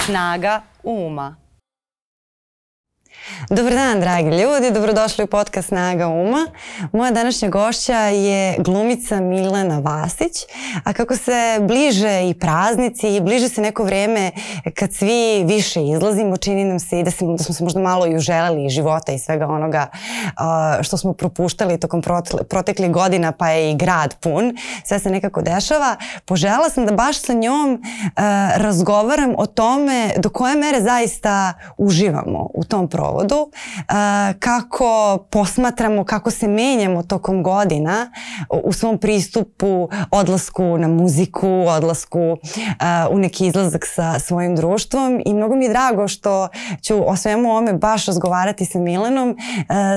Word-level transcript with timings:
Snaga 0.00 0.62
uma. 0.82 1.38
Dobar 3.50 3.72
dan, 3.72 4.00
dragi 4.00 4.28
ljudi, 4.28 4.70
dobrodošli 4.70 5.24
u 5.24 5.26
podcast 5.26 5.68
Snaga 5.68 6.08
Uma. 6.08 6.46
Moja 6.92 7.10
današnja 7.10 7.48
gošća 7.48 7.98
je 7.98 8.56
glumica 8.58 9.20
Milena 9.20 9.78
Vasić, 9.78 10.44
a 10.84 10.92
kako 10.92 11.16
se 11.16 11.58
bliže 11.60 12.28
i 12.28 12.34
praznici 12.34 13.08
i 13.08 13.20
bliže 13.20 13.48
se 13.48 13.60
neko 13.60 13.84
vreme 13.84 14.30
kad 14.74 14.92
svi 14.92 15.44
više 15.44 15.84
izlazimo, 15.84 16.36
čini 16.36 16.64
nam 16.64 16.78
se 16.78 17.00
i 17.00 17.02
da, 17.02 17.10
se, 17.10 17.24
da 17.38 17.44
smo 17.44 17.54
se 17.54 17.64
možda 17.64 17.80
malo 17.80 18.06
i 18.06 18.16
uželeli 18.16 18.66
i 18.66 18.70
života 18.70 19.12
i 19.12 19.18
svega 19.18 19.46
onoga 19.46 19.86
uh, 19.92 20.82
što 20.82 20.96
smo 20.96 21.12
propuštali 21.12 21.80
tokom 21.80 22.02
proteklih 22.48 22.90
godina, 22.90 23.32
pa 23.32 23.48
je 23.48 23.70
i 23.70 23.76
grad 23.76 24.14
pun, 24.14 24.56
sve 24.84 24.98
se 24.98 25.10
nekako 25.10 25.42
dešava. 25.42 25.96
Požela 26.24 26.70
sam 26.70 26.86
da 26.86 26.92
baš 26.92 27.20
sa 27.20 27.32
njom 27.32 27.72
uh, 27.72 27.80
razgovaram 28.56 29.34
o 29.38 29.46
tome 29.46 30.10
do 30.16 30.30
koje 30.30 30.56
mere 30.56 30.80
zaista 30.80 31.52
uživamo 31.76 32.50
u 32.54 32.64
tom 32.64 32.88
provodu 32.88 33.17
uh, 33.26 33.94
kako 34.38 35.18
posmatramo, 35.30 36.04
kako 36.04 36.30
se 36.30 36.48
menjamo 36.48 37.02
tokom 37.02 37.42
godina 37.42 38.10
u 38.64 38.72
svom 38.72 38.98
pristupu, 38.98 39.88
odlasku 40.10 40.78
na 40.78 40.88
muziku, 40.88 41.48
odlasku 41.48 42.32
uh, 42.32 42.38
u 43.10 43.18
neki 43.18 43.46
izlazak 43.46 43.86
sa 43.86 44.18
svojim 44.18 44.56
društvom. 44.56 45.22
I 45.26 45.34
mnogo 45.34 45.56
mi 45.56 45.64
je 45.64 45.70
drago 45.70 46.08
što 46.08 46.48
ću 46.82 47.10
o 47.10 47.16
svemu 47.16 47.56
ome 47.56 47.72
baš 47.72 48.06
razgovarati 48.06 48.64
sa 48.64 48.78
Milenom 48.78 49.30
uh, 49.30 49.36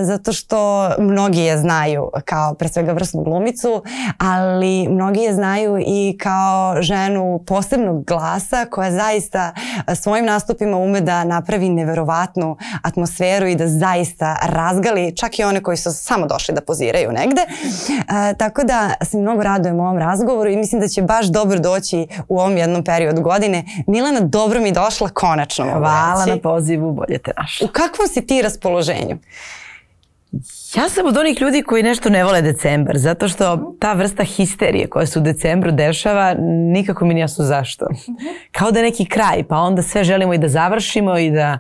zato 0.04 0.34
što 0.34 0.90
mnogi 1.00 1.40
je 1.40 1.58
znaju 1.58 2.10
kao 2.26 2.54
pre 2.54 2.68
svega 2.68 2.92
vrsnu 2.92 3.24
glumicu, 3.24 3.84
ali 4.18 4.88
mnogi 4.90 5.20
je 5.20 5.34
znaju 5.34 5.78
i 5.88 6.18
kao 6.20 6.82
ženu 6.82 7.44
posebnog 7.48 8.06
glasa 8.06 8.66
koja 8.66 8.92
zaista 8.92 9.54
svojim 9.96 10.26
nastupima 10.26 10.78
ume 10.78 11.02
da 11.02 11.24
napravi 11.24 11.70
neverovatnu 11.70 12.58
atmosferu 12.84 13.11
atmosferu 13.12 13.48
i 13.48 13.56
da 13.56 13.68
zaista 13.68 14.38
razgali 14.44 15.16
čak 15.16 15.40
i 15.40 15.44
one 15.44 15.64
koji 15.64 15.78
su 15.78 15.92
samo 15.92 16.28
došli 16.28 16.56
da 16.56 16.62
poziraju 16.62 17.12
negde. 17.12 17.42
E, 17.42 18.34
tako 18.38 18.64
da 18.64 18.94
se 19.02 19.18
mnogo 19.18 19.44
radujem 19.44 19.80
ovom 19.80 19.98
razgovoru 19.98 20.50
i 20.50 20.58
mislim 20.58 20.82
da 20.82 20.88
će 20.88 21.02
baš 21.02 21.26
dobro 21.26 21.60
doći 21.60 22.08
u 22.30 22.40
ovom 22.40 22.58
jednom 22.58 22.84
periodu 22.84 23.22
godine. 23.22 23.64
Milana, 23.88 24.20
dobro 24.20 24.62
mi 24.62 24.72
došla 24.72 25.10
konačno. 25.10 25.66
Hvala 25.66 26.26
na 26.26 26.38
pozivu, 26.38 26.92
bolje 26.92 27.18
te 27.18 27.32
našla. 27.38 27.68
U 27.68 27.72
kakvom 27.72 28.08
si 28.08 28.28
ti 28.28 28.42
raspoloženju? 28.42 29.18
Ja 30.76 30.90
sam 30.90 31.06
od 31.06 31.18
onih 31.18 31.42
ljudi 31.42 31.64
koji 31.64 31.84
nešto 31.84 32.10
ne 32.10 32.24
vole 32.24 32.42
decembar, 32.42 32.98
zato 32.98 33.28
što 33.28 33.76
ta 33.80 33.94
vrsta 33.94 34.24
histerije 34.24 34.88
koja 34.88 35.06
se 35.06 35.20
u 35.20 35.22
decembru 35.22 35.72
dešava, 35.72 36.36
nikako 36.74 37.06
mi 37.06 37.14
nije 37.14 37.24
jasno 37.24 37.46
zašto. 37.46 37.86
Kao 38.52 38.72
da 38.72 38.80
je 38.80 38.86
neki 38.86 39.06
kraj, 39.06 39.44
pa 39.44 39.58
onda 39.58 39.82
sve 39.82 40.04
želimo 40.04 40.34
i 40.34 40.38
da 40.38 40.48
završimo 40.48 41.18
i 41.18 41.32
da 41.32 41.60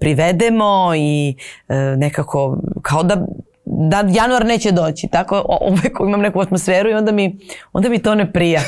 privedemo 0.00 0.92
i 0.96 1.36
e, 1.68 1.74
nekako, 1.76 2.58
kao 2.82 3.02
da 3.02 3.26
da 3.64 4.04
januar 4.12 4.46
neće 4.46 4.72
doći, 4.72 5.08
tako 5.12 5.58
uvek 5.70 5.98
imam 6.00 6.20
neku 6.20 6.40
atmosferu 6.40 6.90
i 6.90 6.94
onda 6.94 7.12
mi, 7.12 7.38
onda 7.72 7.88
mi 7.88 7.98
to 7.98 8.14
ne 8.14 8.32
prija. 8.32 8.60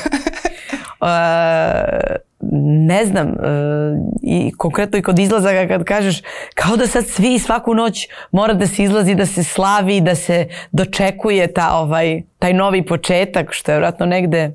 Uh, 1.01 1.07
ne 2.87 3.05
znam, 3.05 3.27
uh, 3.27 3.35
i 4.21 4.51
konkretno 4.57 4.99
i 4.99 5.01
kod 5.01 5.19
izlazaka 5.19 5.67
kad 5.67 5.83
kažeš 5.83 6.21
kao 6.55 6.77
da 6.77 6.87
sad 6.87 7.07
svi 7.07 7.39
svaku 7.39 7.73
noć 7.73 8.07
mora 8.31 8.53
da 8.53 8.67
se 8.67 8.83
izlazi, 8.83 9.15
da 9.15 9.25
se 9.25 9.43
slavi, 9.43 10.01
da 10.01 10.15
se 10.15 10.47
dočekuje 10.71 11.53
ta, 11.53 11.77
ovaj, 11.77 12.21
taj 12.39 12.53
novi 12.53 12.85
početak, 12.85 13.53
što 13.53 13.71
je 13.71 13.77
vratno 13.77 14.05
negde 14.05 14.51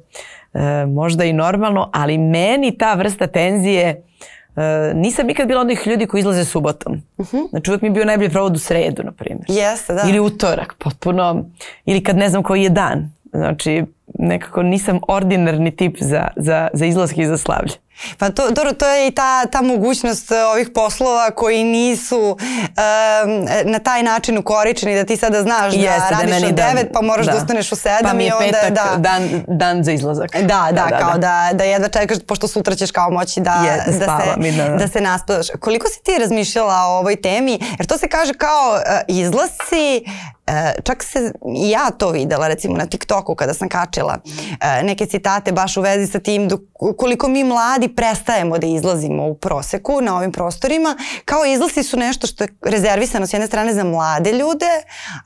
uh, 0.52 0.60
možda 0.88 1.24
i 1.24 1.32
normalno, 1.32 1.90
ali 1.92 2.18
meni 2.18 2.78
ta 2.78 2.94
vrsta 2.94 3.26
tenzije 3.26 4.02
Uh, 4.50 4.96
nisam 4.96 5.26
nikad 5.26 5.48
bila 5.48 5.60
onih 5.60 5.86
ljudi 5.86 6.06
koji 6.06 6.20
izlaze 6.20 6.44
subotom. 6.44 7.02
Uh 7.16 7.26
mhm. 7.26 7.36
-huh. 7.36 7.50
Znači 7.50 7.70
uvek 7.70 7.82
mi 7.82 7.88
je 7.88 7.92
bio 7.92 8.04
najbolji 8.04 8.30
provod 8.30 8.56
u 8.56 8.58
sredu, 8.58 9.02
na 9.02 9.12
primjer. 9.12 9.44
Jeste, 9.48 9.94
da. 9.94 10.02
Ili 10.08 10.20
utorak, 10.20 10.74
potpuno. 10.78 11.44
Ili 11.84 12.02
kad 12.02 12.16
ne 12.16 12.28
znam 12.28 12.42
koji 12.42 12.62
je 12.62 12.70
dan. 12.70 13.10
Znači, 13.32 13.84
nekako 14.18 14.62
nisam 14.62 15.00
ordinarni 15.08 15.76
tip 15.76 15.96
za, 16.00 16.28
za, 16.36 16.68
za 16.72 16.86
izlaske 16.86 17.22
i 17.22 17.26
za 17.26 17.36
slavlje. 17.36 17.72
Pa 18.18 18.30
to, 18.30 18.50
dobro, 18.50 18.72
to 18.72 18.88
je 18.88 19.06
i 19.06 19.10
ta, 19.10 19.46
ta 19.46 19.62
mogućnost 19.62 20.32
e, 20.32 20.44
ovih 20.44 20.70
poslova 20.74 21.30
koji 21.30 21.64
nisu 21.64 22.20
um, 22.20 22.36
na 23.64 23.78
taj 23.78 24.02
način 24.02 24.38
ukoričeni 24.38 24.94
da 24.94 25.04
ti 25.04 25.16
sada 25.16 25.42
znaš 25.42 25.74
da 25.74 25.80
Jeste, 25.80 26.14
da 26.14 26.20
radiš 26.20 26.40
da 26.40 26.46
od 26.46 26.76
9 26.76 26.86
pa 26.92 27.02
moraš 27.02 27.26
da. 27.26 27.32
da 27.32 27.38
ustaneš 27.38 27.72
u 27.72 27.76
7 27.76 28.02
pa 28.02 28.12
mi 28.12 28.24
je 28.24 28.28
i 28.28 28.32
onda 28.32 28.58
petak 28.62 28.72
da, 28.72 28.96
dan, 28.96 29.44
dan 29.46 29.84
za 29.84 29.92
izlazak. 29.92 30.30
Da, 30.32 30.40
da, 30.40 30.72
da, 30.72 30.86
da 30.90 30.98
kao 30.98 31.12
da. 31.12 31.18
da, 31.18 31.50
da 31.52 31.64
jedva 31.64 31.88
čekaš 31.88 32.18
pošto 32.26 32.48
sutra 32.48 32.74
ćeš 32.74 32.90
kao 32.90 33.10
moći 33.10 33.40
da, 33.40 33.52
je, 33.52 33.98
da, 33.98 34.20
se, 34.22 34.40
mi, 34.40 34.52
da, 34.52 34.68
da. 34.68 34.76
da 34.76 34.88
se 34.88 35.00
naspadaš. 35.00 35.46
Koliko 35.60 35.88
si 35.88 36.02
ti 36.02 36.18
razmišljala 36.20 36.74
o 36.74 36.98
ovoj 36.98 37.22
temi? 37.22 37.58
Jer 37.78 37.86
to 37.86 37.98
se 37.98 38.08
kaže 38.08 38.34
kao 38.34 38.72
uh, 38.72 38.80
izlasci 39.08 40.04
E, 40.50 40.82
čak 40.82 41.04
se 41.04 41.32
ja 41.56 41.90
to 41.90 42.10
videla 42.10 42.48
recimo 42.48 42.76
na 42.76 42.86
TikToku 42.86 43.34
kada 43.34 43.54
sam 43.54 43.68
kačila 43.68 44.18
e, 44.60 44.82
neke 44.82 45.06
citate 45.06 45.52
baš 45.52 45.76
u 45.76 45.80
vezi 45.80 46.12
sa 46.12 46.20
tim 46.20 46.48
dok, 46.48 46.60
koliko 46.96 47.28
mi 47.28 47.44
mladi 47.44 47.88
prestajemo 47.88 48.58
da 48.58 48.66
izlazimo 48.66 49.26
u 49.26 49.34
proseku 49.34 50.00
na 50.00 50.16
ovim 50.16 50.32
prostorima, 50.32 50.96
kao 51.24 51.44
izlazi 51.44 51.82
su 51.82 51.96
nešto 51.96 52.26
što 52.26 52.44
je 52.44 52.48
rezervisano 52.62 53.26
s 53.26 53.32
jedne 53.32 53.46
strane 53.46 53.74
za 53.74 53.84
mlade 53.84 54.32
ljude, 54.32 54.66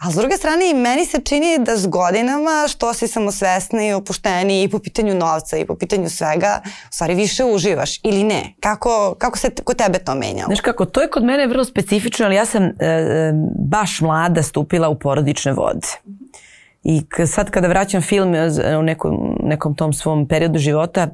a 0.00 0.10
s 0.10 0.14
druge 0.14 0.36
strane 0.36 0.70
i 0.70 0.74
meni 0.74 1.06
se 1.06 1.20
čini 1.20 1.58
da 1.58 1.76
s 1.76 1.86
godinama 1.86 2.66
što 2.68 2.94
si 2.94 3.08
samosvesni 3.08 3.92
opušteni 3.92 4.62
i 4.62 4.70
po 4.70 4.78
pitanju 4.78 5.14
novca 5.14 5.56
i 5.56 5.66
po 5.66 5.76
pitanju 5.76 6.10
svega, 6.10 6.60
u 6.64 6.92
stvari 6.92 7.14
više 7.14 7.44
uživaš 7.44 8.00
ili 8.02 8.24
ne? 8.24 8.54
Kako, 8.60 9.14
kako 9.18 9.38
se 9.38 9.50
kod 9.64 9.76
tebe 9.76 9.98
to 9.98 10.14
menjalo? 10.14 10.46
Znaš 10.46 10.60
kako, 10.60 10.84
to 10.84 11.00
je 11.00 11.10
kod 11.10 11.24
mene 11.24 11.46
vrlo 11.46 11.64
specifično, 11.64 12.26
ali 12.26 12.34
ja 12.34 12.46
sam 12.46 12.62
e, 12.62 12.70
e 12.80 13.32
baš 13.58 14.00
mlada 14.00 14.42
stupila 14.42 14.88
u 14.88 14.98
porodične 15.14 15.52
vode. 15.52 15.86
I 16.82 17.02
sad 17.26 17.50
kada 17.50 17.68
vraćam 17.68 18.02
film 18.02 18.34
e, 18.34 18.48
u 18.78 18.82
nekom, 18.82 19.38
nekom 19.42 19.74
tom 19.74 19.92
svom 19.92 20.28
periodu 20.28 20.58
života, 20.58 21.08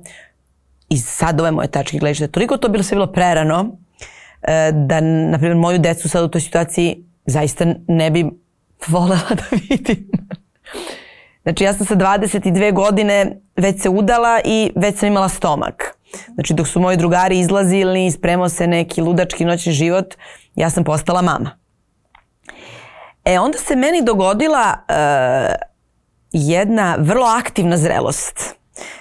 i 0.88 0.98
sad 0.98 1.40
ove 1.40 1.50
moje 1.50 1.68
tačke 1.68 1.98
gledište, 1.98 2.28
toliko 2.28 2.56
to 2.56 2.68
bilo 2.68 2.82
sve 2.82 2.96
bilo 2.96 3.12
prerano, 3.12 3.76
e, 4.42 4.72
da, 4.72 5.00
na 5.00 5.38
primjer, 5.38 5.56
moju 5.56 5.78
decu 5.78 6.08
sad 6.08 6.24
u 6.24 6.28
toj 6.28 6.40
situaciji 6.40 7.04
zaista 7.26 7.66
ne 7.88 8.10
bi 8.10 8.24
volela 8.94 9.30
da 9.30 9.44
vidim. 9.52 10.10
Znači 11.42 11.64
ja 11.64 11.74
sam 11.74 11.86
sa 11.86 11.96
22 11.96 12.72
godine 12.72 13.36
već 13.56 13.82
se 13.82 13.88
udala 13.88 14.40
i 14.44 14.72
već 14.76 14.98
sam 14.98 15.08
imala 15.08 15.28
stomak. 15.28 15.96
Znači 16.34 16.54
dok 16.54 16.68
su 16.68 16.80
moji 16.80 16.96
drugari 16.96 17.38
izlazili 17.38 18.10
spremao 18.10 18.48
se 18.48 18.66
neki 18.66 19.00
ludački 19.00 19.44
noćni 19.44 19.72
život, 19.72 20.14
ja 20.54 20.70
sam 20.70 20.84
postala 20.84 21.22
mama. 21.22 21.59
E 23.24 23.38
onda 23.38 23.58
se 23.58 23.76
meni 23.76 24.04
dogodila 24.04 24.74
uh, 24.88 25.54
jedna 26.32 26.96
vrlo 26.98 27.26
aktivna 27.26 27.76
zrelost. 27.76 28.54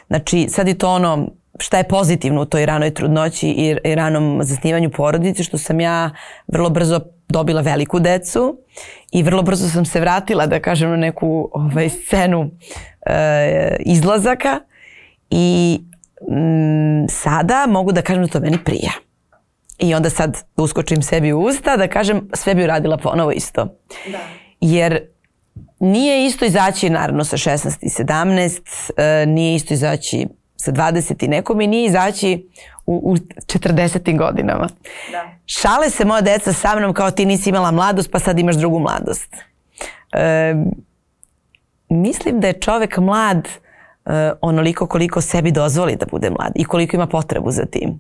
Znači 0.08 0.48
sad 0.50 0.68
je 0.68 0.78
to 0.78 0.90
ono 0.90 1.28
šta 1.60 1.78
je 1.78 1.88
pozitivno 1.88 2.42
u 2.42 2.46
toj 2.46 2.66
ranoj 2.66 2.94
trudnoći 2.94 3.48
i, 3.48 3.76
i 3.84 3.96
ranom 3.96 4.40
zasnivanju 4.44 4.90
porodice, 4.90 5.44
što 5.44 5.58
sam 5.58 5.80
ja 5.80 6.12
vrlo 6.48 6.70
brzo 6.70 7.00
dobila 7.30 7.62
veliku 7.62 8.00
decu 8.00 8.58
i 9.12 9.24
vrlo 9.24 9.42
brzo 9.42 9.70
sam 9.70 9.86
se 9.86 10.00
vratila, 10.00 10.46
da 10.46 10.60
kažem, 10.60 10.90
na 10.90 10.98
neku 10.98 11.50
ovaj, 11.54 11.90
scenu 11.90 12.52
e, 13.06 13.76
izlazaka 13.80 14.60
i 15.30 15.80
m, 16.32 17.06
sada 17.10 17.66
mogu 17.68 17.92
da 17.92 18.02
kažem 18.02 18.24
da 18.24 18.32
to 18.32 18.40
meni 18.40 18.58
prija. 18.66 18.92
I 19.80 19.96
onda 19.96 20.10
sad 20.10 20.44
uskočim 20.58 21.02
sebi 21.02 21.34
u 21.34 21.40
usta 21.40 21.78
da 21.78 21.88
kažem 21.88 22.30
sve 22.34 22.56
bi 22.56 22.64
uradila 22.64 22.98
ponovo 22.98 23.32
isto. 23.32 23.66
Da. 24.12 24.20
Jer 24.62 25.02
nije 25.80 26.26
isto 26.26 26.46
izaći 26.46 26.90
naravno 26.90 27.24
sa 27.24 27.38
16 27.38 27.78
i 27.82 27.90
17, 27.90 28.92
e, 28.98 29.26
nije 29.26 29.56
isto 29.56 29.74
izaći 29.74 30.28
sa 30.56 30.72
20 30.72 31.26
i 31.26 31.28
nekom 31.28 31.62
i 31.62 31.68
nije 31.68 31.86
izaći 31.86 32.50
u, 32.86 33.12
u 33.12 33.16
40. 33.16 34.18
godinama. 34.18 34.68
Da. 35.12 35.30
Šale 35.46 35.90
se 35.90 36.06
moja 36.06 36.22
deca 36.22 36.54
sa 36.54 36.76
mnom 36.76 36.94
kao 36.94 37.12
ti 37.12 37.26
nisi 37.26 37.50
imala 37.50 37.72
mladost 37.72 38.12
pa 38.12 38.20
sad 38.20 38.40
imaš 38.40 38.56
drugu 38.56 38.80
mladost. 38.80 39.36
E, 40.14 40.56
mislim 41.90 42.40
da 42.40 42.48
je 42.48 42.60
čovek 42.60 42.98
mlad 42.98 43.48
onoliko 44.42 44.88
koliko 44.88 45.22
sebi 45.22 45.52
dozvoli 45.52 45.96
da 45.96 46.06
bude 46.12 46.30
mlad 46.30 46.52
i 46.56 46.64
koliko 46.64 46.96
ima 46.96 47.08
potrebu 47.08 47.52
za 47.52 47.66
tim. 47.66 48.00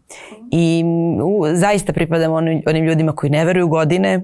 I 0.52 0.84
u, 1.24 1.46
zaista 1.54 1.94
pripadam 1.94 2.32
onim, 2.34 2.62
onim 2.68 2.86
ljudima 2.86 3.12
koji 3.12 3.30
ne 3.30 3.46
veruju 3.46 3.68
godine, 3.68 4.22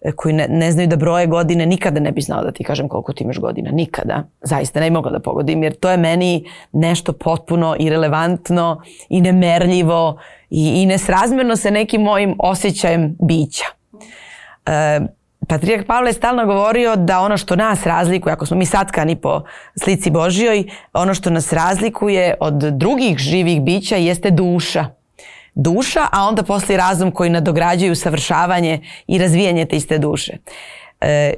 E, 0.00 0.12
koji 0.12 0.34
ne, 0.34 0.46
ne 0.48 0.72
znaju 0.72 0.88
da 0.88 0.96
broje 0.96 1.26
godine, 1.26 1.66
nikada 1.66 2.00
ne 2.00 2.12
bi 2.12 2.20
znao 2.20 2.44
da 2.44 2.52
ti 2.52 2.64
kažem 2.64 2.88
koliko 2.88 3.12
ti 3.12 3.24
imaš 3.24 3.38
godina. 3.38 3.70
Nikada. 3.70 4.22
Zaista 4.42 4.80
ne 4.80 4.90
bi 4.90 4.94
mogla 4.94 5.10
da 5.10 5.20
pogodim 5.20 5.62
jer 5.62 5.74
to 5.74 5.90
je 5.90 5.96
meni 5.96 6.44
nešto 6.72 7.12
potpuno 7.12 7.76
irelevantno 7.78 8.82
i 9.08 9.20
nemerljivo 9.20 10.18
i, 10.50 10.82
i 10.82 10.86
nesrazmerno 10.86 11.56
sa 11.56 11.70
nekim 11.70 12.02
mojim 12.02 12.36
osjećajem 12.38 13.16
bića. 13.22 13.64
E, 14.66 15.00
Patrijak 15.46 15.86
Pavle 15.86 16.08
je 16.08 16.14
stalno 16.14 16.46
govorio 16.46 16.96
da 16.96 17.20
ono 17.20 17.36
što 17.36 17.56
nas 17.56 17.86
razlikuje, 17.86 18.32
ako 18.32 18.46
smo 18.46 18.56
mi 18.56 18.66
satkani 18.66 19.16
po 19.16 19.42
slici 19.82 20.10
Božjoj, 20.10 20.64
ono 20.92 21.14
što 21.14 21.30
nas 21.30 21.52
razlikuje 21.52 22.34
od 22.40 22.54
drugih 22.54 23.18
živih 23.18 23.62
bića 23.62 23.96
jeste 23.96 24.30
duša. 24.30 24.86
Duša, 25.54 26.06
a 26.12 26.24
onda 26.28 26.42
posle 26.42 26.76
razum 26.76 27.10
koji 27.10 27.30
nadograđuju 27.30 27.94
savršavanje 27.94 28.80
i 29.06 29.18
razvijanje 29.18 29.64
te 29.64 29.76
iste 29.76 29.98
duše. 29.98 30.32
E, 31.00 31.32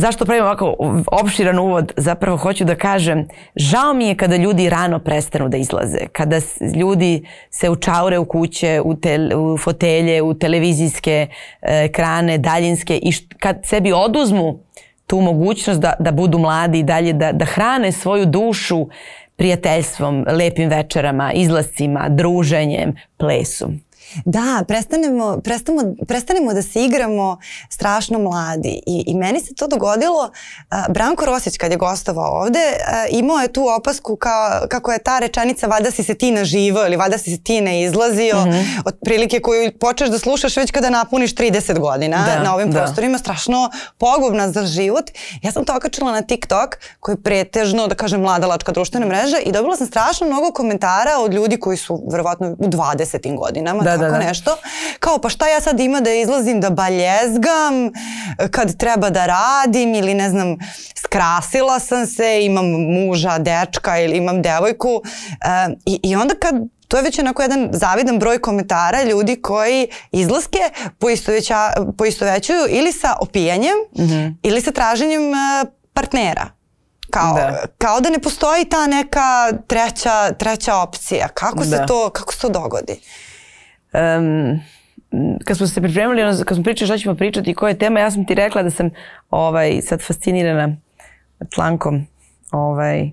zašto 0.00 0.24
pravim 0.24 0.44
ovako 0.44 0.74
opširan 1.06 1.58
uvod? 1.58 1.92
Zapravo 1.96 2.36
hoću 2.36 2.64
da 2.64 2.74
kažem, 2.74 3.28
žao 3.56 3.94
mi 3.94 4.06
je 4.06 4.16
kada 4.16 4.36
ljudi 4.36 4.68
rano 4.70 4.98
prestanu 4.98 5.48
da 5.48 5.56
izlaze, 5.56 5.98
kada 6.12 6.40
ljudi 6.76 7.26
se 7.50 7.70
učaure 7.70 8.18
u 8.18 8.24
kuće, 8.24 8.80
u, 8.84 8.94
te, 8.94 9.36
u 9.36 9.58
fotelje, 9.58 10.22
u 10.22 10.34
televizijske 10.34 11.26
e, 11.62 11.84
ekrane, 11.84 12.38
daljinske 12.38 12.96
i 12.96 13.12
št, 13.12 13.34
kad 13.38 13.60
sebi 13.64 13.92
oduzmu 13.92 14.58
tu 15.06 15.20
mogućnost 15.20 15.80
da, 15.80 15.94
da 15.98 16.12
budu 16.12 16.38
mladi 16.38 16.78
i 16.78 16.82
dalje, 16.82 17.12
da, 17.12 17.32
da 17.32 17.44
hrane 17.44 17.92
svoju 17.92 18.26
dušu 18.26 18.88
prijateljstvom, 19.36 20.24
lepim 20.28 20.68
večerama, 20.68 21.32
izlascima, 21.32 22.06
druženjem, 22.08 22.96
plesom. 23.16 23.80
Da, 24.24 24.64
prestanemo, 24.68 25.38
prestanemo, 25.44 25.94
prestanemo 26.08 26.54
da 26.54 26.62
se 26.62 26.84
igramo 26.84 27.38
strašno 27.68 28.18
mladi 28.18 28.80
I, 28.86 29.04
i 29.06 29.14
meni 29.14 29.40
se 29.40 29.54
to 29.54 29.66
dogodilo. 29.66 30.30
Uh, 30.70 30.92
Branko 30.92 31.24
Rosić 31.26 31.58
kad 31.58 31.70
je 31.70 31.76
gostovao 31.76 32.42
ovde 32.42 32.58
uh, 32.58 33.18
imao 33.18 33.38
je 33.38 33.52
tu 33.52 33.68
opasku 33.78 34.16
kao, 34.16 34.66
kako 34.68 34.92
je 34.92 34.98
ta 34.98 35.18
rečenica 35.18 35.66
vada 35.66 35.90
si 35.90 36.04
se 36.04 36.14
ti 36.14 36.30
naživo 36.30 36.86
ili 36.86 36.96
vada 36.96 37.18
si 37.18 37.30
se 37.30 37.42
ti 37.42 37.60
ne 37.60 37.82
izlazio 37.82 38.36
mm 38.36 38.50
-hmm. 38.50 38.82
od 38.84 38.98
prilike 39.04 39.40
koju 39.40 39.72
počeš 39.80 40.08
da 40.08 40.18
slušaš 40.18 40.56
već 40.56 40.70
kada 40.70 40.90
napuniš 40.90 41.34
30 41.34 41.78
godina 41.78 42.24
da, 42.26 42.42
na 42.42 42.54
ovim 42.54 42.70
da. 42.70 42.78
prostorima, 42.78 43.18
strašno 43.18 43.70
pogubna 43.98 44.50
za 44.50 44.66
život. 44.66 45.10
Ja 45.42 45.52
sam 45.52 45.64
to 45.64 45.76
okačila 45.76 46.12
na 46.12 46.22
TikTok 46.22 46.78
koji 47.00 47.14
je 47.14 47.22
pretežno, 47.22 47.86
da 47.86 47.94
kažem, 47.94 48.20
mladalačka 48.20 48.72
društvena 48.72 49.06
mreža 49.06 49.38
i 49.44 49.52
dobila 49.52 49.76
sam 49.76 49.86
strašno 49.86 50.26
mnogo 50.26 50.52
komentara 50.52 51.18
od 51.20 51.34
ljudi 51.34 51.56
koji 51.56 51.76
su 51.76 52.02
verovatno 52.12 52.56
u 52.58 52.68
20. 52.68 53.38
godinama. 53.38 53.82
Da, 53.82 53.96
tako 54.00 54.12
da, 54.12 54.18
da. 54.18 54.24
nešto. 54.26 54.56
Kao 54.98 55.18
pa 55.18 55.28
šta 55.28 55.48
ja 55.48 55.60
sad 55.60 55.80
ima 55.80 56.00
da 56.00 56.10
izlazim 56.10 56.60
da 56.60 56.70
baljezgam 56.70 57.90
kad 58.50 58.76
treba 58.76 59.10
da 59.10 59.26
radim 59.26 59.94
ili 59.94 60.14
ne 60.14 60.30
znam 60.30 60.56
skrasila 60.96 61.78
sam 61.78 62.06
se, 62.06 62.44
imam 62.44 62.66
muža, 62.70 63.38
dečka 63.38 63.98
ili 63.98 64.16
imam 64.16 64.42
devojku 64.42 65.02
e, 65.30 65.74
i, 65.86 66.00
i 66.02 66.16
onda 66.16 66.34
kad 66.34 66.54
to 66.88 66.96
je 66.96 67.02
već 67.02 67.18
onako 67.18 67.42
jedan 67.42 67.68
zavidan 67.72 68.18
broj 68.18 68.38
komentara 68.38 69.02
ljudi 69.02 69.42
koji 69.42 69.88
izlaske 70.12 70.58
poistovećuju 71.96 72.66
ili 72.68 72.92
sa 72.92 73.16
opijanjem 73.20 73.74
mm 73.98 74.02
-hmm. 74.02 74.34
ili 74.42 74.60
sa 74.60 74.72
traženjem 74.72 75.34
e, 75.34 75.64
partnera. 75.92 76.50
Kao 77.10 77.34
da. 77.34 77.64
kao 77.78 78.00
da 78.00 78.10
ne 78.10 78.18
postoji 78.18 78.64
ta 78.64 78.86
neka 78.86 79.52
treća, 79.66 80.32
treća 80.32 80.76
opcija. 80.76 81.28
Kako 81.28 81.58
da. 81.58 81.64
se 81.64 81.84
to 81.88 82.10
kako 82.10 82.32
se 82.32 82.40
to 82.40 82.48
dogodi? 82.48 83.00
Um, 83.92 84.60
kad 85.44 85.56
smo 85.56 85.66
se 85.66 85.82
pripremili, 85.82 86.44
kad 86.44 86.56
smo 86.56 86.64
pričali 86.64 86.86
šta 86.86 86.98
ćemo 86.98 87.14
pričati 87.14 87.50
i 87.50 87.54
koja 87.54 87.68
je 87.68 87.78
tema, 87.78 88.00
ja 88.00 88.10
sam 88.10 88.26
ti 88.26 88.34
rekla 88.34 88.62
da 88.62 88.70
sam 88.70 88.90
ovaj, 89.30 89.80
sad 89.82 90.02
fascinirana 90.02 90.76
člankom 91.54 92.06
ovaj, 92.52 93.10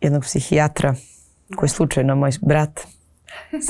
jednog 0.00 0.22
psihijatra 0.22 0.94
koji 1.56 1.66
je 1.66 1.70
slučajno 1.70 2.16
moj 2.16 2.30
brat 2.42 2.80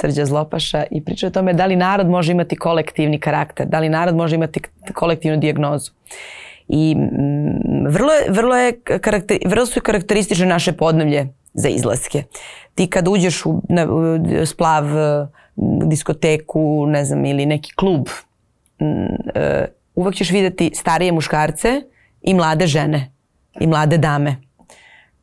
Srđa 0.00 0.24
Zlopaša 0.24 0.84
i 0.90 1.04
priča 1.04 1.26
o 1.26 1.30
tome 1.30 1.52
da 1.52 1.66
li 1.66 1.76
narod 1.76 2.08
može 2.08 2.32
imati 2.32 2.56
kolektivni 2.56 3.20
karakter, 3.20 3.66
da 3.66 3.80
li 3.80 3.88
narod 3.88 4.16
može 4.16 4.36
imati 4.36 4.60
kolektivnu 4.94 5.38
dijagnozu. 5.38 5.90
I 6.68 6.94
mm, 6.94 7.86
vrlo, 7.88 8.12
je, 8.12 8.30
vrlo, 8.30 8.56
je 8.56 8.80
karakter, 8.80 9.38
vrlo 9.46 9.66
su 9.66 9.80
karakteristične 9.80 10.46
naše 10.46 10.72
podnevlje 10.72 11.28
za 11.54 11.68
izlaske. 11.68 12.22
Ti 12.74 12.86
kad 12.86 13.08
uđeš 13.08 13.46
u, 13.46 13.62
na, 13.68 13.86
u 13.92 14.46
splav 14.46 14.84
diskoteku, 15.56 16.86
ne 16.86 17.04
znam, 17.04 17.24
ili 17.24 17.46
neki 17.46 17.74
klub, 17.74 18.08
e, 19.34 19.66
uvek 19.94 20.14
ćeš 20.14 20.30
videti 20.30 20.70
starije 20.74 21.12
muškarce 21.12 21.82
i 22.22 22.34
mlade 22.34 22.66
žene 22.66 23.12
i 23.60 23.66
mlade 23.66 23.98
dame. 23.98 24.36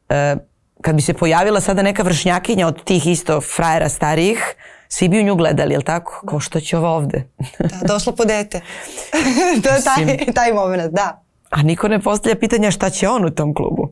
E, 0.09 0.35
kad 0.81 0.95
bi 0.95 1.01
se 1.01 1.13
pojavila 1.13 1.61
sada 1.61 1.81
neka 1.81 2.03
vršnjakinja 2.03 2.67
od 2.67 2.83
tih 2.83 3.07
isto 3.07 3.41
frajera 3.41 3.89
starijih, 3.89 4.55
svi 4.87 5.09
bi 5.09 5.19
u 5.19 5.23
nju 5.23 5.35
gledali, 5.35 5.73
jel 5.73 5.81
tako? 5.81 6.21
Kao 6.27 6.39
što 6.39 6.59
će 6.59 6.77
ova 6.77 6.89
ovde. 6.89 7.23
da, 7.59 7.87
došlo 7.87 8.15
po 8.15 8.25
dete. 8.25 8.61
to 9.63 9.69
je 9.69 9.81
taj, 9.83 10.33
taj 10.33 10.53
moment, 10.53 10.93
da. 10.93 11.23
A 11.49 11.63
niko 11.63 11.87
ne 11.87 11.99
postavlja 11.99 12.39
pitanja 12.39 12.71
šta 12.71 12.89
će 12.89 13.09
on 13.09 13.25
u 13.25 13.29
tom 13.29 13.53
klubu. 13.53 13.91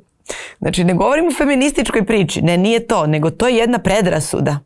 Znači, 0.59 0.83
ne 0.83 0.93
govorim 0.93 1.27
o 1.27 1.33
feminističkoj 1.37 2.05
priči. 2.05 2.41
Ne, 2.41 2.57
nije 2.57 2.87
to, 2.87 3.07
nego 3.07 3.29
to 3.29 3.47
je 3.47 3.55
jedna 3.55 3.79
predrasuda. 3.79 4.59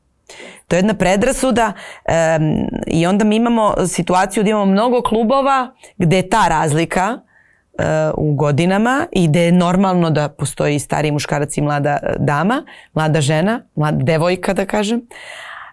To 0.67 0.75
je 0.75 0.77
jedna 0.77 0.93
predrasuda 0.93 1.73
um, 1.73 2.67
i 2.87 3.05
onda 3.05 3.25
mi 3.25 3.35
imamo 3.35 3.73
situaciju 3.87 4.43
da 4.43 4.49
imamo 4.49 4.65
mnogo 4.65 5.01
klubova 5.01 5.73
gde 5.97 6.15
je 6.15 6.29
ta 6.29 6.47
razlika 6.47 7.17
uh, 7.17 7.85
u 8.17 8.35
godinama 8.35 9.07
i 9.11 9.27
gde 9.27 9.41
je 9.41 9.51
normalno 9.51 10.09
da 10.09 10.29
postoji 10.29 10.79
stariji 10.79 11.11
muškarac 11.11 11.57
i 11.57 11.61
mlada 11.61 11.99
e, 12.03 12.15
dama, 12.19 12.63
mlada 12.93 13.21
žena, 13.21 13.61
mlada 13.75 14.03
devojka 14.03 14.53
da 14.53 14.65
kažem. 14.65 15.01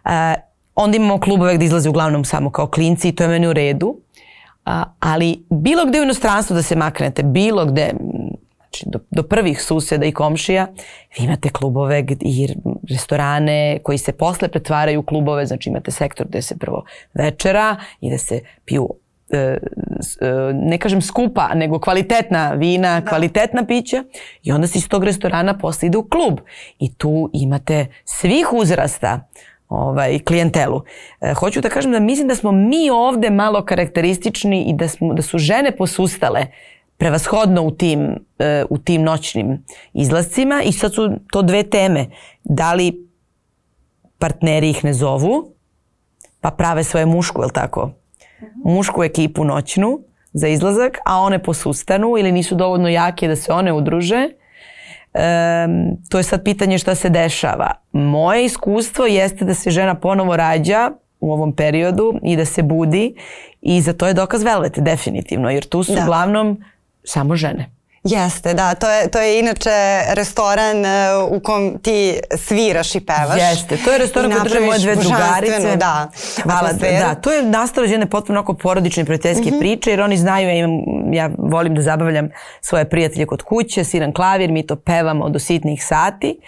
Uh, 0.05 0.11
onda 0.75 0.97
imamo 0.97 1.21
klubove 1.21 1.55
gde 1.55 1.65
izlaze 1.65 1.89
uglavnom 1.89 2.25
samo 2.25 2.51
kao 2.51 2.67
klinci 2.67 3.09
i 3.09 3.13
to 3.13 3.25
je 3.25 3.29
meni 3.29 3.47
u 3.47 3.53
redu. 3.53 3.97
A, 4.65 4.85
ali 5.01 5.45
bilo 5.51 5.85
gde 5.85 6.01
u 6.01 6.03
inostranstvu 6.03 6.55
da 6.55 6.63
se 6.63 6.77
maknete, 6.77 7.23
bilo 7.23 7.67
gde, 7.67 7.93
znači 8.70 8.84
do, 8.87 8.99
do 9.11 9.22
prvih 9.22 9.62
suseda 9.62 10.06
i 10.06 10.12
komšija, 10.12 10.67
vi 11.19 11.25
imate 11.25 11.49
klubove 11.49 12.05
i 12.20 12.49
restorane 12.90 13.78
koji 13.82 13.99
se 13.99 14.12
posle 14.12 14.49
pretvaraju 14.49 15.00
u 15.00 15.02
klubove, 15.02 15.46
znači 15.46 15.69
imate 15.69 15.90
sektor 15.90 16.26
gde 16.26 16.43
se 16.43 16.58
prvo 16.58 16.84
večera 17.14 17.76
i 18.00 18.11
da 18.11 18.19
se 18.19 18.40
piju 18.64 18.88
e, 19.31 19.37
e, 19.37 19.58
ne 20.52 20.78
kažem 20.78 21.02
skupa, 21.02 21.55
nego 21.55 21.78
kvalitetna 21.78 22.52
vina, 22.52 23.00
da. 23.00 23.06
kvalitetna 23.06 23.67
pića 23.67 24.05
i 24.43 24.52
onda 24.52 24.67
se 24.67 24.78
iz 24.78 24.88
tog 24.88 25.05
restorana 25.05 25.58
posle 25.58 25.87
ide 25.87 25.99
u 25.99 26.08
klub 26.08 26.40
i 26.78 26.94
tu 26.94 27.31
imate 27.32 27.87
svih 28.05 28.52
uzrasta 28.52 29.28
ovaj, 29.69 30.19
klijentelu. 30.19 30.82
E, 31.20 31.34
hoću 31.34 31.61
da 31.61 31.69
kažem 31.69 31.93
da 31.93 32.00
mislim 32.00 32.28
da 32.28 32.34
smo 32.34 32.52
mi 32.52 32.90
ovde 32.90 33.31
malo 33.31 33.64
karakteristični 33.64 34.64
i 34.64 34.75
da, 34.75 34.88
smo, 34.88 35.14
da 35.14 35.22
su 35.22 35.38
žene 35.38 35.76
posustale 35.76 36.46
prevashodno 37.00 37.62
u 37.62 37.70
tim, 37.70 38.25
e, 38.38 38.64
u 38.70 38.79
tim 38.79 39.02
noćnim 39.02 39.64
izlascima 39.93 40.62
i 40.62 40.73
sad 40.73 40.94
su 40.94 41.11
to 41.32 41.43
dve 41.43 41.62
teme. 41.62 42.06
Da 42.44 42.73
li 42.75 43.08
partneri 44.19 44.70
ih 44.70 44.85
ne 44.85 44.93
zovu, 44.93 45.55
pa 46.41 46.51
prave 46.51 46.84
svoje 46.84 47.06
mušku, 47.06 47.43
je 47.43 47.46
li 47.46 47.53
tako? 47.53 47.91
Mušku 48.65 49.05
ekipu 49.05 49.44
noćnu 49.44 50.01
za 50.32 50.48
izlazak, 50.48 50.98
a 51.05 51.20
one 51.20 51.43
posustanu 51.43 52.19
ili 52.19 52.32
nisu 52.32 52.55
dovoljno 52.55 52.89
jake 52.89 53.29
da 53.29 53.36
se 53.36 53.53
one 53.53 53.72
udruže. 53.72 54.29
E, 55.15 55.67
to 56.08 56.19
je 56.19 56.22
sad 56.22 56.44
pitanje 56.44 56.79
šta 56.79 56.94
se 56.94 57.08
dešava. 57.08 57.70
Moje 57.93 58.44
iskustvo 58.44 59.06
jeste 59.06 59.44
da 59.44 59.55
se 59.55 59.70
žena 59.70 59.94
ponovo 59.94 60.36
rađa 60.36 60.91
u 61.20 61.32
ovom 61.32 61.53
periodu 61.56 62.15
i 62.22 62.36
da 62.36 62.44
se 62.44 62.63
budi 62.63 63.15
i 63.60 63.81
za 63.81 63.93
to 63.93 64.06
je 64.06 64.15
dokaz 64.15 64.43
velete 64.43 64.81
definitivno 64.81 65.51
jer 65.51 65.65
tu 65.65 65.82
su 65.82 65.94
da. 65.94 66.03
uglavnom 66.03 66.58
samo 67.05 67.37
žene. 67.37 67.81
Jeste, 68.05 68.55
da, 68.55 68.75
to 68.75 68.91
je, 68.91 69.11
to 69.11 69.21
je 69.21 69.39
inače 69.39 69.71
restoran 70.09 70.77
uh, 70.79 71.33
u 71.33 71.41
kom 71.41 71.79
ti 71.83 72.21
sviraš 72.37 72.95
i 72.95 73.01
pevaš. 73.01 73.39
Jeste, 73.39 73.77
to 73.85 73.93
je 73.93 73.99
restoran 73.99 74.31
koji 74.31 74.43
drže 74.43 74.61
moje 74.61 74.79
dve 74.79 74.97
drugarice. 74.97 75.77
Da, 75.77 76.11
Hvala, 76.43 76.73
da, 76.73 77.15
to 77.15 77.33
je 77.33 77.43
nastalo 77.43 77.87
jedne 77.87 78.07
potpuno 78.07 78.41
oko 78.41 78.55
porodične 78.55 79.05
prijateljske 79.05 79.51
mm 79.51 79.55
-hmm. 79.55 79.59
priče, 79.59 79.91
jer 79.91 80.01
oni 80.01 80.17
znaju, 80.17 80.49
ja, 80.49 80.55
imam, 80.55 80.71
ja 81.13 81.31
volim 81.39 81.75
da 81.75 81.83
zabavljam 81.83 82.29
svoje 82.61 82.89
prijatelje 82.89 83.27
kod 83.27 83.43
kuće, 83.43 83.85
sviram 83.85 84.13
klavir, 84.13 84.51
mi 84.51 84.67
to 84.67 84.77
pevamo 84.77 85.29
do 85.29 85.39
sitnih 85.39 85.85
sati. 85.87 86.41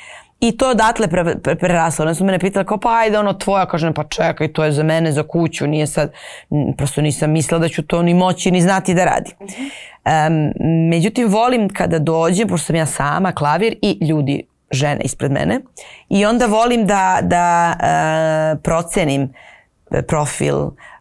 I 0.42 0.56
to 0.56 0.70
odatle 0.70 1.08
pre, 1.08 1.36
pre, 1.42 1.54
preraslo. 1.54 2.04
One 2.04 2.14
su 2.14 2.24
mene 2.24 2.38
pitali 2.38 2.66
kao 2.66 2.78
pa 2.78 2.98
ajde 2.98 3.18
ono 3.18 3.32
tvoja, 3.32 3.66
kažem 3.66 3.94
pa 3.94 4.04
čekaj 4.04 4.52
to 4.52 4.64
je 4.64 4.72
za 4.72 4.82
mene, 4.82 5.12
za 5.12 5.22
kuću, 5.22 5.66
nije 5.66 5.86
sad, 5.86 6.12
prosto 6.76 7.00
nisam 7.00 7.30
mislila 7.30 7.58
da 7.58 7.68
ću 7.68 7.82
to 7.82 8.02
ni 8.02 8.14
moći 8.14 8.50
ni 8.50 8.60
znati 8.60 8.94
da 8.94 9.04
radim. 9.04 9.32
Um, 9.38 10.52
međutim, 10.88 11.28
volim 11.28 11.68
kada 11.68 11.98
dođem, 11.98 12.48
pošto 12.48 12.66
sam 12.66 12.76
ja 12.76 12.86
sama, 12.86 13.32
klavir 13.32 13.76
i 13.82 14.06
ljudi, 14.06 14.42
žene 14.70 15.00
ispred 15.00 15.32
mene. 15.32 15.60
I 16.08 16.26
onda 16.26 16.46
volim 16.46 16.86
da, 16.86 17.18
da 17.22 17.74
uh, 17.76 18.60
procenim 18.62 19.34
e, 19.90 20.02
profil, 20.02 20.56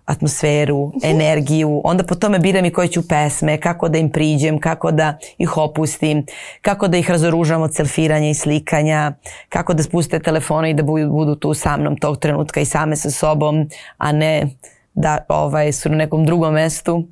atmosferu, 0.05 0.91
energiju, 1.03 1.81
onda 1.83 2.03
po 2.03 2.15
tome 2.15 2.39
biram 2.39 2.65
i 2.65 2.73
koje 2.73 2.87
ću 2.87 3.07
pesme, 3.07 3.57
kako 3.57 3.89
da 3.89 3.97
im 3.97 4.09
priđem, 4.09 4.59
kako 4.59 4.91
da 4.91 5.17
ih 5.37 5.57
opustim, 5.57 6.25
kako 6.61 6.87
da 6.87 6.97
ih 6.97 7.09
razoružam 7.09 7.61
od 7.61 7.75
selfiranja 7.75 8.29
i 8.29 8.33
slikanja, 8.33 9.13
kako 9.49 9.73
da 9.73 9.83
spuste 9.83 10.19
telefone 10.19 10.69
i 10.69 10.73
da 10.73 10.83
budu 10.83 11.35
tu 11.35 11.53
sa 11.53 11.77
mnom 11.77 11.97
tog 11.97 12.17
trenutka 12.17 12.59
i 12.59 12.65
same 12.65 12.95
sa 12.95 13.11
sobom, 13.11 13.67
a 13.97 14.11
ne 14.11 14.47
da 14.93 15.17
ovaj, 15.29 15.71
su 15.71 15.89
na 15.89 15.95
nekom 15.95 16.25
drugom 16.25 16.53
mestu. 16.53 17.03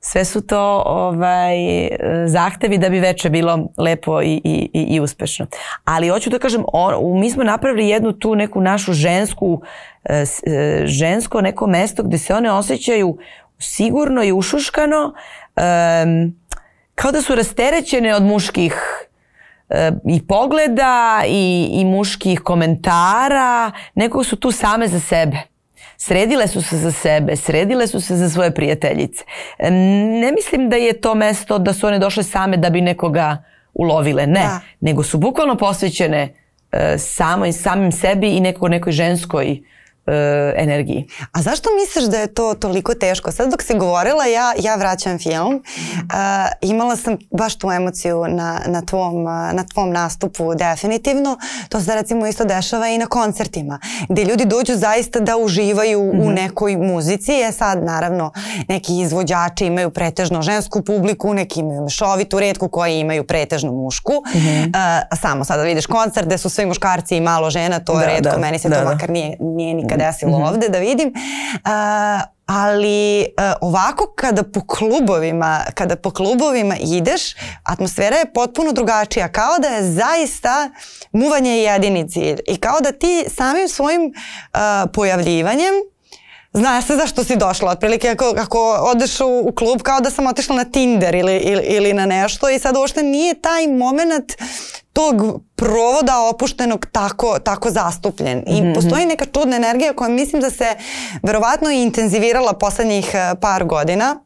Sve 0.00 0.24
su 0.24 0.40
to 0.40 0.82
ovaj, 0.86 1.56
zahtevi 2.26 2.78
da 2.78 2.88
bi 2.88 3.00
veče 3.00 3.30
bilo 3.30 3.68
lepo 3.76 4.22
i, 4.22 4.40
i, 4.44 4.68
i 4.72 5.00
uspešno. 5.00 5.46
Ali 5.84 6.08
hoću 6.08 6.30
da 6.30 6.38
kažem, 6.38 6.64
on, 6.72 7.20
mi 7.20 7.30
smo 7.30 7.44
napravili 7.44 7.88
jednu 7.88 8.12
tu 8.12 8.34
neku 8.34 8.60
našu 8.60 8.92
žensku, 8.92 9.62
e, 10.04 10.24
e, 10.46 10.82
žensko 10.86 11.40
neko 11.40 11.66
mesto 11.66 12.02
gde 12.02 12.18
se 12.18 12.34
one 12.34 12.52
osjećaju 12.52 13.18
sigurno 13.58 14.24
i 14.24 14.32
ušuškano, 14.32 15.04
um, 15.04 16.34
kao 16.94 17.12
da 17.12 17.22
su 17.22 17.34
rasterećene 17.34 18.14
od 18.14 18.22
muških 18.22 18.74
e, 19.68 19.90
i 20.04 20.26
pogleda 20.26 21.22
i, 21.26 21.68
i 21.72 21.84
muških 21.84 22.40
komentara, 22.40 23.72
nekog 23.94 24.26
su 24.26 24.36
tu 24.36 24.52
same 24.52 24.88
za 24.88 25.00
sebe. 25.00 25.57
Sredile 26.00 26.46
su 26.46 26.62
se 26.62 26.76
za 26.76 26.92
sebe, 26.92 27.36
sredile 27.36 27.86
su 27.86 28.00
se 28.00 28.16
za 28.16 28.30
svoje 28.30 28.54
prijateljice. 28.54 29.24
Ne 30.20 30.32
mislim 30.32 30.68
da 30.68 30.76
je 30.76 31.00
to 31.00 31.14
mesto 31.14 31.58
da 31.58 31.72
su 31.72 31.86
one 31.86 31.98
došle 31.98 32.22
same 32.22 32.56
da 32.56 32.70
bi 32.70 32.80
nekoga 32.80 33.44
ulovile, 33.74 34.26
ne. 34.26 34.40
Da. 34.40 34.60
Nego 34.80 35.02
su 35.02 35.18
bukvalno 35.18 35.56
posvećene 35.56 36.28
uh, 36.72 36.78
samo, 36.98 37.52
samim 37.52 37.92
sebi 37.92 38.36
i 38.36 38.40
neko, 38.40 38.68
nekoj 38.68 38.92
ženskoj 38.92 39.60
e, 40.08 40.54
energiji. 40.56 41.08
A 41.32 41.42
zašto 41.42 41.68
misliš 41.80 42.04
da 42.04 42.18
je 42.18 42.34
to 42.34 42.54
toliko 42.54 42.94
teško? 42.94 43.32
Sad 43.32 43.50
dok 43.50 43.62
si 43.62 43.78
govorila, 43.78 44.24
ja, 44.24 44.52
ja 44.58 44.74
vraćam 44.76 45.18
film. 45.18 45.54
Uh, 45.54 46.10
imala 46.60 46.96
sam 46.96 47.16
baš 47.30 47.54
tu 47.58 47.70
emociju 47.70 48.24
na, 48.28 48.60
na, 48.66 48.82
tvom, 48.82 49.24
na 49.52 49.64
tvom 49.72 49.90
nastupu 49.90 50.54
definitivno. 50.54 51.38
To 51.68 51.80
se 51.80 51.94
recimo 51.94 52.26
isto 52.26 52.44
dešava 52.44 52.88
i 52.88 52.98
na 52.98 53.06
koncertima, 53.06 53.78
gde 54.08 54.24
ljudi 54.24 54.44
dođu 54.44 54.74
zaista 54.74 55.20
da 55.20 55.36
uživaju 55.36 56.00
mm 56.00 56.10
-hmm. 56.10 56.22
u 56.22 56.24
mhm. 56.24 56.34
nekoj 56.34 56.76
muzici. 56.76 57.32
Je 57.32 57.52
sad 57.52 57.84
naravno 57.84 58.32
neki 58.68 59.00
izvođači 59.00 59.66
imaju 59.66 59.90
pretežno 59.90 60.42
žensku 60.42 60.82
publiku, 60.82 61.34
neki 61.34 61.60
imaju 61.60 61.82
mešovitu 61.82 62.40
redku 62.40 62.68
koji 62.68 62.98
imaju 62.98 63.24
pretežno 63.24 63.72
mušku. 63.72 64.12
Mm 64.34 64.38
-hmm. 64.38 64.68
uh, 64.68 65.18
samo 65.20 65.44
sada 65.44 65.62
vidiš 65.62 65.86
koncert 65.86 66.26
gde 66.26 66.38
su 66.38 66.50
svi 66.50 66.66
muškarci 66.66 67.16
i 67.16 67.20
malo 67.20 67.50
žena, 67.50 67.80
to 67.80 68.00
je 68.00 68.06
da, 68.06 68.12
redko. 68.12 68.30
Da, 68.30 68.38
Meni 68.38 68.58
se 68.58 68.68
da, 68.68 68.76
to 68.76 68.84
da. 68.84 68.92
makar 68.92 69.10
nije, 69.10 69.36
nije 69.40 69.74
nikad 69.74 69.97
desilo 69.98 70.32
-hmm. 70.32 70.48
ovde 70.48 70.68
da 70.68 70.78
vidim. 70.78 71.08
Uh, 71.08 72.22
ali 72.46 73.20
uh, 73.20 73.52
ovako 73.60 74.12
kada 74.16 74.42
po 74.42 74.60
klubovima, 74.66 75.60
kada 75.74 75.96
po 75.96 76.10
klubovima 76.10 76.76
ideš, 76.76 77.34
atmosfera 77.62 78.16
je 78.16 78.32
potpuno 78.32 78.72
drugačija, 78.72 79.28
kao 79.28 79.58
da 79.58 79.68
je 79.68 79.92
zaista 79.92 80.70
muvanje 81.12 81.50
jedini 81.50 82.10
cilj 82.10 82.38
i 82.46 82.56
kao 82.56 82.80
da 82.80 82.92
ti 82.92 83.24
samim 83.36 83.68
svojim 83.68 84.02
uh, 84.02 84.60
pojavljivanjem 84.94 85.74
Zna 86.52 86.82
se 86.82 86.96
zašto 86.96 87.24
si 87.24 87.36
došla, 87.36 87.70
otprilike 87.70 88.08
ako, 88.08 88.34
ako 88.38 88.58
odeš 88.80 89.20
u, 89.20 89.26
u 89.48 89.52
klub 89.52 89.82
kao 89.82 90.00
da 90.00 90.10
sam 90.10 90.26
otišla 90.26 90.56
na 90.56 90.64
Tinder 90.64 91.14
ili, 91.14 91.36
ili, 91.36 91.62
ili 91.62 91.92
na 91.92 92.06
nešto 92.06 92.50
i 92.50 92.58
sad 92.58 92.76
uopšte 92.76 93.02
nije 93.02 93.40
taj 93.40 93.66
moment 93.66 94.32
tog 94.92 95.40
provoda 95.56 96.20
opuštenog 96.30 96.86
tako, 96.92 97.38
tako 97.38 97.70
zastupljen. 97.70 98.44
I 98.46 98.60
mm 98.60 98.64
-hmm. 98.64 98.74
postoji 98.74 99.06
neka 99.06 99.24
čudna 99.24 99.56
energija 99.56 99.92
koja 99.92 100.08
mislim 100.08 100.42
da 100.42 100.50
se 100.50 100.76
verovatno 101.22 101.70
i 101.70 101.82
intenzivirala 101.82 102.52
poslednjih 102.52 103.10
eh, 103.14 103.34
par 103.40 103.64
godina 103.64 104.16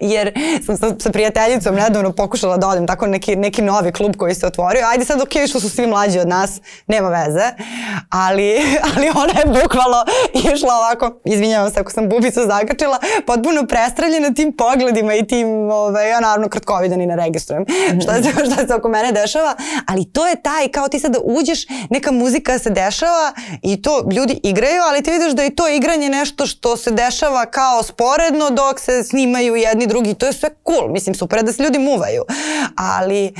jer 0.00 0.32
sam 0.66 0.76
sa, 0.76 0.94
sa 0.98 1.10
prijateljicom 1.10 1.74
nedavno 1.74 2.12
pokušala 2.12 2.56
da 2.56 2.68
odem 2.68 2.86
tako 2.86 3.06
neki, 3.06 3.36
neki 3.36 3.62
novi 3.62 3.92
klub 3.92 4.16
koji 4.16 4.34
se 4.34 4.46
otvorio. 4.46 4.86
Ajde 4.86 5.04
sad 5.04 5.20
ok 5.20 5.32
što 5.48 5.60
su 5.60 5.70
svi 5.70 5.86
mlađi 5.86 6.18
od 6.18 6.28
nas, 6.28 6.60
nema 6.86 7.08
veze, 7.08 7.44
ali, 8.10 8.56
ali 8.96 9.08
ona 9.08 9.32
je 9.40 9.62
bukvalo 9.62 10.04
išla 10.54 10.74
ovako, 10.74 11.20
izvinjavam 11.24 11.70
se 11.70 11.80
ako 11.80 11.90
sam 11.90 12.08
bubicu 12.08 12.40
zakačila, 12.46 12.98
potpuno 13.26 13.66
prestravljena 13.66 14.34
tim 14.34 14.52
pogledima 14.56 15.14
i 15.14 15.26
tim, 15.26 15.70
ovaj, 15.70 16.10
ja 16.10 16.20
naravno 16.20 16.48
kratkovidan 16.48 17.00
i 17.00 17.06
ne 17.06 17.16
registrujem 17.16 17.64
šta 18.02 18.22
se, 18.22 18.30
šta 18.30 18.66
se 18.66 18.74
oko 18.74 18.88
mene 18.88 19.12
dešava, 19.12 19.54
ali 19.86 20.12
to 20.12 20.26
je 20.26 20.42
taj, 20.42 20.68
kao 20.68 20.88
ti 20.88 20.98
sad 20.98 21.12
da 21.12 21.18
uđeš, 21.24 21.66
neka 21.90 22.12
muzika 22.12 22.58
se 22.58 22.70
dešava 22.70 23.32
i 23.62 23.82
to 23.82 24.08
ljudi 24.12 24.40
igraju, 24.42 24.82
ali 24.88 25.02
ti 25.02 25.10
vidiš 25.10 25.32
da 25.32 25.42
je 25.42 25.54
to 25.54 25.68
igranje 25.68 26.08
nešto 26.08 26.46
što 26.46 26.76
se 26.76 26.90
dešava 26.90 27.46
kao 27.46 27.82
sporedno 27.82 28.50
dok 28.50 28.80
se 28.80 29.04
snimaju 29.04 29.56
jedni 29.56 29.86
drugi, 29.90 30.14
to 30.14 30.26
je 30.26 30.32
sve 30.32 30.48
cool, 30.66 30.92
mislim 30.92 31.14
super 31.14 31.38
je 31.38 31.42
da 31.42 31.52
se 31.52 31.62
ljudi 31.62 31.78
muvaju, 31.78 32.22
ali 32.76 33.32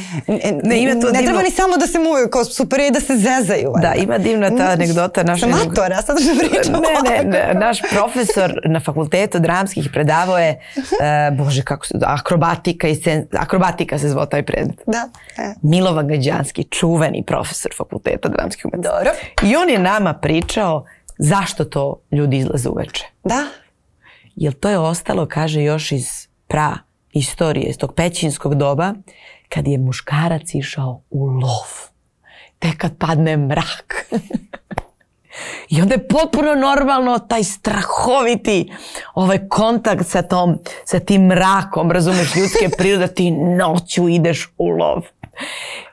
ne, 0.62 0.82
ima 0.82 0.92
to 0.92 1.06
ne 1.06 1.12
divno... 1.12 1.22
treba 1.24 1.42
ni 1.42 1.50
samo 1.50 1.76
da 1.76 1.86
se 1.86 1.98
muvaju, 1.98 2.28
kao 2.30 2.44
super 2.44 2.80
je 2.80 2.90
da 2.90 3.00
se 3.00 3.16
zezaju. 3.16 3.72
Da, 3.82 3.94
ima 3.94 4.18
divna 4.18 4.50
ta 4.56 4.64
anegdota. 4.64 5.22
Naša 5.22 5.46
Sam 5.46 5.50
matora, 5.50 5.94
ja 5.94 6.02
sad 6.02 6.16
da 6.16 6.48
pričam 6.48 6.72
ne, 6.72 7.10
ne, 7.10 7.30
ne, 7.30 7.54
naš 7.54 7.78
profesor 7.90 8.60
na 8.64 8.80
fakultetu 8.80 9.38
dramskih 9.38 9.88
predavao 9.92 10.38
je, 10.38 10.60
uh, 10.76 11.38
bože 11.44 11.62
kako 11.62 11.86
se, 11.86 11.94
akrobatika 12.06 12.88
i 12.88 12.94
sen, 12.94 13.26
akrobatika 13.32 13.98
se 13.98 14.08
zvao 14.08 14.26
taj 14.26 14.42
predmet. 14.42 14.80
Da. 14.86 15.08
E. 15.38 15.54
Milovan 15.62 16.08
Gađanski, 16.08 16.64
čuveni 16.64 17.24
profesor 17.26 17.72
fakulteta 17.76 18.28
dramskih 18.28 18.64
umetnosti. 18.64 18.98
Dobro. 18.98 19.10
I 19.42 19.56
on 19.56 19.68
je 19.68 19.78
nama 19.78 20.14
pričao 20.14 20.84
zašto 21.18 21.64
to 21.64 22.02
ljudi 22.12 22.36
izlaze 22.36 22.68
uveče. 22.68 23.04
Da. 23.24 23.44
Jer 24.36 24.52
to 24.52 24.68
je 24.68 24.78
ostalo, 24.78 25.26
kaže, 25.26 25.62
još 25.62 25.92
iz 25.92 26.29
pra 26.50 26.78
istorije, 27.12 27.66
iz 27.66 27.78
tog 27.78 27.94
pećinskog 27.94 28.54
doba, 28.54 28.94
kad 29.48 29.68
je 29.68 29.78
muškarac 29.78 30.54
išao 30.54 31.00
u 31.10 31.24
lov. 31.24 31.68
Tek 32.58 32.76
kad 32.76 32.98
padne 32.98 33.36
mrak. 33.36 33.94
I 35.68 35.82
onda 35.82 35.94
je 35.94 36.08
potpuno 36.08 36.54
normalno 36.54 37.18
taj 37.18 37.44
strahoviti 37.44 38.72
ovaj 39.14 39.48
kontakt 39.48 40.06
sa, 40.06 40.22
tom, 40.22 40.58
sa 40.84 41.00
tim 41.00 41.26
mrakom, 41.26 41.90
razumeš, 41.90 42.34
ljudske 42.36 42.68
prirode, 42.78 43.14
ti 43.14 43.30
noću 43.30 44.08
ideš 44.08 44.52
u 44.58 44.68
lov. 44.68 45.02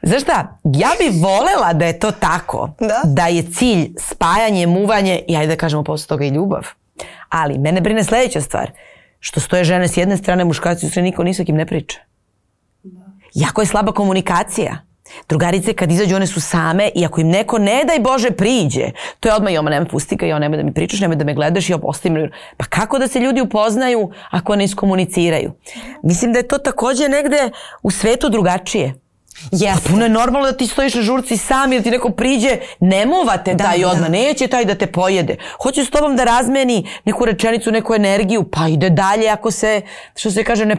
Znaš 0.01 0.21
šta, 0.21 0.59
ja 0.63 0.89
bih 0.99 1.21
volela 1.21 1.73
da 1.73 1.85
je 1.85 1.99
to 1.99 2.11
tako, 2.11 2.69
da, 2.79 3.01
da 3.03 3.27
je 3.27 3.51
cilj 3.51 3.89
spajanje, 3.99 4.67
muvanje 4.67 5.23
i 5.27 5.37
ajde 5.37 5.47
da 5.47 5.59
kažemo 5.59 5.83
posle 5.83 6.07
toga 6.07 6.25
i 6.25 6.29
ljubav. 6.29 6.67
Ali 7.29 7.57
mene 7.57 7.81
brine 7.81 8.03
sledeća 8.03 8.41
stvar 8.41 8.71
što 9.19 9.39
stoje 9.39 9.63
žene 9.63 9.87
s 9.87 9.97
jedne 9.97 10.17
strane, 10.17 10.45
muškarci 10.45 10.89
su 10.89 11.01
niko 11.01 11.23
ni 11.23 11.33
sa 11.33 11.43
kim 11.43 11.55
ne 11.55 11.65
priča. 11.65 11.99
Jako 13.33 13.61
je 13.61 13.65
slaba 13.65 13.91
komunikacija. 13.91 14.87
Drugarice 15.29 15.73
kad 15.73 15.91
izađu 15.91 16.15
one 16.15 16.27
su 16.27 16.41
same 16.41 16.89
i 16.95 17.05
ako 17.05 17.21
im 17.21 17.27
neko 17.27 17.57
ne 17.57 17.83
daj 17.87 17.99
Bože 17.99 18.31
priđe, 18.31 18.91
to 19.19 19.29
je 19.29 19.35
odmah 19.35 19.53
i 19.53 19.57
oma 19.57 19.69
nema 19.69 19.85
pusti 19.85 20.15
ga 20.15 20.25
i 20.25 20.31
ona 20.31 20.39
nema 20.39 20.57
da 20.57 20.63
mi 20.63 20.73
pričaš, 20.73 20.99
nema 20.99 21.15
da 21.15 21.25
me 21.25 21.33
gledaš 21.33 21.69
i 21.69 21.73
opostim. 21.73 22.31
Pa 22.57 22.65
kako 22.65 22.99
da 22.99 23.07
se 23.07 23.19
ljudi 23.19 23.41
upoznaju 23.41 24.11
ako 24.29 24.55
ne 24.55 24.63
iskomuniciraju? 24.63 25.51
Mislim 26.03 26.33
da 26.33 26.39
je 26.39 26.47
to 26.47 26.57
takođe 26.57 27.09
negde 27.09 27.51
u 27.83 27.91
svetu 27.91 28.29
drugačije. 28.29 28.93
Jeste. 29.51 29.89
Puno 29.89 30.03
je 30.03 30.09
normalno 30.09 30.51
da 30.51 30.57
ti 30.57 30.67
stojiš 30.67 30.95
na 30.95 31.01
žurci 31.01 31.37
sam 31.37 31.73
ili 31.73 31.83
ti 31.83 31.91
neko 31.91 32.09
priđe, 32.09 32.57
ne 32.79 33.05
muvate 33.05 33.53
da, 33.53 33.63
taj 33.63 33.85
odmah, 33.85 34.09
da. 34.09 34.09
neće 34.09 34.47
taj 34.47 34.65
da 34.65 34.75
te 34.75 34.87
pojede. 34.87 35.35
Hoće 35.63 35.83
s 35.83 35.89
tobom 35.89 36.15
da 36.15 36.23
razmeni 36.23 36.87
neku 37.05 37.25
rečenicu, 37.25 37.71
neku 37.71 37.95
energiju, 37.95 38.43
pa 38.51 38.67
ide 38.67 38.89
dalje 38.89 39.29
ako 39.29 39.51
se, 39.51 39.81
što 40.15 40.31
se 40.31 40.43
kaže, 40.43 40.65
ne, 40.65 40.75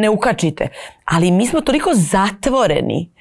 ne 0.00 0.08
ukačite. 0.08 0.68
Ali 1.04 1.30
mi 1.30 1.46
smo 1.46 1.60
toliko 1.60 1.90
zatvoreni 1.94 3.12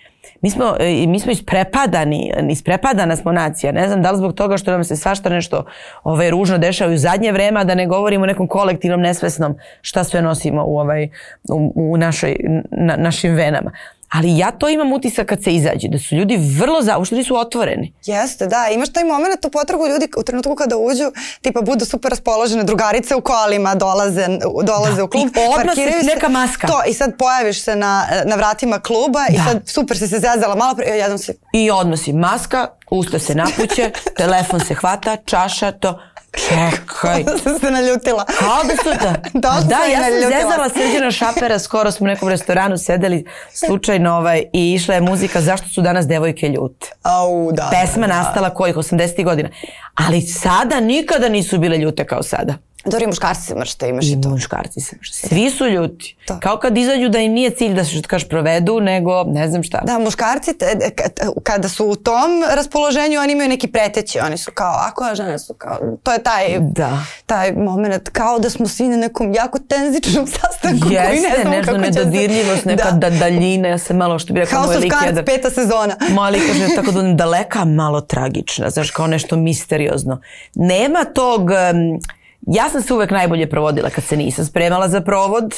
Mi 0.41 0.49
smo, 0.49 0.75
e, 0.79 1.07
mi 1.07 1.19
smo 1.19 1.31
isprepadani, 1.31 2.33
isprepadana 2.49 3.15
smo 3.15 3.31
nacija. 3.31 3.71
Ne 3.71 3.87
znam 3.87 4.01
da 4.01 4.11
li 4.11 4.17
zbog 4.17 4.33
toga 4.33 4.57
što 4.57 4.71
nam 4.71 4.83
se 4.83 4.95
svašta 4.95 5.29
nešto 5.29 5.65
ovaj, 6.03 6.29
ružno 6.29 6.57
dešava 6.57 6.93
u 6.93 6.97
zadnje 6.97 7.31
vreme, 7.31 7.59
a 7.59 7.63
da 7.63 7.75
ne 7.75 7.85
govorimo 7.87 8.23
o 8.23 8.27
nekom 8.27 8.47
kolektivnom 8.47 9.01
nesvesnom 9.01 9.55
šta 9.81 10.03
sve 10.03 10.21
nosimo 10.21 10.63
u, 10.65 10.79
ovaj, 10.79 11.09
u, 11.49 11.73
u 11.75 11.97
našoj, 11.97 12.35
na, 12.71 12.95
našim 12.95 13.35
venama. 13.35 13.71
Ali 14.11 14.37
ja 14.37 14.51
to 14.51 14.69
imam 14.69 14.93
utisak 14.93 15.27
kad 15.27 15.43
se 15.43 15.51
izađe, 15.51 15.87
da 15.87 15.99
su 15.99 16.15
ljudi 16.15 16.37
vrlo 16.59 16.81
za, 16.81 16.97
uopšte 16.97 17.15
nisu 17.15 17.35
otvoreni. 17.35 17.93
Jeste, 18.05 18.47
da. 18.47 18.67
Imaš 18.73 18.89
taj 18.93 19.03
moment 19.03 19.45
u 19.45 19.49
potragu 19.49 19.87
ljudi 19.87 20.07
u 20.17 20.23
trenutku 20.23 20.55
kada 20.55 20.77
uđu, 20.77 21.11
tipa 21.41 21.61
budu 21.61 21.85
super 21.85 22.09
raspoložene, 22.09 22.63
drugarice 22.63 23.15
u 23.15 23.21
kolima 23.21 23.75
dolaze, 23.75 24.27
dolaze 24.63 24.95
da. 24.95 25.03
u 25.03 25.07
klub. 25.07 25.27
I 25.27 25.59
odmah 25.59 25.75
se 25.75 26.07
neka 26.15 26.29
maska. 26.29 26.67
To, 26.67 26.81
i 26.87 26.93
sad 26.93 27.17
pojaviš 27.17 27.63
se 27.63 27.75
na, 27.75 28.07
na 28.25 28.35
vratima 28.35 28.79
kluba 28.79 29.19
da. 29.29 29.35
i 29.35 29.37
sad 29.37 29.61
super 29.65 29.97
si 29.97 30.07
se 30.07 30.19
zezala 30.19 30.55
malo 30.55 30.75
pre, 30.75 30.85
jednom 30.85 31.17
si... 31.17 31.33
I 31.53 31.71
odmah 31.71 31.99
si 31.99 32.13
maska, 32.13 32.67
usta 32.91 33.19
se 33.19 33.35
napuće, 33.35 33.91
telefon 34.17 34.59
se 34.59 34.73
hvata, 34.73 35.17
čaša, 35.25 35.71
to 35.71 35.99
Čekaj. 36.37 37.23
Da 37.23 37.37
sam 37.37 37.59
se 37.59 37.71
naljutila. 37.71 38.25
Da 38.67 38.75
su 38.83 38.89
da. 38.89 39.15
da, 39.33 39.61
da 39.67 39.85
ja 39.91 40.03
sam 40.03 40.31
zezala 40.31 40.69
Srđana 40.69 41.11
Šapera, 41.11 41.59
skoro 41.59 41.91
smo 41.91 42.03
u 42.05 42.07
nekom 42.07 42.29
restoranu 42.29 42.77
sedeli 42.77 43.25
slučajno 43.53 44.13
ovaj, 44.13 44.43
i 44.53 44.73
išla 44.73 44.95
je 44.95 45.01
muzika 45.01 45.41
Zašto 45.41 45.69
su 45.69 45.81
danas 45.81 46.07
devojke 46.07 46.49
ljute. 46.49 46.87
Au, 47.03 47.51
da. 47.51 47.69
Pesma 47.71 48.07
da, 48.07 48.13
nastala 48.13 48.49
kojih 48.49 48.75
80. 48.75 49.23
godina. 49.23 49.49
Ali 49.95 50.21
sada 50.21 50.79
nikada 50.79 51.29
nisu 51.29 51.57
bile 51.57 51.77
ljute 51.77 52.05
kao 52.05 52.23
sada. 52.23 52.53
Dobro, 52.85 53.03
i 53.03 53.07
muškarci 53.07 53.41
se 53.41 53.55
mršte, 53.55 53.87
imaš 53.87 54.05
i 54.05 54.09
I 54.09 54.21
to. 54.21 54.29
muškarci 54.29 54.81
se 54.81 54.95
mršte. 54.95 55.27
Svi 55.27 55.49
su 55.49 55.67
ljuti. 55.67 56.15
To. 56.25 56.37
Kao 56.39 56.57
kad 56.57 56.77
izađu 56.77 57.09
da 57.09 57.19
im 57.19 57.31
nije 57.33 57.49
cilj 57.49 57.73
da 57.73 57.83
se 57.83 57.91
što 57.91 58.07
kažeš 58.07 58.27
provedu, 58.27 58.79
nego 58.79 59.23
ne 59.23 59.47
znam 59.47 59.63
šta. 59.63 59.81
Da, 59.81 59.99
muškarci 59.99 60.53
te- 60.53 60.65
e, 60.77 60.89
kad- 60.89 61.11
kada 61.43 61.69
su 61.69 61.85
u 61.85 61.95
tom 61.95 62.21
raspoloženju, 62.49 63.19
oni 63.19 63.33
imaju 63.33 63.49
neki 63.49 63.67
preteći, 63.67 64.19
oni 64.19 64.37
su 64.37 64.51
kao 64.51 64.73
ako, 64.77 65.03
a 65.03 65.15
žene 65.15 65.39
su 65.39 65.53
kao, 65.53 65.77
to 66.03 66.13
je 66.13 66.23
taj, 66.23 66.43
Da. 66.61 66.97
taj 67.25 67.51
moment, 67.53 68.09
kao 68.09 68.39
da 68.39 68.49
smo 68.49 68.67
svi 68.67 68.87
na 68.87 68.97
nekom 68.97 69.33
jako 69.33 69.59
tenzičnom 69.59 70.27
sastanku 70.41 70.79
koji 70.81 70.95
ne 70.95 71.13
Jeste, 71.13 71.41
znamo 71.41 71.55
kako 71.57 71.77
će 71.77 71.83
se- 71.83 71.99
nedodirljivost, 71.99 72.65
neka 72.65 72.91
da. 72.91 73.09
daljina, 73.09 73.67
ja 73.67 73.77
sam 73.77 73.97
malo 73.97 74.19
što 74.19 74.33
bi 74.33 74.39
rekao 74.39 74.59
House 74.59 74.77
of 74.77 74.83
Cards, 74.83 75.05
jedan. 75.05 75.25
peta 75.25 75.49
sezona. 75.49 75.95
Mali 76.13 76.39
kaže 76.41 76.75
tako 76.75 76.91
da 76.91 77.01
daleka, 77.03 77.65
malo 77.65 78.01
tragična, 78.01 78.69
znaš, 78.69 78.91
kao 78.91 79.07
nešto 79.07 79.35
misteriozno. 79.37 80.21
Nema 80.55 81.03
tog, 81.05 81.41
em, 81.51 81.99
ja 82.47 82.69
sam 82.69 82.81
se 82.81 82.93
uvek 82.93 83.11
najbolje 83.11 83.49
provodila 83.49 83.89
kad 83.89 84.03
se 84.03 84.17
nisam 84.17 84.45
spremala 84.45 84.87
za 84.87 85.01
provod. 85.01 85.53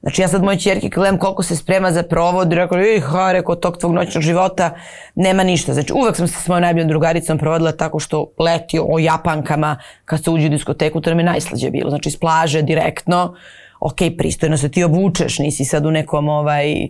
Znači 0.00 0.22
ja 0.22 0.28
sad 0.28 0.42
moje 0.42 0.58
čerke 0.58 0.88
kad 0.90 1.00
gledam 1.00 1.18
koliko 1.18 1.42
se 1.42 1.56
sprema 1.56 1.92
za 1.92 2.02
provod, 2.02 2.52
rekao, 2.52 2.80
ih, 2.80 3.04
ha, 3.04 3.32
rekao, 3.32 3.54
tog 3.54 3.78
tvog 3.78 3.92
noćnog 3.92 4.22
života 4.22 4.74
nema 5.14 5.42
ništa. 5.42 5.74
Znači 5.74 5.92
uvek 5.92 6.16
sam 6.16 6.28
se 6.28 6.42
s 6.42 6.48
mojom 6.48 6.62
najboljom 6.62 6.88
drugaricom 6.88 7.38
provodila 7.38 7.72
tako 7.72 7.98
što 7.98 8.30
leti 8.38 8.80
o 8.82 8.98
Japankama 8.98 9.78
kad 10.04 10.24
se 10.24 10.30
uđe 10.30 10.46
u 10.46 10.50
diskoteku, 10.50 11.00
to 11.00 11.10
nam 11.10 11.18
je 11.18 11.24
najslađe 11.24 11.70
bilo. 11.70 11.90
Znači 11.90 12.08
iz 12.08 12.16
plaže 12.16 12.62
direktno, 12.62 13.34
ok, 13.80 13.96
pristojno 14.18 14.56
se 14.56 14.68
ti 14.68 14.84
obučeš, 14.84 15.38
nisi 15.38 15.64
sad 15.64 15.86
u 15.86 15.90
nekom 15.90 16.28
ovaj, 16.28 16.82
e, 16.82 16.88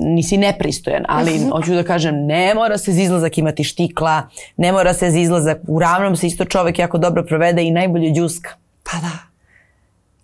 nisi 0.00 0.36
nepristojan, 0.36 1.04
ali 1.08 1.38
hoću 1.52 1.74
da 1.74 1.82
kažem, 1.82 2.26
ne 2.26 2.54
mora 2.54 2.78
se 2.78 2.92
za 2.92 3.02
izlazak 3.02 3.38
imati 3.38 3.64
štikla, 3.64 4.28
ne 4.56 4.72
mora 4.72 4.94
se 4.94 5.10
za 5.10 5.18
izlazak, 5.18 5.58
u 5.68 5.78
ravnom 5.78 6.16
se 6.16 6.26
isto 6.26 6.44
čovek 6.44 6.78
jako 6.78 6.98
dobro 6.98 7.24
provede 7.24 7.62
i 7.62 7.70
najbolje 7.70 8.12
džuska. 8.12 8.50
Pa 8.82 8.98
da. 9.00 9.30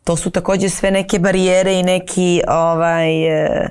To 0.05 0.17
su 0.17 0.31
takođe 0.31 0.69
sve 0.69 0.91
neke 0.91 1.19
barijere 1.19 1.75
i 1.75 1.83
neki 1.83 2.43
ovaj 2.49 3.27
e, 3.27 3.69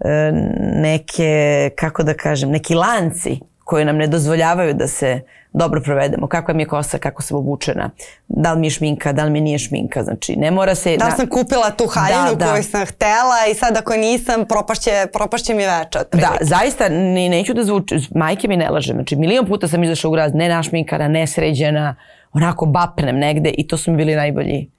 e, 0.00 0.32
neke 0.74 1.70
kako 1.76 2.02
da 2.02 2.14
kažem, 2.14 2.50
neki 2.50 2.74
lanci 2.74 3.40
koji 3.64 3.84
nam 3.84 3.96
ne 3.96 4.06
dozvoljavaju 4.06 4.74
da 4.74 4.88
se 4.88 5.20
dobro 5.56 5.80
provedemo. 5.80 6.26
Kakva 6.26 6.54
mi 6.54 6.62
je 6.62 6.66
kosa, 6.66 6.98
kako 6.98 7.22
sam 7.22 7.36
obučena, 7.36 7.90
da 8.28 8.52
li 8.52 8.60
mi 8.60 8.66
je 8.66 8.70
šminka, 8.70 9.12
da 9.12 9.24
li 9.24 9.30
mi 9.30 9.40
nije 9.40 9.58
šminka. 9.58 10.02
Znači, 10.02 10.36
ne 10.36 10.50
mora 10.50 10.74
se... 10.74 10.96
Da 10.96 11.06
li 11.06 11.12
sam 11.16 11.28
kupila 11.28 11.70
tu 11.70 11.86
haljinu 11.86 12.36
Da, 12.36 12.44
da. 12.44 12.52
koju 12.52 12.62
sam 12.62 12.86
htela 12.86 13.46
i 13.50 13.54
sad 13.54 13.76
ako 13.76 13.96
nisam, 13.96 14.44
propašće, 14.44 15.06
propašće 15.12 15.54
mi 15.54 15.62
veče. 15.62 15.98
Da, 16.12 16.36
zaista 16.40 16.88
ni, 16.88 17.28
neću 17.28 17.54
da 17.54 17.64
zvuči, 17.64 18.08
majke 18.14 18.48
mi 18.48 18.56
ne 18.56 18.70
laže. 18.70 18.92
Znači, 18.92 19.16
milion 19.16 19.46
puta 19.46 19.68
sam 19.68 19.84
izašla 19.84 20.08
u 20.10 20.12
grad, 20.12 20.34
ne 20.34 20.48
našminkana, 20.48 21.08
ne 21.08 21.26
sređena, 21.26 21.96
onako 22.32 22.66
bapnem 22.66 23.18
negde 23.18 23.50
i 23.58 23.68
to 23.68 23.76
su 23.76 23.90
mi 23.90 23.96
bili 23.96 24.14
najbolji, 24.14 24.70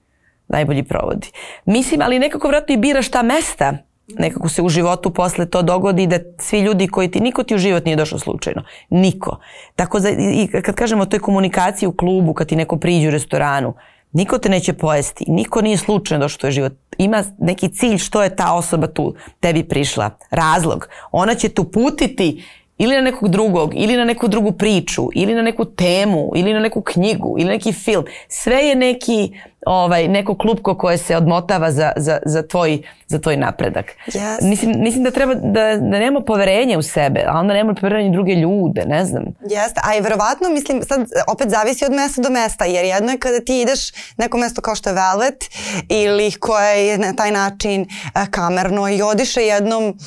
najbolji 0.48 0.82
provodi. 0.82 1.28
Mislim, 1.64 2.02
ali 2.02 2.18
nekako 2.18 2.48
vratno 2.48 2.74
i 2.74 2.78
biraš 2.78 3.08
ta 3.08 3.22
mesta. 3.22 3.87
Nekako 4.16 4.48
se 4.48 4.62
u 4.62 4.68
životu 4.68 5.10
posle 5.10 5.46
to 5.46 5.62
dogodi 5.62 6.06
da 6.06 6.18
svi 6.38 6.60
ljudi 6.60 6.88
koji 6.88 7.10
ti, 7.10 7.20
niko 7.20 7.42
ti 7.42 7.54
u 7.54 7.58
život 7.58 7.84
nije 7.84 7.96
došao 7.96 8.18
slučajno. 8.18 8.62
Niko. 8.90 9.38
Tako 9.76 9.98
i 9.98 10.42
i 10.42 10.62
kad 10.62 10.74
kažemo 10.74 11.02
o 11.02 11.06
toj 11.06 11.20
komunikaciji 11.20 11.86
u 11.86 11.92
klubu, 11.92 12.34
kad 12.34 12.48
ti 12.48 12.56
neko 12.56 12.76
priđe 12.76 13.08
u 13.08 13.10
restoranu, 13.10 13.74
niko 14.12 14.38
te 14.38 14.48
neće 14.48 14.72
pojesti, 14.72 15.24
niko 15.28 15.60
nije 15.62 15.76
slučajno 15.76 16.24
došao 16.24 16.36
u 16.36 16.40
tvoj 16.40 16.52
život. 16.52 16.72
Ima 16.98 17.24
neki 17.38 17.68
cilj 17.68 17.98
što 17.98 18.22
je 18.22 18.36
ta 18.36 18.54
osoba 18.54 18.86
tu 18.86 19.14
tebi 19.40 19.64
prišla, 19.64 20.10
razlog. 20.30 20.88
Ona 21.12 21.34
će 21.34 21.48
te 21.48 21.60
uputiti 21.60 22.44
ili 22.78 22.94
na 22.94 23.00
nekog 23.00 23.28
drugog, 23.28 23.72
ili 23.76 23.96
na 23.96 24.04
neku 24.04 24.28
drugu 24.28 24.52
priču, 24.52 25.08
ili 25.14 25.34
na 25.34 25.42
neku 25.42 25.64
temu, 25.64 26.32
ili 26.36 26.52
na 26.52 26.60
neku 26.60 26.80
knjigu, 26.80 27.36
ili 27.38 27.48
neki 27.48 27.72
film. 27.72 28.04
Sve 28.28 28.56
je 28.56 28.74
neki, 28.74 29.32
ovaj, 29.66 30.08
neko 30.08 30.38
klupko 30.38 30.78
koje 30.78 30.98
se 30.98 31.16
odmotava 31.16 31.72
za, 31.72 31.92
za, 31.96 32.18
za, 32.24 32.42
tvoj, 32.42 32.82
za 33.06 33.18
tvoj 33.18 33.36
napredak. 33.36 33.86
Jeste. 34.06 34.44
Mislim, 34.46 34.74
mislim 34.78 35.04
da 35.04 35.10
treba 35.10 35.34
da, 35.34 35.60
da 35.60 35.98
nemamo 35.98 36.24
poverenje 36.24 36.78
u 36.78 36.82
sebe, 36.82 37.24
a 37.28 37.38
onda 37.38 37.54
nemamo 37.54 37.74
poverenje 37.74 38.08
u 38.08 38.12
druge 38.12 38.34
ljude, 38.34 38.84
ne 38.86 39.04
znam. 39.04 39.24
Jeste, 39.40 39.80
a 39.84 39.96
i 39.96 40.00
verovatno, 40.00 40.48
mislim, 40.48 40.82
sad 40.82 41.00
opet 41.28 41.48
zavisi 41.50 41.84
od 41.84 41.92
mesta 41.92 42.22
do 42.22 42.30
mesta, 42.30 42.64
jer 42.64 42.84
jedno 42.84 43.12
je 43.12 43.18
kada 43.18 43.40
ti 43.40 43.60
ideš 43.60 43.80
neko 44.16 44.38
mesto 44.38 44.60
kao 44.60 44.74
što 44.74 44.90
je 44.90 44.94
Velvet 44.94 45.44
ili 45.88 46.32
koje 46.32 46.86
je 46.86 46.98
na 46.98 47.12
taj 47.12 47.30
način 47.30 47.82
e, 47.82 47.86
kamerno 48.30 48.88
i 48.88 49.02
odiše 49.02 49.42
jednom 49.42 49.98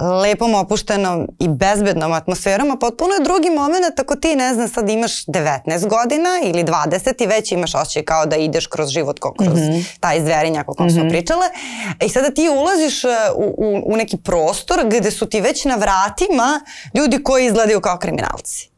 lepom, 0.00 0.54
opuštenom 0.54 1.28
i 1.38 1.48
bezbednom 1.48 2.12
atmosferom, 2.12 2.70
a 2.70 2.76
potpuno 2.76 3.14
je 3.14 3.24
drugi 3.24 3.50
moment 3.50 4.00
ako 4.00 4.16
ti, 4.16 4.36
ne 4.36 4.54
znam, 4.54 4.68
sad 4.68 4.90
imaš 4.90 5.26
19 5.26 5.88
godina 5.88 6.28
ili 6.44 6.64
20 6.64 7.24
i 7.24 7.26
već 7.26 7.52
imaš 7.52 7.74
osjećaj 7.74 8.02
kao 8.02 8.26
da 8.26 8.36
ideš 8.36 8.66
kroz 8.66 8.88
život 8.88 8.99
kao 9.20 9.32
kroz 9.32 9.58
taj 10.00 10.20
zverinjak 10.20 10.68
o 10.68 10.74
kom 10.74 10.90
smo 10.90 11.08
pričale. 11.08 11.46
I 12.04 12.08
sada 12.08 12.30
ti 12.30 12.48
ulaziš 12.48 13.04
e, 13.04 13.08
u, 13.36 13.54
u, 13.58 13.82
u 13.92 13.96
neki 13.96 14.16
prostor 14.16 14.80
gde 14.86 15.10
su 15.10 15.26
ti 15.26 15.40
već 15.40 15.64
na 15.64 15.74
vratima 15.74 16.60
ljudi 16.94 17.22
koji 17.22 17.46
izgledaju 17.46 17.80
kao 17.80 17.98
kriminalci. 17.98 18.70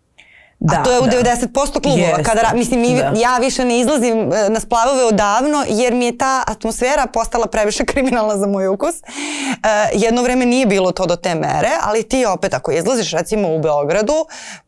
Da, 0.64 0.77
A 0.81 0.83
to 0.83 0.92
je 0.92 1.01
u 1.01 1.07
da. 1.07 1.11
90% 1.11 1.83
klubova. 1.83 2.09
Jeste. 2.09 2.22
Kada, 2.22 2.51
mislim, 2.55 2.81
mi, 2.81 2.94
Da. 2.94 3.12
ja 3.16 3.38
više 3.40 3.64
ne 3.64 3.81
izlazim 3.81 4.33
e, 4.33 4.48
na 4.48 4.61
splavove 4.61 5.05
odavno 5.05 5.64
jer 5.68 5.94
mi 5.94 6.07
je 6.07 6.18
ta 6.18 6.42
atmosfera 6.46 7.07
postala 7.12 7.46
previše 7.46 7.85
kriminalna 7.90 8.37
za 8.38 8.46
moj 8.46 8.68
ukus. 8.68 8.94
E, 8.94 9.03
jedno 9.92 10.22
vreme 10.22 10.46
nije 10.46 10.66
bilo 10.66 10.92
to 10.92 11.07
do 11.07 11.16
te 11.16 11.35
mere, 11.35 11.70
ali 11.83 12.03
ti 12.03 12.27
opet 12.27 12.55
ako 12.55 12.72
izlaziš 12.72 13.12
recimo 13.12 13.48
u 13.48 13.61
Beogradu, 13.61 14.14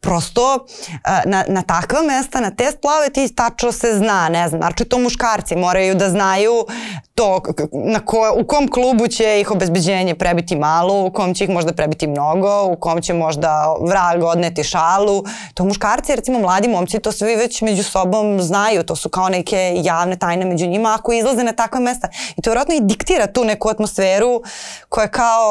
prosto 0.00 0.66
e, 0.88 0.98
na, 1.24 1.44
na 1.48 1.62
takva 1.62 2.02
mesta, 2.02 2.40
na 2.40 2.50
te 2.50 2.70
splave 2.70 3.10
ti 3.10 3.34
tačno 3.34 3.72
se 3.72 3.98
zna, 3.98 4.28
ne 4.28 4.48
znam, 4.48 4.60
znači 4.60 4.84
to 4.84 4.98
muškarci 4.98 5.56
moraju 5.56 5.94
da 5.94 6.10
znaju 6.10 6.66
to 7.14 7.42
na 7.72 8.00
ko, 8.00 8.34
u 8.40 8.44
kom 8.44 8.68
klubu 8.68 9.08
će 9.08 9.40
ih 9.40 9.50
obezbeđenje 9.50 10.14
prebiti 10.14 10.56
malo, 10.56 11.04
u 11.04 11.10
kom 11.10 11.34
će 11.34 11.44
ih 11.44 11.50
možda 11.50 11.72
prebiti 11.72 12.06
mnogo, 12.06 12.64
u 12.64 12.76
kom 12.76 13.02
će 13.02 13.14
možda 13.14 13.76
vrag 13.80 14.22
odneti 14.22 14.64
šalu. 14.64 15.24
To 15.54 15.64
muškarci, 15.64 15.83
recimo 16.08 16.38
mladi 16.38 16.68
momci, 16.68 17.00
to 17.00 17.12
svi 17.12 17.36
već 17.36 17.62
među 17.62 17.82
sobom 17.82 18.40
znaju, 18.42 18.82
to 18.82 18.96
su 18.96 19.08
kao 19.08 19.28
neke 19.28 19.72
javne 19.84 20.16
tajne 20.16 20.44
među 20.44 20.66
njima 20.66 20.94
ako 20.94 21.12
izlaze 21.12 21.44
na 21.44 21.52
takva 21.52 21.80
mesta. 21.80 22.08
I 22.36 22.42
to 22.42 22.50
vjerojatno 22.50 22.74
i 22.74 22.80
diktira 22.80 23.26
tu 23.26 23.44
neku 23.44 23.68
atmosferu 23.68 24.42
koja 24.88 25.02
je 25.02 25.10
kao 25.10 25.42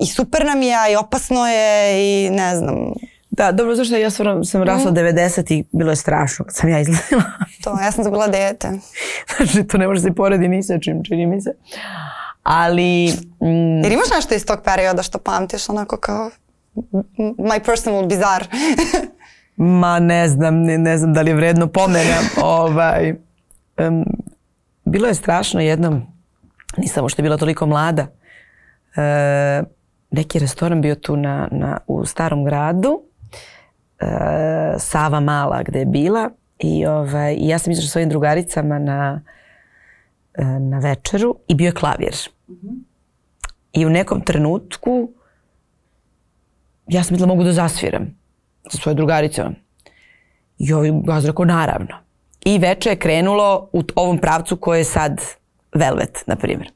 i 0.00 0.06
super 0.06 0.46
nam 0.46 0.62
je, 0.62 0.92
i 0.92 0.96
opasno 0.96 1.46
je 1.46 1.94
i 2.26 2.30
ne 2.30 2.56
znam, 2.56 2.76
Da, 3.30 3.52
dobro, 3.52 3.74
zašto 3.74 3.96
ja 3.96 4.10
stvarno 4.10 4.44
sam 4.44 4.62
rasla 4.62 4.92
90 4.92 5.52
i 5.52 5.64
bilo 5.72 5.90
je 5.90 5.96
strašno 5.96 6.44
kad 6.44 6.54
sam 6.54 6.68
ja 6.68 6.80
izlazila. 6.80 7.22
to, 7.64 7.78
ja 7.84 7.92
sam 7.92 8.04
bila 8.04 8.28
dete. 8.28 8.68
znači, 9.36 9.66
to 9.68 9.78
ne 9.78 9.86
može 9.88 10.00
se 10.00 10.12
poredi 10.12 10.48
ni 10.48 10.62
sa 10.62 10.78
čim, 10.78 11.04
čini 11.04 11.26
mi 11.26 11.40
se. 11.40 11.50
Ali, 12.42 13.12
mm, 13.42 13.84
Jer 13.84 13.92
imaš 13.92 14.10
nešto 14.14 14.34
iz 14.34 14.46
tog 14.46 14.58
perioda 14.64 15.02
što 15.02 15.18
pamtiš 15.18 15.68
onako 15.68 15.96
kao 15.96 16.30
my 17.38 17.64
personal 17.64 18.06
bizarre? 18.06 18.46
ma 19.56 19.98
ne 19.98 20.28
znam, 20.28 20.62
ne, 20.62 20.78
ne 20.78 20.98
znam 20.98 21.12
da 21.12 21.22
li 21.22 21.30
je 21.30 21.34
vredno 21.34 21.66
pomena. 21.66 22.16
ovaj, 22.42 23.14
em, 23.76 24.04
bilo 24.84 25.08
je 25.08 25.14
strašno 25.14 25.60
jednom, 25.60 26.06
nisam 26.76 27.08
što 27.08 27.22
je 27.22 27.24
bila 27.24 27.36
toliko 27.36 27.66
mlada, 27.66 28.06
e, 28.96 29.62
neki 30.10 30.38
restoran 30.38 30.80
bio 30.80 30.94
tu 30.94 31.16
na, 31.16 31.48
na, 31.50 31.78
u 31.86 32.06
starom 32.06 32.44
gradu, 32.44 33.02
e, 34.00 34.06
Sava 34.78 35.20
Mala 35.20 35.62
gde 35.62 35.78
je 35.78 35.86
bila 35.86 36.30
i 36.58 36.86
ovaj, 36.86 37.36
ja 37.40 37.58
sam 37.58 37.72
izašla 37.72 37.88
svojim 37.88 38.08
drugaricama 38.08 38.78
na, 38.78 39.20
e, 40.34 40.44
na 40.44 40.78
večeru 40.78 41.36
i 41.48 41.54
bio 41.54 41.66
je 41.66 41.74
klavir. 41.74 42.14
I 43.72 43.86
u 43.86 43.90
nekom 43.90 44.20
trenutku 44.20 45.10
ja 46.88 47.02
sam 47.02 47.14
mislila 47.14 47.28
mogu 47.28 47.44
da 47.44 47.52
zasviram 47.52 48.23
sa 48.68 48.78
svojoj 48.78 48.94
drugaricom. 48.94 49.54
I 50.58 50.72
ovaj 50.72 50.90
gaz 51.04 51.24
rekao 51.24 51.44
naravno. 51.44 51.96
I 52.44 52.58
veče 52.58 52.90
je 52.90 52.96
krenulo 52.96 53.68
u 53.72 53.82
ovom 53.94 54.18
pravcu 54.18 54.56
koje 54.56 54.78
je 54.78 54.84
sad 54.84 55.20
Velvet, 55.74 56.24
na 56.26 56.36
primjer. 56.36 56.70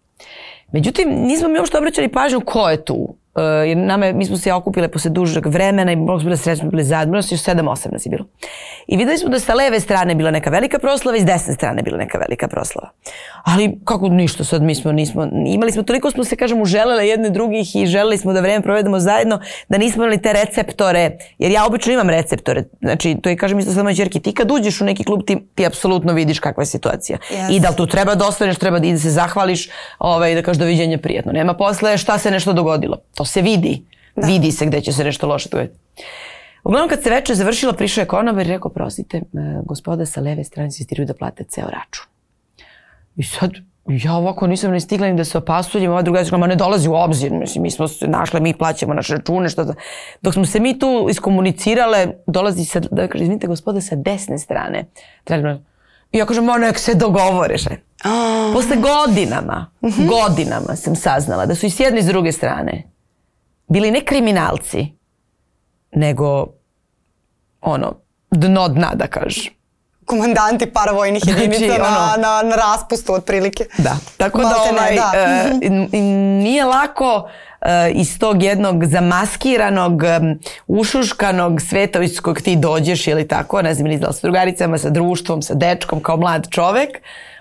Međutim, 0.72 1.08
nismo 1.08 1.48
mi 1.48 1.58
uopšte 1.58 1.78
obraćali 1.78 2.08
pažnju 2.08 2.40
ko 2.40 2.68
je 2.68 2.84
tu. 2.84 3.16
E, 3.38 3.68
jer 3.68 3.76
nama 3.76 4.06
je, 4.06 4.12
mi 4.12 4.24
smo 4.24 4.36
se 4.36 4.52
okupile 4.52 4.88
posle 4.88 5.10
dužeg 5.10 5.46
vremena 5.46 5.92
i 5.92 5.96
mnogo 5.96 6.20
smo 6.20 6.24
bile 6.24 6.36
srećne, 6.36 6.60
smo 6.60 6.70
bile 6.70 6.84
zajedno, 6.84 7.16
još 7.16 7.26
7-8 7.26 7.92
nas 7.92 8.06
je 8.06 8.10
bilo. 8.10 8.24
I 8.86 8.96
videli 8.96 9.18
smo 9.18 9.28
da 9.28 9.40
sa 9.40 9.54
leve 9.54 9.80
strane 9.80 10.14
bila 10.14 10.30
neka 10.30 10.50
velika 10.50 10.78
proslava 10.78 11.16
i 11.16 11.20
s 11.20 11.24
desne 11.24 11.54
strane 11.54 11.82
bila 11.82 11.98
neka 11.98 12.18
velika 12.18 12.48
proslava. 12.48 12.90
Ali 13.44 13.78
kako 13.84 14.08
ništa, 14.08 14.44
sad 14.44 14.62
mi 14.62 14.74
smo, 14.74 14.92
nismo, 14.92 15.28
imali 15.46 15.72
smo, 15.72 15.82
toliko 15.82 16.10
smo 16.10 16.24
se, 16.24 16.36
kažem, 16.36 16.62
uželele 16.62 17.08
jedne 17.08 17.30
drugih 17.30 17.76
i 17.76 17.86
želeli 17.86 18.18
smo 18.18 18.32
da 18.32 18.40
vreme 18.40 18.62
provedemo 18.62 19.00
zajedno, 19.00 19.40
da 19.68 19.78
nismo 19.78 20.02
imali 20.02 20.22
te 20.22 20.32
receptore, 20.32 21.18
jer 21.38 21.52
ja 21.52 21.66
obično 21.66 21.92
imam 21.92 22.10
receptore. 22.10 22.64
Znači, 22.80 23.16
to 23.22 23.28
je, 23.28 23.36
kažem 23.36 23.58
isto 23.58 23.72
sad 23.72 23.84
moj 23.84 23.94
čerki, 23.94 24.20
ti 24.20 24.34
kad 24.34 24.50
uđeš 24.50 24.80
u 24.80 24.84
neki 24.84 25.04
klub, 25.04 25.20
ti, 25.26 25.36
ti 25.54 25.66
apsolutno 25.66 26.12
vidiš 26.12 26.38
kakva 26.38 26.62
je 26.62 26.66
situacija. 26.66 27.18
Jeste. 27.30 27.54
I 27.54 27.60
da 27.60 27.68
li 27.68 27.76
tu 27.76 27.86
treba 27.86 28.14
da 28.14 28.26
ostaneš, 28.26 28.58
treba 28.58 28.78
da 28.78 28.86
ide 28.86 28.98
se 28.98 29.10
zahvališ, 29.10 29.68
ovaj, 29.98 30.34
da 30.34 30.42
kažeš 30.42 30.60
doviđenja 30.60 30.98
prijatno. 30.98 31.32
Nema 31.32 31.54
posle 31.54 31.98
šta 31.98 32.18
se 32.18 32.30
nešto 32.30 32.52
dogodilo. 32.52 32.96
To 33.14 33.24
se 33.28 33.42
vidi. 33.42 33.84
Vidi 34.16 34.52
se 34.52 34.66
gde 34.66 34.80
će 34.80 34.92
se 34.92 35.04
nešto 35.04 35.26
loše 35.26 35.48
dogoditi. 35.48 35.78
Uglavnom 36.64 36.88
kad 36.88 37.02
se 37.02 37.10
večer 37.10 37.36
završila, 37.36 37.72
prišao 37.72 38.02
je 38.02 38.06
konobar 38.06 38.46
i 38.46 38.48
rekao, 38.48 38.70
prosite, 38.70 39.16
e, 39.16 39.22
gospoda 39.64 40.06
sa 40.06 40.20
leve 40.20 40.44
strane 40.44 40.66
insistiraju 40.66 41.06
da 41.06 41.14
plate 41.14 41.44
ceo 41.44 41.64
račun. 41.64 42.06
I 43.16 43.22
sad, 43.22 43.50
ja 43.86 44.12
ovako 44.12 44.46
nisam 44.46 44.72
ni 44.72 44.80
stigla 44.80 45.06
ni 45.06 45.16
da 45.16 45.24
se 45.24 45.38
opasujem, 45.38 45.90
ova 45.90 46.02
druga 46.02 46.24
ma 46.38 46.46
ne 46.46 46.56
dolazi 46.56 46.88
u 46.88 46.94
obzir, 46.94 47.32
mislim, 47.32 47.62
mi 47.62 47.70
smo 47.70 47.88
se 47.88 48.08
našle, 48.08 48.40
mi 48.40 48.54
plaćamo 48.54 48.94
naše 48.94 49.16
račune, 49.16 49.48
što 49.48 49.64
da... 49.64 49.74
Dok 50.22 50.34
smo 50.34 50.44
se 50.44 50.60
mi 50.60 50.78
tu 50.78 51.06
iskomunicirale, 51.10 52.06
dolazi 52.26 52.64
sa, 52.64 52.80
da 52.80 53.08
kaže, 53.08 53.24
izvinite 53.24 53.46
gospode, 53.46 53.80
sa 53.80 53.96
desne 53.96 54.38
strane. 54.38 54.84
Trebno, 55.24 55.60
I 56.12 56.18
ja 56.18 56.26
kažem, 56.26 56.44
ma 56.44 56.58
nek 56.58 56.78
se 56.78 56.94
dogovore, 56.94 57.56
že. 57.56 57.70
Oh. 58.04 58.52
Posle 58.52 58.76
godinama, 58.76 59.70
godinama 60.08 60.76
sam 60.76 60.96
saznala 60.96 61.46
da 61.46 61.54
su 61.54 61.66
i 61.66 61.70
s 61.70 61.80
jedne 61.80 62.00
i 62.00 62.02
s 62.02 62.06
druge 62.06 62.32
strane 62.32 62.97
bili 63.68 63.90
ne 63.90 64.00
kriminalci, 64.04 64.86
nego 65.92 66.46
ono, 67.60 67.94
dno 68.30 68.68
dna 68.68 68.90
da 68.94 69.06
kažem. 69.06 69.52
Komandanti 70.06 70.66
paravojnih 70.66 71.22
jedinica 71.26 71.58
Znači, 71.58 71.80
na, 71.80 71.86
ono- 71.88 72.22
na, 72.22 72.42
na 72.48 72.56
raspustu 72.56 73.14
otprilike. 73.14 73.64
Da, 73.78 73.96
tako 74.16 74.38
da 74.38 74.48
Maltene, 74.48 74.78
ovaj, 74.78 74.94
da. 74.94 75.12
e, 75.92 75.98
nije 76.42 76.64
lako 76.64 77.28
e, 77.60 77.90
iz 77.90 78.18
tog 78.18 78.42
jednog 78.42 78.84
zamaskiranog, 78.84 80.02
ušuškanog 80.66 81.60
sveta 81.60 82.02
iz 82.02 82.20
kojeg 82.20 82.40
ti 82.42 82.56
dođeš 82.56 83.06
ili 83.06 83.28
tako, 83.28 83.62
ne 83.62 83.74
znam, 83.74 83.86
ili 83.86 83.98
da 83.98 84.12
sa 84.12 84.20
drugaricama, 84.22 84.78
sa 84.78 84.90
društvom, 84.90 85.42
sa 85.42 85.54
dečkom, 85.54 86.00
kao 86.02 86.16
mlad 86.16 86.48
čovek, 86.50 86.90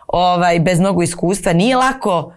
ovaj, 0.08 0.60
bez 0.60 0.80
mnogo 0.80 1.02
iskustva, 1.02 1.54
nije 1.54 1.76
lako 1.76 2.34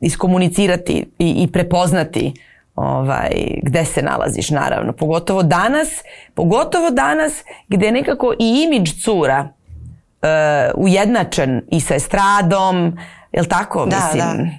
iskomunicirati 0.00 1.06
i, 1.18 1.30
i 1.42 1.52
prepoznati 1.52 2.34
ovaj, 2.76 3.32
gde 3.62 3.84
se 3.84 4.02
nalaziš 4.02 4.50
naravno. 4.50 4.92
Pogotovo 4.92 5.42
danas, 5.42 5.88
pogotovo 6.34 6.90
danas 6.90 7.44
gde 7.68 7.92
nekako 7.92 8.32
i 8.38 8.64
imidž 8.64 8.90
cura 9.04 9.48
uh, 9.48 10.82
ujednačen 10.84 11.62
i 11.70 11.80
sa 11.80 11.94
estradom, 11.94 12.98
jel 13.32 13.44
tako? 13.44 13.86
Da, 13.86 13.96
Mislim, 13.96 14.50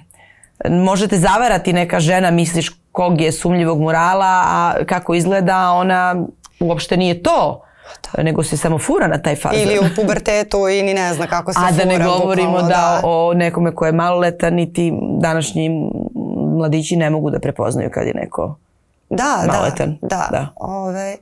Možete 0.84 1.16
zavarati 1.16 1.72
neka 1.72 2.00
žena, 2.00 2.30
misliš 2.30 2.70
kog 2.92 3.20
je 3.20 3.32
sumnjivog 3.32 3.80
morala, 3.80 4.42
a 4.46 4.74
kako 4.86 5.14
izgleda 5.14 5.70
ona 5.70 6.26
uopšte 6.60 6.96
nije 6.96 7.22
to. 7.22 7.65
Nego 8.18 8.42
se 8.42 8.56
samo 8.56 8.78
fura 8.78 9.06
na 9.06 9.22
taj 9.22 9.36
fazon. 9.36 9.60
Ili 9.60 9.78
u 9.78 9.82
pubertetu 9.96 10.68
i 10.68 10.82
ni 10.82 10.94
ne 10.94 11.14
zna 11.14 11.26
kako 11.26 11.52
se 11.52 11.58
A 11.62 11.72
da 11.72 11.84
ne 11.84 11.94
fura, 11.96 12.06
govorimo 12.06 12.50
bukvalno, 12.50 12.68
da, 12.68 13.00
o 13.04 13.34
nekome 13.34 13.74
ko 13.74 13.86
je 13.86 13.92
maloletan, 13.92 14.54
niti 14.54 14.92
današnji 15.20 15.90
mladići 16.56 16.96
ne 16.96 17.10
mogu 17.10 17.30
da 17.30 17.38
prepoznaju 17.38 17.90
kad 17.94 18.06
je 18.06 18.14
neko 18.14 18.56
Da, 19.10 19.42
da, 19.46 19.52
maloletan. 19.52 19.98
da. 20.02 20.28
Da. 20.30 20.46
Ove, 20.56 21.16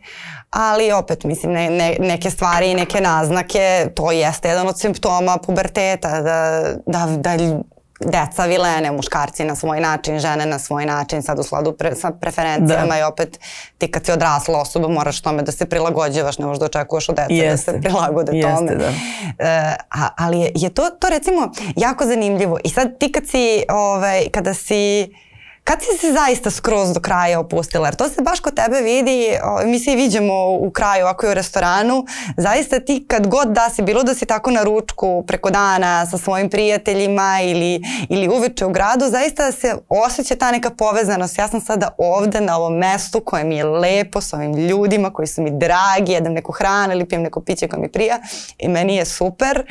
ali 0.51 0.93
opet, 0.93 1.25
mislim, 1.25 1.53
ne, 1.53 1.71
ne, 1.71 1.97
neke 2.01 2.31
stvari 2.31 2.71
i 2.71 2.75
neke 2.75 3.01
naznake, 3.01 3.87
to 3.95 4.13
jeste 4.13 4.49
jedan 4.49 4.69
od 4.69 4.79
simptoma 4.79 5.39
puberteta, 5.47 6.21
da, 6.21 6.63
da, 6.87 7.07
da 7.17 7.37
deca 8.05 8.45
vilene, 8.45 8.93
muškarci 8.93 9.45
na 9.45 9.55
svoj 9.55 9.81
način, 9.81 10.19
žene 10.19 10.47
na 10.47 10.59
svoj 10.59 10.87
način, 10.87 11.23
sad 11.23 11.39
u 11.39 11.43
sladu 11.43 11.73
pre, 11.73 11.95
sa 11.95 12.11
preferencijama 12.11 12.87
Da. 12.87 12.99
i 12.99 13.03
opet 13.03 13.41
ti 13.79 13.91
kad 13.91 14.07
si 14.07 14.13
odrasla 14.13 14.61
osoba 14.61 14.89
moraš 14.89 15.21
tome 15.21 15.43
da 15.43 15.53
se 15.53 15.67
prilagođavaš, 15.67 16.39
ne 16.39 16.47
možeš 16.47 16.59
da 16.61 16.67
očekuješ 16.67 17.09
od 17.09 17.17
dece 17.17 17.29
da 17.29 17.35
Jeste. 17.35 17.73
se 17.73 17.81
prilagode 17.81 18.33
Jeste, 18.33 18.55
tome. 18.57 18.75
da. 18.75 18.89
E, 19.39 19.77
a, 19.91 20.09
ali 20.17 20.41
je, 20.41 20.53
je 20.55 20.71
to, 20.71 20.91
to 20.91 21.09
recimo 21.09 21.51
jako 21.77 22.07
zanimljivo 22.07 22.59
i 22.65 22.69
sad 22.69 22.99
ti 22.99 23.13
kad 23.13 23.27
si, 23.27 23.63
ovaj, 23.69 24.29
kada 24.33 24.55
si 24.55 25.09
Kad 25.65 25.83
si 25.83 25.99
se 25.99 26.13
zaista 26.13 26.51
skroz 26.51 26.93
do 26.93 27.01
kraja 27.01 27.41
opustila? 27.41 27.87
Jer 27.87 27.95
to 27.95 28.09
se 28.09 28.23
baš 28.23 28.41
kod 28.41 28.55
tebe 28.55 28.81
vidi, 28.81 29.39
mi 29.65 29.79
se 29.79 29.93
i 29.93 29.97
viđamo 29.97 30.51
u 30.51 30.71
kraju 30.71 31.05
ovako 31.05 31.27
i 31.27 31.31
u 31.31 31.35
restoranu, 31.35 32.07
zaista 32.37 32.81
ti 32.81 33.05
kad 33.09 33.27
god 33.27 33.49
da 33.49 33.71
si, 33.71 33.83
bilo 33.83 34.03
da 34.03 34.15
si 34.15 34.27
tako 34.27 34.51
na 34.51 34.63
ručku 34.63 35.25
preko 35.27 35.51
dana 35.51 36.07
sa 36.07 36.19
svojim 36.19 36.51
prijateljima 36.51 37.39
ili, 37.43 37.81
ili 38.09 38.29
uveče 38.29 38.67
u 38.67 38.71
gradu, 38.71 39.05
zaista 39.09 39.53
se 39.53 39.75
osjeća 39.89 40.37
ta 40.37 40.51
neka 40.51 40.71
povezanost. 40.71 41.39
Ja 41.39 41.49
sam 41.49 41.61
sada 41.61 41.89
ovde 41.99 42.41
na 42.41 42.57
ovom 42.57 42.77
mestu 42.77 43.21
koje 43.21 43.45
mi 43.45 43.57
je 43.57 43.65
lepo 43.65 44.21
sa 44.21 44.37
ovim 44.37 44.55
ljudima 44.55 45.13
koji 45.13 45.27
su 45.27 45.43
mi 45.43 45.51
dragi, 45.51 46.13
jedem 46.13 46.33
neku 46.33 46.53
hranu 46.53 46.93
ili 46.93 47.09
pijem 47.09 47.23
neko 47.23 47.41
piće 47.41 47.69
koje 47.69 47.81
mi 47.81 47.93
prija 47.93 48.19
i 48.59 48.69
meni 48.69 48.97
je 48.97 49.05
super. 49.05 49.63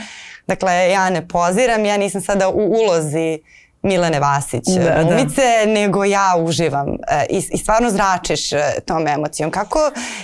Dakle, 0.48 0.90
ja 0.90 1.10
ne 1.10 1.28
poziram, 1.28 1.86
ja 1.86 1.98
nisam 1.98 2.22
sada 2.22 2.50
u 2.50 2.60
ulozi 2.60 3.40
Milene 3.84 4.20
Vasić 4.20 4.64
Da, 4.66 4.84
da. 4.84 5.04
glumice, 5.04 5.42
nego 5.68 6.04
ja 6.04 6.36
uživam 6.40 6.88
e, 6.88 7.26
i, 7.30 7.38
i 7.52 7.58
stvarno 7.58 7.90
zračiš 7.90 8.54
e, 8.54 8.62
tom 8.86 9.08
emocijom. 9.08 9.52
Kako, 9.52 9.80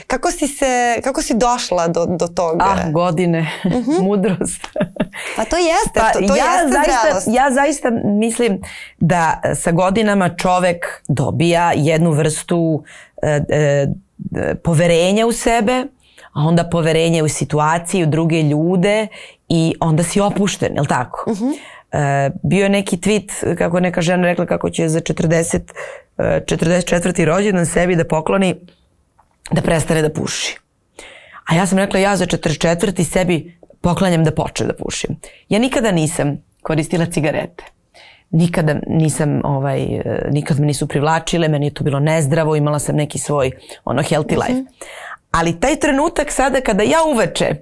kako, 0.08 0.32
si, 0.32 0.48
se, 0.48 1.00
kako 1.04 1.22
si 1.22 1.34
došla 1.34 1.88
do, 1.88 2.06
do 2.06 2.28
toga? 2.28 2.66
Ah, 2.66 2.92
godine, 2.92 3.52
mudrost. 4.04 4.68
Pa 5.36 5.46
to 5.46 5.56
jeste, 5.58 6.00
to, 6.14 6.28
to 6.28 6.36
ja 6.36 6.54
jeste 6.54 6.70
zaista, 6.72 7.02
zrelost. 7.04 7.28
ja 7.32 7.52
zaista 7.52 7.90
mislim 8.04 8.62
da 9.00 9.42
sa 9.56 9.72
godinama 9.72 10.30
čovek 10.36 11.04
dobija 11.08 11.72
jednu 11.76 12.12
vrstu 12.12 12.84
e, 13.22 13.42
e, 13.50 13.88
poverenja 14.64 15.28
u 15.28 15.32
sebe, 15.32 15.86
a 16.34 16.42
onda 16.42 16.64
poverenje 16.64 17.24
u 17.24 17.28
situaciju, 17.28 18.08
u 18.08 18.10
druge 18.10 18.42
ljude 18.42 19.08
i 19.50 19.76
onda 19.80 20.04
si 20.04 20.22
opušten, 20.22 20.76
je 20.76 20.82
li 20.82 20.88
tako? 20.88 21.32
E, 21.92 22.30
bio 22.44 22.64
je 22.64 22.70
neki 22.70 22.98
tweet 22.98 23.56
kako 23.56 23.80
neka 23.80 24.02
žena 24.02 24.24
rekla 24.24 24.46
kako 24.46 24.70
će 24.70 24.88
za 24.88 25.00
40, 25.00 25.60
e, 26.18 26.42
44. 26.46 27.26
rođendan 27.26 27.66
sebi 27.66 27.96
da 27.96 28.04
pokloni 28.04 28.56
da 29.52 29.62
prestane 29.62 30.02
da 30.02 30.10
puši. 30.10 30.58
A 31.46 31.56
ja 31.56 31.66
sam 31.66 31.78
rekla 31.78 32.00
ja 32.00 32.16
za 32.16 32.26
44. 32.26 33.04
sebi 33.04 33.60
poklanjam 33.82 34.24
da 34.24 34.32
počne 34.32 34.68
da 34.68 34.74
pušim. 34.74 35.16
Ja 35.50 35.60
nikada 35.60 35.92
nisam 35.92 36.44
koristila 36.62 37.06
cigarete. 37.06 37.64
Nikada 38.32 38.76
nisam, 38.88 39.42
ovaj, 39.44 39.84
e, 39.84 40.30
nikad 40.32 40.60
me 40.60 40.66
nisu 40.66 40.88
privlačile, 40.88 41.48
meni 41.48 41.66
je 41.66 41.74
to 41.74 41.84
bilo 41.84 42.00
nezdravo, 42.00 42.56
imala 42.56 42.80
sam 42.80 42.96
neki 42.96 43.20
svoj 43.20 43.52
ono 43.86 44.02
healthy 44.02 44.38
life. 44.48 44.64
Ali 45.32 45.60
taj 45.60 45.76
trenutak 45.76 46.32
sada 46.32 46.62
kada 46.62 46.84
ja 46.84 47.04
uveče 47.14 47.56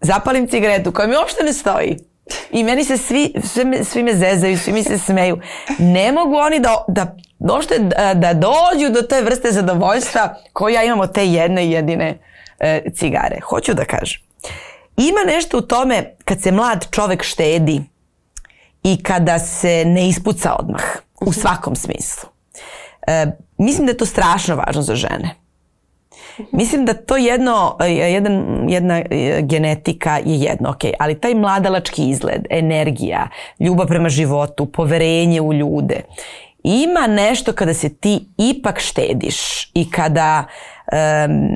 zapalim 0.00 0.48
cigaretu 0.48 0.92
koja 0.92 1.08
mi 1.08 1.16
uopšte 1.16 1.44
ne 1.44 1.52
stoji 1.52 1.96
i 2.50 2.64
meni 2.64 2.84
se 2.84 2.98
svi, 2.98 3.34
sve 3.44 3.64
me, 3.64 3.84
svi 3.84 4.02
me 4.02 4.14
zezaju, 4.14 4.58
svi 4.58 4.72
mi 4.72 4.82
se 4.82 4.98
smeju. 4.98 5.40
Ne 5.78 6.12
mogu 6.12 6.36
oni 6.36 6.60
da, 6.60 6.84
da, 6.88 7.16
uopšte 7.38 7.78
da, 7.78 8.14
da 8.14 8.34
dođu 8.34 8.92
do 8.92 9.02
te 9.02 9.22
vrste 9.22 9.52
zadovoljstva 9.52 10.34
koju 10.52 10.74
ja 10.74 10.84
imam 10.84 11.00
od 11.00 11.14
te 11.14 11.26
jedne 11.26 11.70
jedine 11.70 12.18
e, 12.60 12.82
cigare. 12.94 13.40
Hoću 13.40 13.74
da 13.74 13.84
kažem. 13.84 14.22
Ima 14.96 15.20
nešto 15.26 15.58
u 15.58 15.60
tome 15.60 16.14
kad 16.24 16.42
se 16.42 16.52
mlad 16.52 16.86
čovek 16.90 17.22
štedi 17.22 17.82
i 18.82 19.02
kada 19.02 19.38
se 19.38 19.84
ne 19.86 20.08
ispuca 20.08 20.56
odmah 20.58 20.82
u 21.20 21.32
svakom 21.32 21.76
smislu. 21.76 22.28
E, 23.06 23.26
mislim 23.58 23.86
da 23.86 23.92
je 23.92 23.96
to 23.96 24.06
strašno 24.06 24.56
važno 24.56 24.82
za 24.82 24.94
žene. 24.94 25.41
Mislim 26.52 26.84
da 26.84 26.94
to 26.94 27.16
jedno, 27.16 27.76
jedan, 27.88 28.66
jedna 28.68 28.98
e, 29.10 29.40
genetika 29.42 30.16
je 30.16 30.40
jedno, 30.40 30.70
ok, 30.70 30.80
ali 30.98 31.20
taj 31.20 31.34
mladalački 31.34 32.10
izgled, 32.10 32.46
energija, 32.50 33.28
ljubav 33.60 33.86
prema 33.86 34.08
životu, 34.08 34.66
poverenje 34.66 35.40
u 35.40 35.52
ljude, 35.52 36.00
ima 36.64 37.06
nešto 37.06 37.52
kada 37.52 37.74
se 37.74 37.88
ti 37.88 38.20
ipak 38.38 38.80
štediš 38.80 39.70
i 39.74 39.90
kada 39.90 40.44
em, 40.92 41.48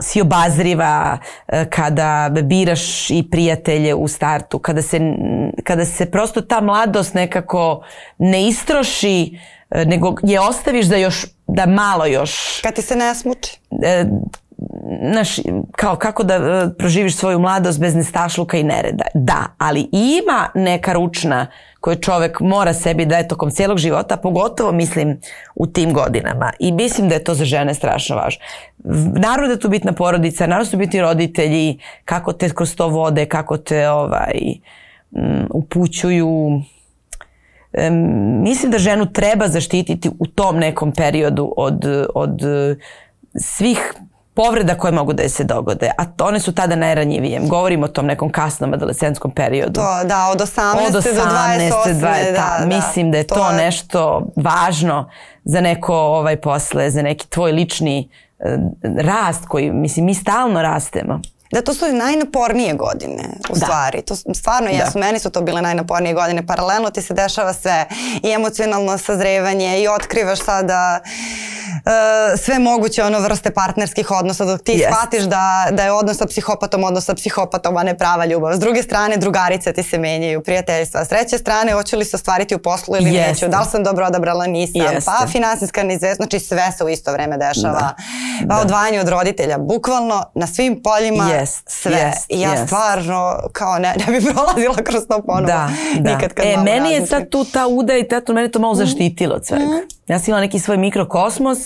si 0.00 0.20
obazriva, 0.20 1.18
e, 1.48 1.64
kada 1.70 2.30
biraš 2.42 3.10
i 3.10 3.30
prijatelje 3.30 3.94
u 3.94 4.08
startu, 4.08 4.58
kada 4.58 4.82
se, 4.82 5.00
kada 5.64 5.84
se 5.84 6.10
prosto 6.10 6.40
ta 6.40 6.60
mladost 6.60 7.14
nekako 7.14 7.84
ne 8.18 8.48
istroši, 8.48 9.38
nego 9.70 10.14
je 10.22 10.40
ostaviš 10.40 10.86
da 10.86 10.96
još, 10.96 11.26
da 11.46 11.66
malo 11.66 12.06
još 12.06 12.60
Kad 12.62 12.74
ti 12.74 12.82
se 12.82 12.96
ne 12.96 13.14
smuči. 13.14 13.58
e, 13.82 14.04
znaš, 15.12 15.36
kao 15.72 15.96
kako 15.96 16.22
da 16.22 16.34
e, 16.34 16.68
proživiš 16.78 17.16
svoju 17.16 17.38
mladost 17.38 17.80
bez 17.80 17.94
nestašluka 17.94 18.56
i 18.56 18.62
nereda. 18.62 19.04
Da, 19.14 19.46
ali 19.58 19.88
ima 19.92 20.48
neka 20.54 20.92
ručna 20.92 21.46
koju 21.80 21.96
čovek 21.96 22.40
mora 22.40 22.74
sebi 22.74 23.06
da 23.06 23.16
je 23.16 23.28
tokom 23.28 23.50
cijelog 23.50 23.78
života, 23.78 24.16
pogotovo 24.16 24.72
mislim 24.72 25.20
u 25.54 25.66
tim 25.66 25.92
godinama. 25.92 26.52
I 26.58 26.72
mislim 26.72 27.08
da 27.08 27.14
je 27.14 27.24
to 27.24 27.34
za 27.34 27.44
žene 27.44 27.74
strašno 27.74 28.16
važno. 28.16 28.44
Naravno 29.18 29.46
da 29.46 29.52
je 29.52 29.60
tu 29.60 29.68
bitna 29.68 29.92
porodica, 29.92 30.46
naravno 30.46 30.64
da 30.64 30.70
su 30.70 30.76
biti 30.76 31.00
roditelji, 31.00 31.78
kako 32.04 32.32
te 32.32 32.48
kroz 32.48 32.76
to 32.76 32.88
vode, 32.88 33.26
kako 33.26 33.56
te 33.56 33.90
ovaj, 33.90 34.34
m, 35.16 35.46
upućuju, 35.50 36.62
mislim 38.40 38.72
da 38.72 38.78
ženu 38.78 39.06
treba 39.06 39.48
zaštititi 39.48 40.10
u 40.10 40.26
tom 40.26 40.56
nekom 40.56 40.92
periodu 40.92 41.54
od, 41.56 41.84
od 42.14 42.42
eh, 42.42 42.76
svih 43.36 43.94
povreda 44.34 44.74
koje 44.74 44.92
mogu 44.92 45.12
da 45.12 45.22
je 45.22 45.28
se 45.28 45.44
dogode, 45.44 45.90
a 45.98 46.04
to- 46.06 46.24
one 46.24 46.40
su 46.40 46.52
tada 46.52 46.76
najranjivije. 46.76 47.40
Govorimo 47.40 47.84
o 47.84 47.88
tom 47.88 48.06
nekom 48.06 48.30
kasnom 48.30 48.74
adolescentskom 48.74 49.30
periodu. 49.30 49.72
To, 49.72 50.04
da, 50.04 50.28
od 50.28 50.40
18. 50.40 50.86
Od 50.86 50.92
do 50.92 50.98
18. 51.00 51.02
28. 51.02 51.94
20, 51.94 52.00
da, 52.32 52.56
da. 52.60 52.66
Mislim 52.66 53.10
da 53.10 53.18
je 53.18 53.24
to, 53.24 53.50
je- 53.50 53.56
nešto 53.56 54.26
važno 54.36 55.10
za 55.44 55.60
neko 55.60 55.94
ovaj 55.94 56.36
posle, 56.36 56.90
za 56.90 57.02
neki 57.02 57.28
tvoj 57.28 57.52
lični 57.52 58.08
eh, 58.38 58.56
rast 58.98 59.46
koji, 59.46 59.72
mislim, 59.72 60.04
mi 60.04 60.14
stalno 60.14 60.62
rastemo. 60.62 61.20
Da 61.54 61.62
to 61.62 61.74
su 61.74 61.84
najnapornije 61.88 62.74
godine 62.74 63.22
u 63.44 63.54
Da. 63.54 63.60
stvari. 63.60 64.02
To 64.02 64.14
stvarno 64.16 64.68
Da. 64.68 64.74
jesu, 64.74 64.98
meni 64.98 65.18
su 65.18 65.30
to 65.30 65.40
bile 65.40 65.62
najnapornije 65.62 66.14
godine. 66.14 66.46
Paralelno 66.46 66.90
ti 66.90 67.02
se 67.02 67.14
dešava 67.14 67.52
sve 67.52 67.86
i 68.22 68.30
emocionalno 68.30 68.98
sazrevanje 68.98 69.80
i 69.80 69.88
otkrivaš 69.90 70.40
sada 70.40 71.00
e, 71.76 72.36
sve 72.36 72.58
moguće 72.60 73.04
ono 73.04 73.18
vrste 73.20 73.50
partnerskih 73.52 74.10
odnosa 74.10 74.44
dok 74.44 74.62
ti 74.62 74.72
Jest. 74.72 74.84
shvatiš 74.88 75.22
da, 75.22 75.68
da 75.70 75.82
je 75.82 75.92
odnos 75.92 76.16
sa 76.16 76.26
psihopatom 76.26 76.84
odnos 76.84 77.04
sa 77.04 77.14
psihopatom, 77.14 77.76
a 77.76 77.82
ne 77.82 77.98
prava 77.98 78.24
ljubav. 78.24 78.54
S 78.54 78.58
druge 78.58 78.82
strane, 78.82 79.16
drugarice 79.16 79.72
ti 79.72 79.82
se 79.82 79.98
menjaju, 79.98 80.42
prijateljstva. 80.42 81.04
S 81.04 81.08
treće 81.08 81.38
strane, 81.38 81.72
hoće 81.72 81.96
li 81.96 82.04
se 82.04 82.16
ostvariti 82.16 82.54
u 82.54 82.58
poslu 82.58 82.96
ili 82.96 83.10
Jeste. 83.10 83.30
neću, 83.30 83.48
da 83.48 83.60
li 83.60 83.66
sam 83.66 83.84
dobro 83.84 84.06
odabrala, 84.06 84.46
nisam, 84.46 84.80
Jeste. 84.82 85.10
pa 85.12 85.26
finansijska 85.26 85.82
neizvesnost, 85.82 86.16
znači 86.18 86.40
sve 86.40 86.72
se 86.78 86.84
u 86.84 86.88
isto 86.88 87.12
vreme 87.12 87.36
dešava. 87.38 87.72
Da. 87.74 87.94
Pa 88.40 88.54
Da. 88.54 88.60
odvajanje 88.60 89.00
od 89.00 89.08
roditelja, 89.08 89.58
bukvalno 89.58 90.24
na 90.34 90.46
svim 90.46 90.82
poljima 90.82 91.28
Jest, 91.44 91.70
sve. 91.70 91.92
jest, 91.92 92.26
ja 92.30 92.50
jest. 92.50 92.66
stvarno 92.66 93.36
kao 93.52 93.78
ne, 93.78 93.94
ne 94.06 94.12
bi 94.12 94.26
prolazila 94.26 94.74
kroz 94.74 95.06
to 95.08 95.22
ponovo. 95.26 95.46
Da, 95.46 95.68
da. 96.00 96.14
Nikad 96.14 96.32
kad 96.32 96.46
e, 96.46 96.56
meni 96.56 96.90
je 96.90 97.06
sad 97.06 97.28
tu 97.28 97.44
ta 97.44 97.66
uda 97.66 97.96
i 97.96 98.08
tato, 98.08 98.32
mene 98.32 98.48
to 98.48 98.58
malo 98.58 98.74
zaštitilo 98.74 99.34
od 99.34 99.46
svega. 99.46 99.64
Ja 100.08 100.18
sam 100.18 100.30
imala 100.30 100.40
neki 100.40 100.58
svoj 100.58 100.76
mikrokosmos 100.76 101.58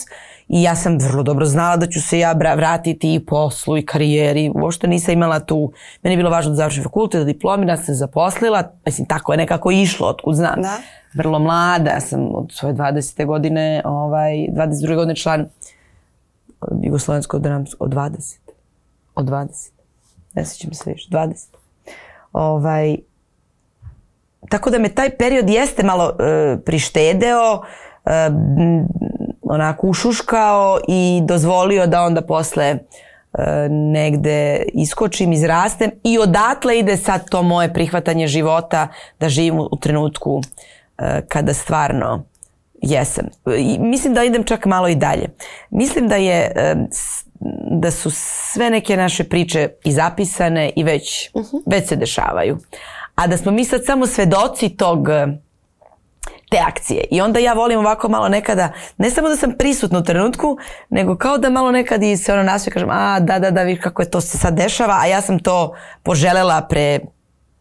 i 0.49 0.63
ja 0.63 0.75
sam 0.75 0.99
vrlo 0.99 1.23
dobro 1.23 1.47
znala 1.47 1.77
da 1.77 1.87
ću 1.87 2.03
se 2.03 2.19
ja 2.19 2.33
vratiti 2.33 3.15
i 3.15 3.27
poslu 3.27 3.77
i 3.77 3.87
karijeri. 3.87 4.51
Uopšte 4.55 4.87
nisam 4.89 5.13
imala 5.13 5.41
tu, 5.41 5.73
meni 6.03 6.13
je 6.13 6.17
bilo 6.17 6.31
važno 6.31 6.51
da 6.51 6.57
završim 6.57 6.83
fakultet, 6.83 7.19
da 7.19 7.25
diplomiram, 7.25 7.67
da 7.67 7.77
sam 7.77 7.87
se 7.87 7.95
zaposlila. 7.95 8.73
Mislim, 8.87 9.07
tako 9.07 9.33
je 9.33 9.37
nekako 9.37 9.71
išlo, 9.71 10.09
otkud 10.09 10.35
znam. 10.35 10.63
Da. 10.63 10.77
Vrlo 11.15 11.39
mlada, 11.39 11.91
ja 11.91 12.01
sam 12.01 12.35
od 12.35 12.53
svoje 12.53 12.75
20. 12.75 13.27
godine, 13.27 13.83
ovaj, 13.85 14.33
22. 14.33 14.95
godine 14.95 15.17
član 15.17 15.49
Jugoslovenskog 16.83 17.43
dramskog, 17.43 17.87
od 17.87 17.95
20. 17.95 18.48
Od 19.19 19.25
20. 19.25 19.71
Ne 20.35 20.45
sjećam 20.45 20.75
se 20.75 20.91
više, 20.93 21.09
20. 21.11 21.47
Ovaj, 22.33 22.97
tako 24.49 24.71
da 24.71 24.79
me 24.79 24.89
taj 24.89 25.17
period 25.17 25.51
jeste 25.51 25.83
malo 25.83 26.13
e, 26.19 26.57
prištedeo, 26.65 27.63
e, 28.05 28.11
onako 29.43 29.87
ušuškao 29.87 30.81
i 30.89 31.21
dozvolio 31.25 31.87
da 31.87 32.03
onda 32.03 32.23
posle 32.23 32.65
e, 32.65 32.79
negde 33.71 34.63
iskočim, 34.75 35.33
izrastem 35.33 35.91
i 36.05 36.19
odatle 36.19 36.79
ide 36.79 36.97
sad 36.97 37.31
to 37.31 37.43
moje 37.43 37.73
prihvatanje 37.75 38.27
života 38.27 38.89
da 39.21 39.29
živim 39.29 39.59
u, 39.59 39.69
u 39.73 39.77
trenutku 39.77 40.43
e, 40.99 41.23
kada 41.29 41.55
stvarno 41.55 42.25
jesam. 42.83 43.25
Mislim 43.79 44.15
da 44.15 44.25
idem 44.25 44.45
čak 44.45 44.67
malo 44.67 44.89
i 44.89 44.95
dalje. 44.95 45.29
Mislim 45.71 46.09
da 46.09 46.17
je 46.17 46.53
da 47.71 47.91
su 47.91 48.11
sve 48.15 48.71
neke 48.71 48.97
naše 48.97 49.25
priče 49.25 49.69
i 49.85 49.93
zapisane 49.93 50.73
i 50.77 50.85
već, 50.85 51.31
već 51.67 51.89
se 51.89 51.97
dešavaju. 51.97 52.59
A 53.15 53.27
da 53.27 53.37
smo 53.37 53.53
mi 53.53 53.65
sad 53.65 53.85
samo 53.85 54.07
svedoci 54.07 54.69
tog 54.69 55.09
te 56.51 56.59
akcije. 56.59 57.05
I 57.11 57.21
onda 57.21 57.39
ja 57.39 57.53
volim 57.53 57.79
ovako 57.79 58.09
malo 58.09 58.29
nekada, 58.29 58.73
ne 58.97 59.11
samo 59.11 59.29
da 59.29 59.37
sam 59.37 59.53
prisutna 59.59 59.99
u 59.99 60.05
trenutku, 60.05 60.59
nego 60.91 61.17
kao 61.17 61.39
da 61.39 61.51
malo 61.51 61.71
nekad 61.71 62.03
i 62.03 62.17
se 62.17 62.33
ono 62.33 62.43
nasve 62.43 62.73
kažem, 62.73 62.91
a 62.91 63.21
da, 63.21 63.39
da, 63.39 63.51
da, 63.51 63.63
viš 63.63 63.79
kako 63.81 64.03
je 64.03 64.11
to 64.11 64.21
se 64.21 64.39
sad 64.39 64.55
dešava, 64.55 64.99
a 65.03 65.07
ja 65.07 65.21
sam 65.21 65.39
to 65.39 65.75
poželela 66.03 66.61
pre 66.63 66.99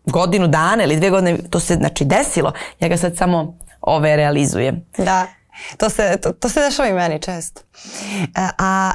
godinu 0.06 0.48
dana 0.48 0.84
ili 0.84 0.96
dve 0.96 1.10
godine, 1.10 1.38
to 1.50 1.60
se 1.60 1.76
znači 1.76 2.06
desilo, 2.06 2.54
ja 2.80 2.88
ga 2.88 2.98
sad 2.98 3.18
samo 3.18 3.58
ove 3.82 4.16
realizujem. 4.16 4.86
Da. 4.98 5.28
To 5.78 5.90
se, 5.90 6.18
to, 6.24 6.32
to 6.32 6.50
se 6.50 6.62
dešava 6.62 6.90
i 6.90 6.94
meni 6.94 7.22
često. 7.22 7.62
A, 8.36 8.50
a, 8.58 8.92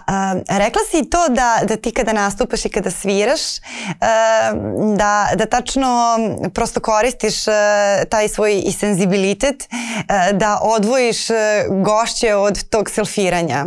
a 0.49 0.59
rekla 0.59 0.83
si 0.91 0.99
i 0.99 1.11
to 1.11 1.29
da, 1.29 1.61
da 1.69 1.77
ti 1.77 1.91
kada 1.91 2.13
nastupaš 2.13 2.65
i 2.65 2.69
kada 2.69 2.91
sviraš, 2.91 3.59
e, 3.59 3.61
da, 4.97 5.29
da 5.35 5.47
tačno 5.47 6.19
prosto 6.55 6.81
koristiš 6.81 7.49
e, 7.49 7.53
taj 8.11 8.29
svoj 8.29 8.63
i 8.67 8.73
senzibilitet 8.73 9.63
e, 9.63 10.33
da 10.33 10.59
odvojiš 10.63 11.31
e, 11.31 11.35
gošće 11.85 12.35
od 12.35 12.65
tog 12.69 12.91
selfiranja. 12.91 13.67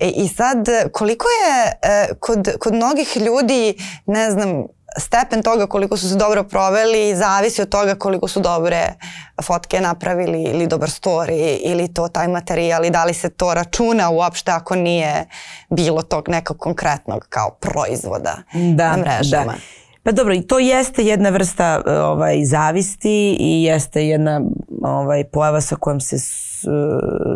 I, 0.00 0.08
I 0.24 0.28
sad, 0.28 0.68
koliko 0.92 1.26
je 1.26 1.72
e, 1.82 2.08
kod, 2.20 2.48
kod 2.60 2.74
mnogih 2.74 3.16
ljudi, 3.16 3.74
ne 4.06 4.30
znam, 4.30 4.66
stepen 4.96 5.42
toga 5.42 5.66
koliko 5.66 5.96
su 5.96 6.08
se 6.08 6.14
dobro 6.16 6.44
proveli 6.44 7.16
zavisi 7.16 7.62
od 7.62 7.68
toga 7.68 7.94
koliko 7.94 8.28
su 8.28 8.40
dobre 8.40 8.94
fotke 9.42 9.80
napravili 9.80 10.42
ili 10.42 10.66
dobar 10.66 10.88
story 10.88 11.58
ili 11.62 11.94
to 11.94 12.08
taj 12.08 12.28
materijal 12.28 12.84
i 12.84 12.90
da 12.90 13.04
li 13.04 13.14
se 13.14 13.30
to 13.30 13.54
računa 13.54 14.10
uopšte 14.10 14.50
ako 14.50 14.74
nije 14.74 15.26
bilo 15.70 16.02
tog 16.02 16.28
nekog 16.28 16.58
konkretnog 16.58 17.26
kao 17.28 17.50
proizvoda 17.60 18.36
da, 18.54 18.96
na 18.96 18.96
mrežama. 18.96 19.52
Da. 19.52 19.58
Pa 20.02 20.12
dobro, 20.12 20.34
i 20.34 20.42
to 20.42 20.58
jeste 20.58 21.04
jedna 21.04 21.28
vrsta 21.28 21.82
e, 21.86 21.90
ovaj, 21.90 22.44
zavisti 22.44 23.36
i 23.40 23.62
jeste 23.62 24.06
jedna 24.06 24.40
ovaj, 24.82 25.24
pojava 25.24 25.60
sa 25.60 25.76
kojom 25.76 26.00
se 26.00 26.16
e, 26.16 26.18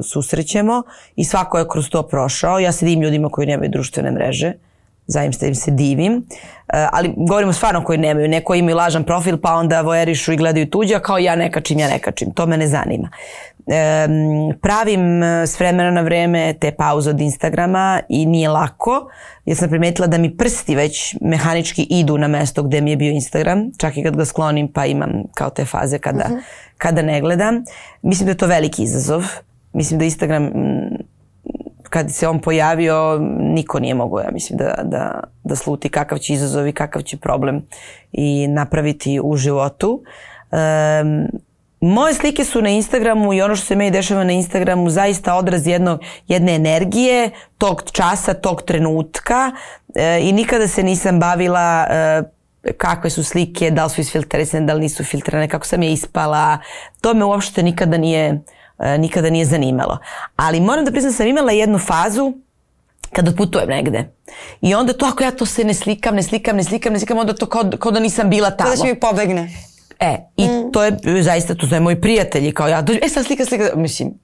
susrećemo 0.03 0.83
i 1.17 1.25
svako 1.25 1.59
je 1.59 1.69
kroz 1.69 1.89
to 1.89 2.03
prošao. 2.03 2.59
Ja 2.59 2.73
se 2.73 2.87
divim 2.87 3.03
ljudima 3.03 3.29
koji 3.29 3.47
nemaju 3.47 3.71
društvene 3.71 4.11
mreže, 4.11 4.53
zaista 5.07 5.47
im 5.47 5.55
se 5.55 5.71
divim, 5.71 6.25
E, 6.73 6.87
ali 6.93 7.15
govorimo 7.17 7.53
stvarno 7.53 7.85
koji 7.85 7.99
nemaju, 7.99 8.29
neko 8.29 8.55
imaju 8.55 8.77
lažan 8.77 9.05
profil 9.05 9.37
pa 9.37 9.55
onda 9.55 9.81
voerišu 9.81 10.33
i 10.33 10.37
gledaju 10.37 10.71
tuđe, 10.71 10.95
a 10.95 11.01
kao 11.01 11.19
ja 11.19 11.37
ne 11.37 11.51
kačim, 11.53 11.79
ja 11.79 11.89
ne 11.89 11.99
kačim, 11.99 12.31
to 12.35 12.47
me 12.47 12.57
ne 12.57 12.67
zanima. 12.67 13.09
E, 13.67 14.09
pravim 14.61 15.23
e, 15.23 15.47
s 15.47 15.61
vremena 15.61 15.91
na 15.91 16.01
vreme 16.01 16.55
te 16.61 16.71
pauze 16.71 17.11
od 17.11 17.21
Instagrama 17.21 18.01
i 18.09 18.27
nije 18.27 18.49
lako, 18.49 19.11
jer 19.45 19.57
sam 19.57 19.69
primetila 19.69 20.07
da 20.07 20.19
mi 20.19 20.37
prsti 20.37 20.75
već 20.75 21.17
mehanički 21.21 21.87
idu 21.91 22.19
na 22.19 22.29
mesto 22.29 22.63
gde 22.63 22.81
mi 22.81 22.91
je 22.91 22.97
bio 22.97 23.13
Instagram, 23.13 23.71
čak 23.79 23.97
i 23.97 24.03
kad 24.03 24.17
ga 24.17 24.25
sklonim 24.25 24.69
pa 24.69 24.87
imam 24.87 25.11
kao 25.35 25.51
te 25.51 25.65
faze 25.65 25.99
kada, 25.99 26.27
kada 26.79 27.03
ne 27.03 27.21
gledam. 27.21 27.65
Mislim 28.03 28.27
da 28.27 28.31
je 28.31 28.37
to 28.37 28.47
veliki 28.47 28.83
izazov. 28.83 29.25
Mislim 29.73 29.99
da 29.99 30.05
Instagram 30.05 30.51
kad 31.93 32.13
se 32.13 32.29
on 32.29 32.41
pojavio, 32.41 33.19
niko 33.39 33.81
nije 33.81 33.95
mogao, 33.95 34.21
ja 34.21 34.31
mislim, 34.33 34.59
da, 34.59 34.75
da, 34.83 35.21
da 35.45 35.57
sluti 35.57 35.89
kakav 35.89 36.19
će 36.19 36.33
izazov 36.33 36.67
i 36.69 36.73
kakav 36.73 37.03
će 37.03 37.17
problem 37.17 37.67
i 38.13 38.47
napraviti 38.47 39.21
u 39.23 39.37
životu. 39.37 40.03
Um, 40.51 41.29
moje 41.81 42.15
slike 42.15 42.45
su 42.45 42.63
na 42.63 42.71
Instagramu 42.71 43.35
i 43.35 43.43
ono 43.43 43.57
što 43.57 43.67
se 43.67 43.77
meni 43.77 43.91
dešava 43.91 44.25
na 44.25 44.33
Instagramu 44.33 44.91
zaista 44.91 45.35
odraz 45.35 45.67
jednog, 45.67 46.01
jedne 46.29 46.55
energije, 46.55 47.31
tog 47.59 47.83
časa, 47.93 48.35
tog 48.35 48.63
trenutka 48.63 49.53
e, 49.95 50.21
i 50.23 50.33
nikada 50.33 50.69
se 50.69 50.83
nisam 50.83 51.21
bavila 51.21 51.87
e, 51.91 52.23
kakve 52.77 53.11
su 53.11 53.25
slike, 53.25 53.71
da 53.71 53.85
li 53.85 53.91
su 53.91 54.01
isfiltrisane, 54.01 54.67
da 54.67 54.75
li 54.75 54.81
nisu 54.81 55.05
filtrirane, 55.05 55.49
kako 55.49 55.67
sam 55.67 55.83
je 55.83 55.93
ispala. 55.93 56.59
To 57.01 57.15
me 57.15 57.25
uopšte 57.25 57.63
nikada 57.63 57.99
nije 57.99 58.41
nikada 58.99 59.31
nije 59.31 59.45
zanimalo. 59.45 59.99
Ali 60.37 60.61
moram 60.61 60.85
da 60.85 60.91
priznam 60.91 61.13
da 61.13 61.17
sam 61.17 61.27
imala 61.27 61.53
jednu 61.53 61.79
fazu 61.79 62.33
kada 63.13 63.33
putujem 63.33 63.69
negde. 63.69 64.09
I 64.61 64.75
onda 64.75 64.93
to 64.93 65.07
ako 65.07 65.25
ja 65.25 65.31
to 65.31 65.47
se 65.47 65.65
ne 65.65 65.75
slikam, 65.75 66.15
ne 66.15 66.23
slikam, 66.23 66.57
ne 66.57 66.65
slikam, 66.65 66.93
ne 66.93 66.99
slikam, 66.99 67.19
onda 67.19 67.33
to 67.33 67.47
kao, 67.47 67.65
kao 67.79 67.93
da 67.93 68.01
nisam 68.01 68.31
bila 68.31 68.51
tamo. 68.51 68.71
Kada 68.71 68.83
će 68.83 68.89
mi 68.89 69.01
pobegne. 69.01 69.51
E, 70.01 70.17
i 70.37 70.49
to 70.73 70.85
je 70.85 71.23
zaista, 71.23 71.55
to 71.55 71.67
znaju 71.67 71.83
moji 71.83 72.01
prijatelji, 72.01 72.53
kao 72.53 72.69
ja 72.69 72.83
dođem, 72.83 73.03
e 73.05 73.09
sad 73.09 73.27
slika, 73.27 73.45
slika, 73.45 73.77
mislim, 73.77 74.15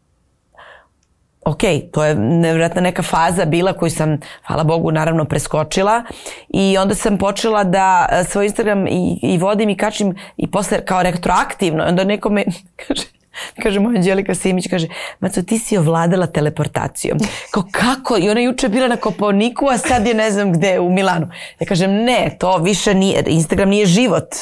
ok, 1.44 1.60
to 1.92 2.04
je 2.04 2.14
nevjerojatna 2.14 2.80
neka 2.80 3.02
faza 3.02 3.44
bila 3.44 3.72
koju 3.72 3.90
sam, 3.90 4.18
hvala 4.46 4.64
Bogu, 4.64 4.90
naravno 4.90 5.24
preskočila 5.24 6.04
i 6.48 6.78
onda 6.78 6.94
sam 6.94 7.18
počela 7.18 7.64
da 7.64 8.08
e, 8.12 8.24
svoj 8.24 8.46
Instagram 8.46 8.86
i, 8.86 9.18
i 9.22 9.38
vodim 9.38 9.68
i 9.68 9.76
kačim 9.76 10.14
i 10.36 10.50
posle 10.50 10.84
kao 10.84 11.02
retroaktivno, 11.02 11.84
onda 11.84 12.04
neko 12.04 12.30
me 12.30 12.44
kaže, 12.86 13.02
kaže 13.62 13.81
moja 13.81 13.96
Anđelika 13.96 14.35
Simić, 14.35 14.68
kaže, 14.70 14.88
Maco, 15.20 15.42
ti 15.42 15.59
si 15.59 15.77
ovladala 15.77 16.27
teleportacijom. 16.27 17.18
Kao 17.51 17.62
kako? 17.72 18.18
I 18.18 18.31
ona 18.31 18.40
juče 18.40 18.68
bila 18.68 18.88
na 18.88 18.96
Koponiku, 18.96 19.66
a 19.68 19.79
sad 19.79 20.07
je 20.07 20.14
ne 20.14 20.31
znam 20.31 20.53
gde, 20.53 20.79
u 20.81 20.90
Milanu. 20.90 21.29
Ja 21.61 21.66
kažem, 21.66 21.90
ne, 21.90 22.37
to 22.38 22.57
više 22.57 22.94
nije, 22.94 23.24
Instagram 23.27 23.68
nije 23.68 23.87
život. 23.87 24.35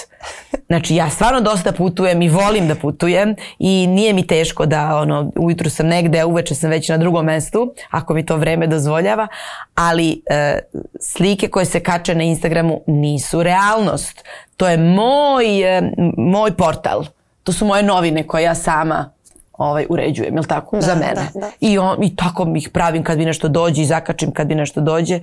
Znači, 0.67 0.95
ja 0.95 1.11
stvarno 1.11 1.41
dosta 1.41 1.73
putujem 1.73 2.23
i 2.23 2.29
volim 2.29 2.69
da 2.69 2.75
putujem 2.75 3.35
i 3.59 3.87
nije 3.87 4.13
mi 4.13 4.27
teško 4.27 4.67
da, 4.67 4.97
ono, 4.97 5.33
ujutru 5.37 5.71
sam 5.71 5.87
negde, 5.87 6.25
uveče 6.25 6.55
sam 6.55 6.71
već 6.71 6.89
na 6.89 6.99
drugom 6.99 7.25
mestu, 7.25 7.75
ako 7.91 8.15
mi 8.15 8.27
to 8.27 8.37
vreme 8.37 8.67
dozvoljava, 8.67 9.29
ali 9.75 10.23
e, 10.31 10.59
slike 11.01 11.49
koje 11.49 11.65
se 11.65 11.81
kače 11.81 12.15
na 12.15 12.23
Instagramu 12.23 12.81
nisu 12.87 13.43
realnost. 13.43 14.25
To 14.57 14.69
je 14.69 14.79
moj, 14.79 15.77
e, 15.79 15.93
moj 16.17 16.57
portal. 16.57 17.05
To 17.47 17.53
su 17.53 17.67
moje 17.67 17.83
novine 17.83 18.27
koje 18.27 18.43
ja 18.43 18.55
sama 18.55 19.11
ovaj, 19.53 19.87
uređujem, 19.89 20.35
jel 20.35 20.45
tako, 20.45 20.81
za 20.81 20.95
mene. 20.95 21.29
da, 21.35 21.41
da. 21.41 21.51
I, 21.61 21.79
on, 21.79 22.03
I 22.03 22.17
tako 22.17 22.53
ih 22.57 22.71
pravim 22.73 23.05
kad 23.05 23.19
mi 23.19 23.25
nešto 23.25 23.49
dođe 23.49 23.83
i 23.83 23.87
zakačim 23.87 24.31
kad 24.31 24.49
mi 24.49 24.55
nešto 24.55 24.81
dođe. 24.81 25.21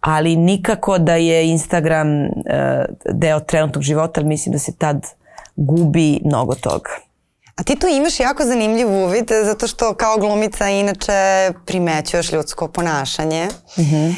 Ali 0.00 0.36
nikako 0.36 0.98
da 0.98 1.14
je 1.14 1.48
Instagram 1.48 2.24
e, 2.24 2.28
deo 3.12 3.40
trenutnog 3.40 3.82
života, 3.82 4.20
ali 4.20 4.28
mislim 4.28 4.52
da 4.52 4.58
se 4.58 4.76
tad 4.76 5.06
gubi 5.56 6.20
mnogo 6.24 6.54
toga. 6.54 6.90
A 7.56 7.62
ti 7.62 7.76
tu 7.76 7.86
imaš 7.86 8.20
jako 8.20 8.44
zanimljiv 8.44 8.88
uvid 8.88 9.30
zato 9.44 9.66
što 9.66 9.94
kao 9.94 10.16
glumica 10.16 10.68
inače 10.68 11.50
primećuješ 11.66 12.32
ljudsko 12.32 12.68
ponašanje. 12.68 13.48
Mm 13.78 13.82
-hmm. 13.82 14.08
uh, 14.08 14.14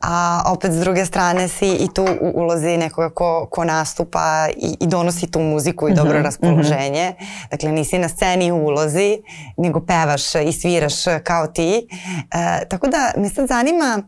a 0.00 0.42
opet 0.46 0.72
s 0.72 0.76
druge 0.76 1.06
strane 1.06 1.48
si 1.48 1.68
i 1.68 1.88
tu 1.94 2.02
u 2.20 2.30
ulozi 2.34 2.76
nekoga 2.76 3.10
ko, 3.10 3.48
ko 3.50 3.64
nastupa 3.64 4.48
i, 4.56 4.76
i 4.80 4.86
donosi 4.86 5.30
tu 5.30 5.40
muziku 5.40 5.88
i 5.88 5.94
dobro 5.94 6.12
mm 6.12 6.16
-hmm. 6.16 6.24
raspoloženje. 6.24 7.10
Mm 7.10 7.24
-hmm. 7.24 7.50
Dakle 7.50 7.72
nisi 7.72 7.98
na 7.98 8.08
sceni 8.08 8.52
u 8.52 8.56
ulozi 8.56 9.18
nego 9.56 9.80
pevaš 9.80 10.34
i 10.34 10.52
sviraš 10.52 10.94
kao 11.24 11.46
ti. 11.46 11.88
Uh, 11.90 12.68
tako 12.68 12.86
da 12.86 13.12
me 13.16 13.28
sad 13.28 13.48
zanima 13.48 14.02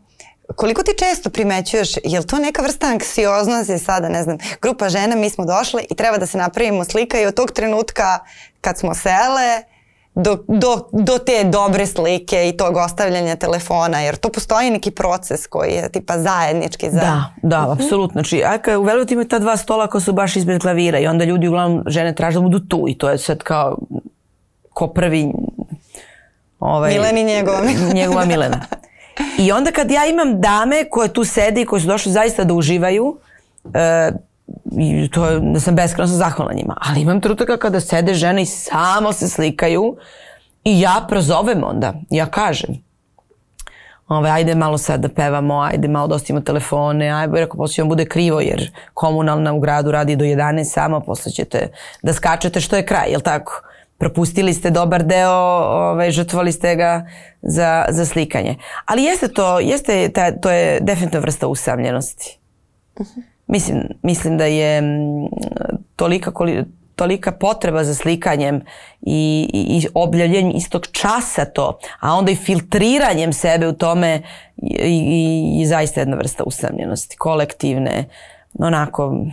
koliko 0.56 0.82
ti 0.82 0.90
često 0.98 1.30
primećuješ, 1.30 1.96
je 2.04 2.20
li 2.20 2.26
to 2.26 2.38
neka 2.38 2.62
vrsta 2.62 2.86
anksioznosti 2.86 3.78
sada, 3.78 4.08
ne 4.08 4.22
znam, 4.22 4.38
grupa 4.62 4.88
žena, 4.88 5.16
mi 5.16 5.30
smo 5.30 5.44
došle 5.44 5.82
i 5.90 5.94
treba 5.94 6.18
da 6.18 6.26
se 6.26 6.38
napravimo 6.38 6.84
slika 6.84 7.20
i 7.20 7.26
od 7.26 7.34
tog 7.34 7.50
trenutka 7.50 8.18
kad 8.60 8.78
smo 8.78 8.94
sele, 8.94 9.62
do, 10.14 10.38
do, 10.48 10.88
do 10.92 11.18
te 11.18 11.44
dobre 11.44 11.86
slike 11.86 12.48
i 12.48 12.56
tog 12.56 12.76
ostavljanja 12.76 13.36
telefona, 13.36 14.00
jer 14.00 14.16
to 14.16 14.28
postoji 14.28 14.70
neki 14.70 14.90
proces 14.90 15.46
koji 15.46 15.72
je 15.72 15.88
tipa 15.88 16.18
zajednički 16.18 16.90
za... 16.90 17.00
Da, 17.00 17.32
da, 17.42 17.62
mhm. 17.62 17.70
apsolutno. 17.70 18.22
Znači, 18.22 18.42
a 18.44 18.78
u 18.78 18.82
Velvet 18.82 19.10
ima 19.10 19.24
ta 19.24 19.38
dva 19.38 19.56
stola 19.56 19.86
koja 19.86 20.00
su 20.00 20.12
baš 20.12 20.36
ispred 20.36 20.60
klavira 20.60 20.98
i 20.98 21.06
onda 21.06 21.24
ljudi 21.24 21.48
uglavnom 21.48 21.84
žene 21.86 22.14
traže 22.14 22.34
da 22.34 22.42
budu 22.42 22.60
tu 22.60 22.84
i 22.88 22.98
to 22.98 23.10
je 23.10 23.18
sad 23.18 23.42
kao 23.42 23.78
ko 24.72 24.86
prvi 24.86 25.32
ovaj, 26.60 26.92
Mileni 26.92 27.24
njegova 27.34 27.62
Milena. 27.62 27.92
njegova 27.92 28.24
Milena. 28.32 28.60
I 29.38 29.52
onda 29.52 29.70
kad 29.70 29.90
ja 29.90 30.06
imam 30.06 30.40
dame 30.40 30.84
koje 30.90 31.12
tu 31.12 31.24
sede 31.24 31.60
i 31.60 31.66
koje 31.66 31.80
su 31.80 31.86
došle 31.86 32.12
zaista 32.12 32.44
da 32.44 32.54
uživaju, 32.54 33.16
e, 33.74 34.12
to 35.10 35.26
je, 35.26 35.40
da 35.40 35.60
sam 35.60 35.74
beskreno 35.74 36.08
sam 36.08 36.16
zahvalna 36.16 36.54
njima, 36.54 36.76
ali 36.80 37.00
imam 37.00 37.20
trutaka 37.20 37.56
kada 37.56 37.80
sede 37.80 38.14
žene 38.14 38.42
i 38.42 38.46
samo 38.46 39.12
se 39.12 39.28
slikaju 39.28 39.96
i 40.64 40.80
ja 40.80 41.06
prozovem 41.08 41.64
onda, 41.64 41.94
ja 42.10 42.26
kažem, 42.26 42.82
Ove, 44.08 44.30
ajde 44.30 44.54
malo 44.54 44.78
sad 44.78 45.00
da 45.00 45.08
pevamo, 45.08 45.60
ajde 45.60 45.88
malo 45.88 46.06
da 46.06 46.14
ostavimo 46.14 46.40
telefone, 46.40 47.10
ajde, 47.10 47.40
rekao, 47.40 47.56
posle 47.56 47.82
vam 47.82 47.88
bude 47.88 48.04
krivo 48.04 48.40
jer 48.40 48.70
komunalna 48.94 49.52
u 49.52 49.60
gradu 49.60 49.90
radi 49.90 50.16
do 50.16 50.24
11 50.24 50.64
samo, 50.64 51.00
posle 51.00 51.32
ćete 51.32 51.68
da 52.02 52.12
skačete 52.12 52.60
što 52.60 52.76
je 52.76 52.86
kraj, 52.86 53.10
jel 53.10 53.20
tako? 53.20 53.62
Propustili 54.02 54.54
ste 54.54 54.70
dobar 54.70 55.04
deo, 55.04 55.30
ovaj, 55.30 56.10
žrtvovali 56.10 56.52
ste 56.52 56.76
ga 56.76 57.06
za, 57.42 57.84
za 57.88 58.06
slikanje. 58.06 58.56
Ali 58.86 59.04
jeste 59.04 59.28
to, 59.28 59.60
jeste 59.60 60.08
ta, 60.08 60.32
to 60.40 60.50
je 60.50 60.80
definitivno 60.80 61.22
vrsta 61.22 61.46
usamljenosti. 61.46 62.38
Mislim, 63.46 63.78
mislim 64.02 64.38
da 64.38 64.44
je 64.44 64.80
mm, 64.80 65.28
tolika, 65.96 66.32
tolika 66.96 67.32
potreba 67.32 67.84
za 67.84 67.94
slikanjem 67.94 68.60
i, 69.02 69.50
i, 69.52 69.78
i 69.78 69.86
objavljanjem 69.94 70.56
istog 70.56 70.86
časa 70.86 71.44
to, 71.44 71.78
a 72.00 72.14
onda 72.14 72.32
i 72.32 72.36
filtriranjem 72.36 73.32
sebe 73.32 73.68
u 73.68 73.72
tome 73.72 74.22
i, 74.56 74.76
i, 74.80 75.62
i 75.62 75.66
zaista 75.66 76.00
jedna 76.00 76.16
vrsta 76.16 76.44
usamljenosti, 76.44 77.16
kolektivne, 77.16 78.04
onako 78.58 79.26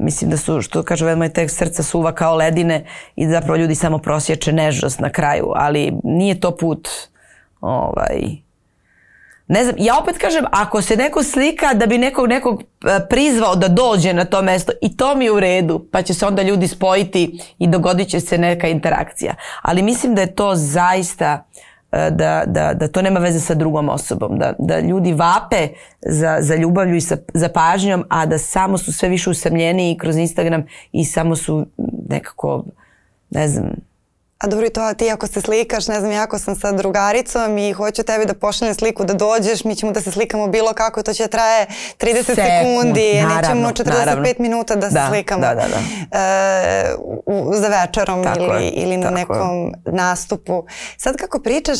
mislim 0.00 0.30
da 0.30 0.36
su, 0.36 0.62
što 0.62 0.82
kaže 0.82 1.04
ovaj 1.04 1.16
moj 1.16 1.28
tekst, 1.28 1.56
srca 1.56 1.82
suva 1.82 2.12
kao 2.12 2.36
ledine 2.36 2.84
i 3.16 3.26
da 3.26 3.32
zapravo 3.32 3.56
ljudi 3.56 3.74
samo 3.74 3.98
prosječe 3.98 4.52
nežnost 4.52 5.00
na 5.00 5.10
kraju, 5.10 5.52
ali 5.54 5.92
nije 6.04 6.40
to 6.40 6.56
put 6.56 6.88
ovaj, 7.60 8.20
ne 9.48 9.64
znam, 9.64 9.76
ja 9.78 9.98
opet 9.98 10.18
kažem, 10.18 10.44
ako 10.50 10.82
se 10.82 10.96
neko 10.96 11.22
slika 11.22 11.74
da 11.74 11.86
bi 11.86 11.98
nekog, 11.98 12.28
nekog 12.28 12.62
e, 12.62 12.98
prizvao 13.08 13.56
da 13.56 13.68
dođe 13.68 14.12
na 14.12 14.24
to 14.24 14.42
mesto 14.42 14.72
i 14.82 14.96
to 14.96 15.14
mi 15.14 15.24
je 15.24 15.32
u 15.32 15.40
redu, 15.40 15.86
pa 15.92 16.02
će 16.02 16.14
se 16.14 16.26
onda 16.26 16.42
ljudi 16.42 16.68
spojiti 16.68 17.40
i 17.58 17.66
dogodit 17.66 18.08
će 18.08 18.20
se 18.20 18.38
neka 18.38 18.68
interakcija. 18.68 19.34
Ali 19.62 19.82
mislim 19.82 20.14
da 20.14 20.20
je 20.20 20.34
to 20.34 20.54
zaista 20.54 21.44
uh, 21.46 21.69
da, 21.92 22.44
da, 22.46 22.74
da 22.74 22.88
to 22.88 23.02
nema 23.02 23.20
veze 23.20 23.40
sa 23.40 23.54
drugom 23.54 23.88
osobom, 23.88 24.38
da, 24.38 24.52
da 24.58 24.80
ljudi 24.80 25.12
vape 25.12 25.68
za, 26.00 26.38
za 26.40 26.56
ljubavlju 26.56 26.96
i 26.96 27.00
sa, 27.00 27.16
za 27.34 27.48
pažnjom, 27.48 28.04
a 28.08 28.26
da 28.26 28.38
samo 28.38 28.78
su 28.78 28.92
sve 28.92 29.08
više 29.08 29.30
usamljeni 29.30 29.98
kroz 30.00 30.16
Instagram 30.16 30.66
i 30.92 31.04
samo 31.04 31.36
su 31.36 31.66
nekako, 32.08 32.64
ne 33.30 33.48
znam, 33.48 33.70
A 34.40 34.46
dobro 34.46 34.66
i 34.66 34.70
to, 34.70 34.94
ti 34.94 35.10
ako 35.10 35.26
se 35.26 35.40
slikaš, 35.40 35.88
ne 35.88 36.00
znam, 36.00 36.12
ja 36.12 36.22
ako 36.22 36.38
sam 36.38 36.56
sa 36.56 36.72
drugaricom 36.72 37.58
i 37.58 37.72
hoću 37.72 38.02
tebi 38.02 38.24
da 38.24 38.34
pošaljem 38.34 38.74
sliku 38.74 39.04
da 39.04 39.14
dođeš, 39.14 39.64
mi 39.64 39.76
ćemo 39.76 39.92
da 39.92 40.00
se 40.00 40.10
slikamo 40.10 40.46
bilo 40.46 40.72
kako, 40.72 41.02
to 41.02 41.12
će 41.12 41.22
da 41.22 41.28
traje 41.28 41.66
30 41.98 42.24
Sekund, 42.24 42.36
sekundi, 42.36 43.14
naravno, 43.14 43.68
nećemo 43.68 43.68
45 43.68 43.98
naravno. 43.98 44.24
minuta 44.38 44.74
da 44.74 44.88
se 44.88 44.94
da, 44.94 45.06
slikamo 45.08 45.40
da, 45.40 45.54
da, 45.54 45.64
da. 45.68 46.18
E, 46.18 46.94
u, 47.26 47.54
za 47.54 47.68
večerom 47.68 48.24
tako 48.24 48.40
ili, 48.40 48.64
je, 48.64 48.70
ili 48.70 48.96
na 48.96 49.10
nekom 49.10 49.72
nastupu. 49.86 50.64
Sad 50.96 51.16
kako 51.16 51.40
pričaš, 51.40 51.78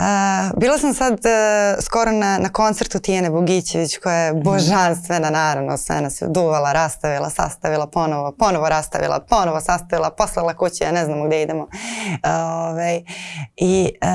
Uh, 0.00 0.60
bila 0.60 0.78
sam 0.78 0.94
sad 0.94 1.12
uh, 1.12 1.84
skoro 1.84 2.12
na, 2.12 2.38
na 2.38 2.48
koncertu 2.48 2.98
Tijene 2.98 3.30
Bogićević 3.30 3.96
koja 3.96 4.16
je 4.16 4.34
božanstvena 4.34 5.30
naravno 5.30 5.76
sve 5.78 6.00
nas 6.00 6.22
je 6.22 6.28
duvala, 6.28 6.72
rastavila, 6.72 7.30
sastavila 7.30 7.86
ponovo, 7.86 8.32
ponovo 8.38 8.68
rastavila, 8.68 9.20
ponovo 9.20 9.60
sastavila, 9.60 10.10
poslala 10.10 10.54
kuće, 10.54 10.84
ja 10.84 10.92
ne 10.92 11.04
znamo 11.04 11.26
gde 11.26 11.42
idemo. 11.42 11.62
Uh, 11.62 11.68
ovaj, 12.70 13.02
I 13.56 13.90
uh, 14.02 14.08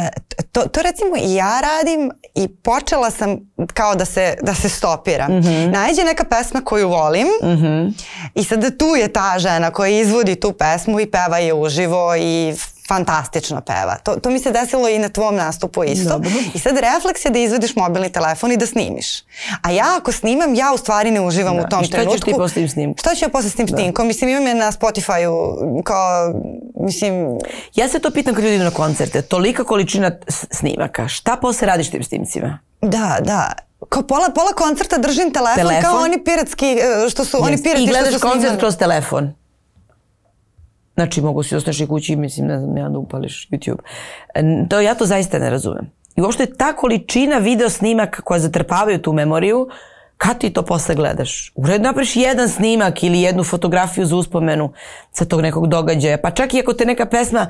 to, 0.52 0.62
to 0.62 0.82
recimo 0.82 1.16
i 1.22 1.36
ja 1.36 1.60
radim 1.62 2.12
i 2.36 2.48
počela 2.48 3.12
sam 3.12 3.38
kao 3.74 3.96
da 3.96 4.06
se, 4.06 4.38
da 4.42 4.56
se 4.56 4.70
stopiram. 4.70 5.32
Mm 5.32 5.42
-hmm. 5.42 5.72
Najđe 5.72 6.04
neka 6.04 6.24
pesma 6.24 6.62
koju 6.62 6.90
volim 6.90 7.28
mm 7.44 7.48
-hmm. 7.48 7.94
i 8.36 8.44
sad 8.44 8.78
tu 8.78 8.86
je 8.86 9.14
ta 9.14 9.36
žena 9.38 9.72
koja 9.72 9.90
izvodi 9.90 10.40
tu 10.40 10.54
pesmu 10.54 11.00
i 11.00 11.12
peva 11.12 11.38
je 11.38 11.54
uživo 11.54 12.16
i 12.16 12.56
fantastično 12.90 13.62
peva. 13.62 13.96
To, 14.04 14.16
to 14.16 14.30
mi 14.30 14.40
se 14.40 14.52
desilo 14.52 14.90
i 14.90 15.00
na 15.00 15.10
tvom 15.10 15.36
nastupu 15.36 15.84
isto. 15.84 16.10
Dobro. 16.10 16.32
I 16.54 16.60
sad 16.60 16.78
refleks 16.78 17.26
je 17.26 17.32
da 17.32 17.40
izvediš 17.40 17.76
mobilni 17.76 18.12
telefon 18.12 18.52
i 18.52 18.58
da 18.58 18.66
snimiš. 18.66 19.24
A 19.62 19.72
ja 19.72 19.98
ako 19.98 20.12
snimam, 20.12 20.56
ja 20.56 20.72
u 20.74 20.78
stvari 20.78 21.12
ne 21.12 21.22
uživam 21.22 21.58
da. 21.58 21.64
u 21.64 21.70
tom 21.70 21.88
trenutku. 21.88 22.16
I 22.16 22.18
šta 22.18 22.26
ćeš 22.26 22.34
ti 22.34 22.38
posle 22.38 22.54
tim 22.54 22.70
snimkom? 22.70 22.98
Šta 22.98 23.16
ću 23.16 23.26
ja 23.26 23.30
posle 23.30 23.50
s 23.50 23.56
tim 23.56 23.66
da. 23.66 23.78
snimkom? 23.78 24.08
Mislim, 24.08 24.30
imam 24.30 24.48
je 24.48 24.56
na 24.56 24.72
Spotify-u 24.72 25.84
kao, 25.84 26.34
mislim... 26.76 27.14
Ja 27.76 27.90
se 27.90 28.00
to 28.00 28.12
pitam 28.12 28.36
kad 28.36 28.44
ljudi 28.44 28.56
idu 28.56 28.64
na 28.64 28.72
koncerte. 28.72 29.22
Tolika 29.22 29.64
količina 29.64 30.12
snimaka. 30.52 31.08
Šta 31.08 31.36
posle 31.36 31.68
radiš 31.68 31.90
tim 31.90 32.04
snimcima? 32.04 32.60
Da, 32.82 33.18
da 33.22 33.54
kao 33.90 34.04
pola, 34.04 34.30
pola 34.36 34.54
koncerta 34.54 34.98
držim 34.98 35.34
telefon, 35.34 35.56
telefon? 35.56 35.82
kao 35.82 36.02
oni 36.02 36.24
piratski, 36.24 36.66
e, 36.66 37.10
što 37.10 37.26
su 37.26 37.38
yes. 37.38 37.46
oni 37.46 37.64
pirati 37.64 37.84
I 37.84 37.88
gledaš 37.88 38.22
koncert 38.22 38.60
kroz 38.60 38.78
telefon. 38.78 39.34
Znači, 41.00 41.22
mogu 41.22 41.44
si 41.44 41.56
ostaš 41.56 41.80
i 41.80 41.88
kući, 41.88 42.16
mislim, 42.16 42.48
ne 42.48 42.60
znam, 42.60 42.78
ja 42.78 42.90
da 42.90 42.98
upališ 42.98 43.48
YouTube. 43.52 43.80
E, 44.34 44.44
to, 44.70 44.82
ja 44.82 44.96
to 44.96 45.06
zaista 45.06 45.40
ne 45.40 45.50
razumem. 45.50 45.92
I 46.16 46.22
uopšte 46.22 46.46
ta 46.46 46.74
količina 46.74 47.38
video 47.38 47.70
snimaka 47.70 48.22
koja 48.22 48.40
zatrpavaju 48.40 49.02
tu 49.02 49.14
memoriju, 49.14 49.70
kad 50.18 50.40
ti 50.40 50.50
to 50.50 50.62
posle 50.62 50.96
gledaš? 50.96 51.52
Uredno 51.56 51.88
napriš 51.88 52.16
jedan 52.16 52.50
snimak 52.50 53.04
ili 53.04 53.22
jednu 53.22 53.44
fotografiju 53.44 54.06
za 54.06 54.16
uspomenu 54.16 54.74
sa 55.12 55.26
tog 55.26 55.42
nekog 55.42 55.68
događaja. 55.68 56.18
Pa 56.18 56.32
čak 56.32 56.54
i 56.54 56.60
ako 56.60 56.74
te 56.74 56.86
neka 56.86 57.06
pesma, 57.06 57.48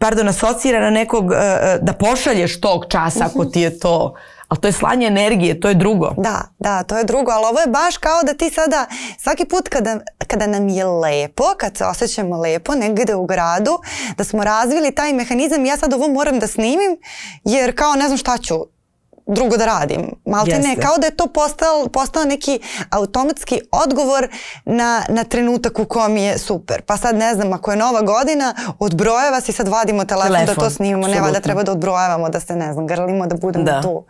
pardon, 0.00 0.28
asocira 0.28 0.80
na 0.80 0.90
nekog, 0.90 1.24
uh, 1.24 1.32
da 1.80 1.92
pošalješ 1.92 2.60
tog 2.60 2.86
časa 2.88 3.24
ako 3.24 3.44
ti 3.44 3.60
je 3.60 3.78
to 3.78 4.14
Ali 4.52 4.60
to 4.60 4.68
je 4.68 4.72
slanje 4.72 5.06
energije, 5.06 5.60
to 5.60 5.68
je 5.68 5.74
drugo. 5.74 6.14
Da, 6.16 6.42
da, 6.58 6.82
to 6.82 6.98
je 6.98 7.04
drugo, 7.04 7.30
ali 7.30 7.46
ovo 7.50 7.60
je 7.60 7.66
baš 7.66 7.96
kao 7.96 8.22
da 8.22 8.34
ti 8.34 8.50
sada 8.50 8.86
svaki 9.18 9.44
put 9.44 9.68
kada, 9.68 10.00
kada 10.26 10.46
nam 10.46 10.68
je 10.68 10.84
lepo, 10.84 11.44
kad 11.58 11.76
se 11.76 11.84
osjećamo 11.84 12.40
lepo 12.40 12.74
negde 12.74 13.14
u 13.14 13.26
gradu, 13.26 13.78
da 14.16 14.24
smo 14.24 14.44
razvili 14.44 14.94
taj 14.94 15.12
mehanizam, 15.12 15.64
ja 15.64 15.76
sad 15.76 15.92
ovo 15.92 16.08
moram 16.08 16.38
da 16.38 16.46
snimim, 16.46 16.96
jer 17.44 17.76
kao 17.76 17.94
ne 17.94 18.06
znam 18.06 18.18
šta 18.18 18.38
ću, 18.38 18.54
drugo 19.26 19.56
da 19.56 19.66
radim. 19.66 20.10
Malte 20.26 20.58
ne, 20.58 20.76
kao 20.76 20.98
da 20.98 21.06
je 21.06 21.16
to 21.16 21.26
postao, 21.26 21.88
postao 21.92 22.24
neki 22.24 22.60
automatski 22.90 23.60
odgovor 23.72 24.28
na, 24.64 25.02
na 25.08 25.24
trenutak 25.24 25.78
u 25.78 25.84
kom 25.84 26.16
je 26.16 26.38
super. 26.38 26.82
Pa 26.86 26.96
sad 26.96 27.16
ne 27.16 27.34
znam, 27.34 27.52
ako 27.52 27.70
je 27.70 27.76
nova 27.76 28.00
godina, 28.00 28.54
odbrojeva 28.78 29.40
se 29.40 29.52
i 29.52 29.54
sad 29.54 29.68
vadimo 29.68 30.04
telefon, 30.04 30.32
telefon 30.32 30.54
da 30.54 30.60
to 30.60 30.70
snimamo. 30.70 31.06
Absolutno. 31.06 31.26
Ne, 31.26 31.32
da 31.32 31.40
treba 31.40 31.62
da 31.62 31.72
odbrojevamo, 31.72 32.28
da 32.28 32.40
se 32.40 32.56
ne 32.56 32.72
znam, 32.72 32.86
grlimo, 32.86 33.26
da 33.26 33.36
budemo 33.36 33.64
da. 33.64 33.80
tu. 33.82 34.04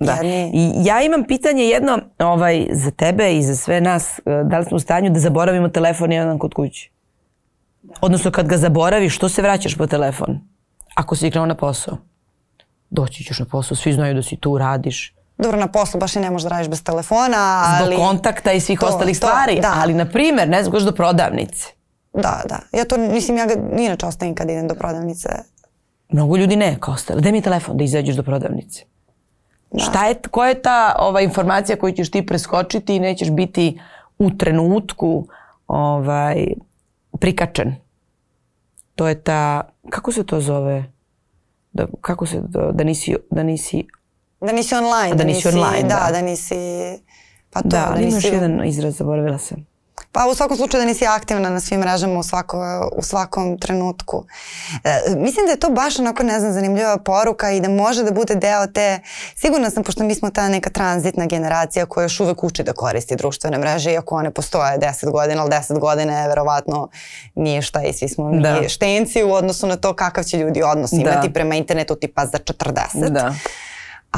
Da. 0.00 0.12
Jedni... 0.12 0.50
I 0.54 0.72
ja 0.84 1.02
imam 1.02 1.24
pitanje 1.24 1.64
jedno 1.64 1.98
ovaj, 2.18 2.66
za 2.72 2.90
tebe 2.90 3.36
i 3.36 3.42
za 3.42 3.56
sve 3.56 3.80
nas. 3.80 4.18
E, 4.18 4.22
da 4.44 4.58
li 4.58 4.64
smo 4.64 4.76
u 4.76 4.80
stanju 4.80 5.10
da 5.10 5.20
zaboravimo 5.20 5.68
telefon 5.68 6.12
jedan 6.12 6.38
kod 6.38 6.54
kući? 6.54 6.92
Da. 7.82 7.94
Odnosno 8.00 8.30
kad 8.30 8.46
ga 8.46 8.56
zaboraviš, 8.56 9.16
što 9.16 9.28
se 9.28 9.42
vraćaš 9.42 9.76
po 9.76 9.86
telefon? 9.86 10.40
Ako 10.94 11.16
si 11.16 11.30
krenuo 11.30 11.46
na 11.46 11.54
posao 11.54 11.96
doći 12.96 13.24
ćeš 13.24 13.38
na 13.38 13.44
posao, 13.44 13.76
svi 13.76 13.92
znaju 13.92 14.14
da 14.14 14.22
si 14.22 14.36
tu, 14.36 14.58
radiš. 14.58 15.14
Dobro, 15.38 15.60
na 15.60 15.68
poslu 15.68 16.00
baš 16.00 16.16
i 16.16 16.20
ne 16.20 16.30
možeš 16.30 16.42
da 16.42 16.48
radiš 16.48 16.68
bez 16.68 16.82
telefona, 16.82 17.62
ali... 17.66 17.94
Zbog 17.94 18.08
kontakta 18.08 18.52
i 18.52 18.60
svih 18.60 18.80
to, 18.80 18.86
ostalih 18.86 19.20
to, 19.20 19.26
stvari, 19.26 19.60
da. 19.60 19.74
ali 19.82 19.94
na 19.94 20.04
primer, 20.04 20.48
ne 20.48 20.62
znam, 20.64 20.84
do 20.84 20.92
prodavnice. 20.92 21.66
Da, 22.12 22.42
da. 22.48 22.58
Ja 22.72 22.84
to, 22.84 22.96
mislim, 22.98 23.36
ja 23.36 23.46
ga 23.46 23.54
inače 23.78 24.06
ostavim 24.06 24.34
kad 24.34 24.50
idem 24.50 24.68
do 24.68 24.74
prodavnice. 24.74 25.28
Mnogo 26.08 26.36
ljudi 26.36 26.56
ne, 26.56 26.76
kao 26.80 26.94
ostale. 26.94 27.20
Daj 27.20 27.32
mi 27.32 27.42
telefon 27.42 27.76
da 27.76 27.84
izađeš 27.84 28.16
do 28.16 28.22
prodavnice. 28.22 28.84
Da. 29.70 29.84
Šta 29.84 30.06
je, 30.06 30.14
koja 30.30 30.48
je 30.48 30.62
ta 30.62 30.96
ova, 30.98 31.20
informacija 31.20 31.76
koju 31.76 31.92
ćeš 31.92 32.10
ti 32.10 32.26
preskočiti 32.26 32.96
i 32.96 33.00
nećeš 33.00 33.30
biti 33.30 33.80
u 34.18 34.30
trenutku 34.30 35.28
ovaj, 35.66 36.46
prikačen? 37.20 37.74
To 38.94 39.08
je 39.08 39.22
ta, 39.22 39.62
kako 39.90 40.12
se 40.12 40.26
to 40.26 40.40
zove? 40.40 40.95
Da, 41.76 41.86
kako 42.00 42.26
se, 42.26 42.40
da, 42.40 42.72
da 42.72 42.84
nisi, 42.84 43.16
da 43.30 43.42
nisi 43.42 43.86
Da 44.40 44.52
nisi 44.52 44.74
online. 44.74 45.12
A 45.12 45.14
da 45.14 45.24
nisi 45.24 45.48
online, 45.48 45.82
da. 45.82 46.06
da. 46.06 46.12
Da, 46.12 46.22
nisi... 46.22 46.54
Pa 47.50 47.62
to, 47.62 47.68
Da, 47.68 47.78
da 47.78 47.88
ali 47.90 48.02
imaš 48.02 48.14
nisi... 48.14 48.34
jedan 48.34 48.64
izraz, 48.64 48.96
zaboravila 48.96 49.38
sam. 49.38 49.66
Pa 50.12 50.26
u 50.30 50.34
svakom 50.34 50.56
slučaju 50.56 50.80
da 50.80 50.86
nisi 50.86 51.06
aktivna 51.06 51.50
na 51.50 51.60
svim 51.60 51.80
mrežama 51.80 52.18
u, 52.18 52.22
svako, 52.22 52.90
u 52.96 53.02
svakom 53.02 53.58
trenutku. 53.58 54.24
E, 54.84 55.00
mislim 55.16 55.46
da 55.46 55.52
je 55.52 55.58
to 55.60 55.70
baš 55.70 55.98
onako, 55.98 56.22
ne 56.22 56.40
znam, 56.40 56.52
zanimljiva 56.52 56.96
poruka 56.98 57.50
i 57.50 57.60
da 57.60 57.68
može 57.68 58.02
da 58.04 58.10
bude 58.10 58.34
deo 58.34 58.66
te, 58.66 59.00
sigurna 59.34 59.70
sam, 59.70 59.82
pošto 59.84 60.04
mi 60.04 60.14
smo 60.14 60.30
ta 60.30 60.48
neka 60.48 60.70
tranzitna 60.70 61.26
generacija 61.26 61.86
koja 61.86 62.02
još 62.04 62.20
uvek 62.20 62.44
uči 62.44 62.62
da 62.62 62.72
koristi 62.72 63.16
društvene 63.16 63.58
mreže, 63.58 63.92
iako 63.92 64.14
one 64.14 64.30
postoje 64.30 64.78
10 64.78 65.10
godina, 65.10 65.42
ali 65.42 65.50
10 65.50 65.78
godina 65.78 66.20
je 66.20 66.28
verovatno 66.28 66.88
ništa 67.34 67.82
i 67.82 67.92
svi 67.92 68.08
smo 68.08 68.30
Da. 68.32 68.68
štenci 68.68 69.22
u 69.22 69.32
odnosu 69.32 69.66
na 69.66 69.76
to 69.76 69.94
kakav 69.96 70.24
će 70.24 70.38
ljudi 70.38 70.62
odnos 70.62 70.90
Da. 70.90 70.96
imati 70.96 71.32
prema 71.32 71.54
internetu 71.54 71.96
tipa 71.96 72.26
za 72.26 72.38
40 72.38 73.08
Da. 73.10 73.34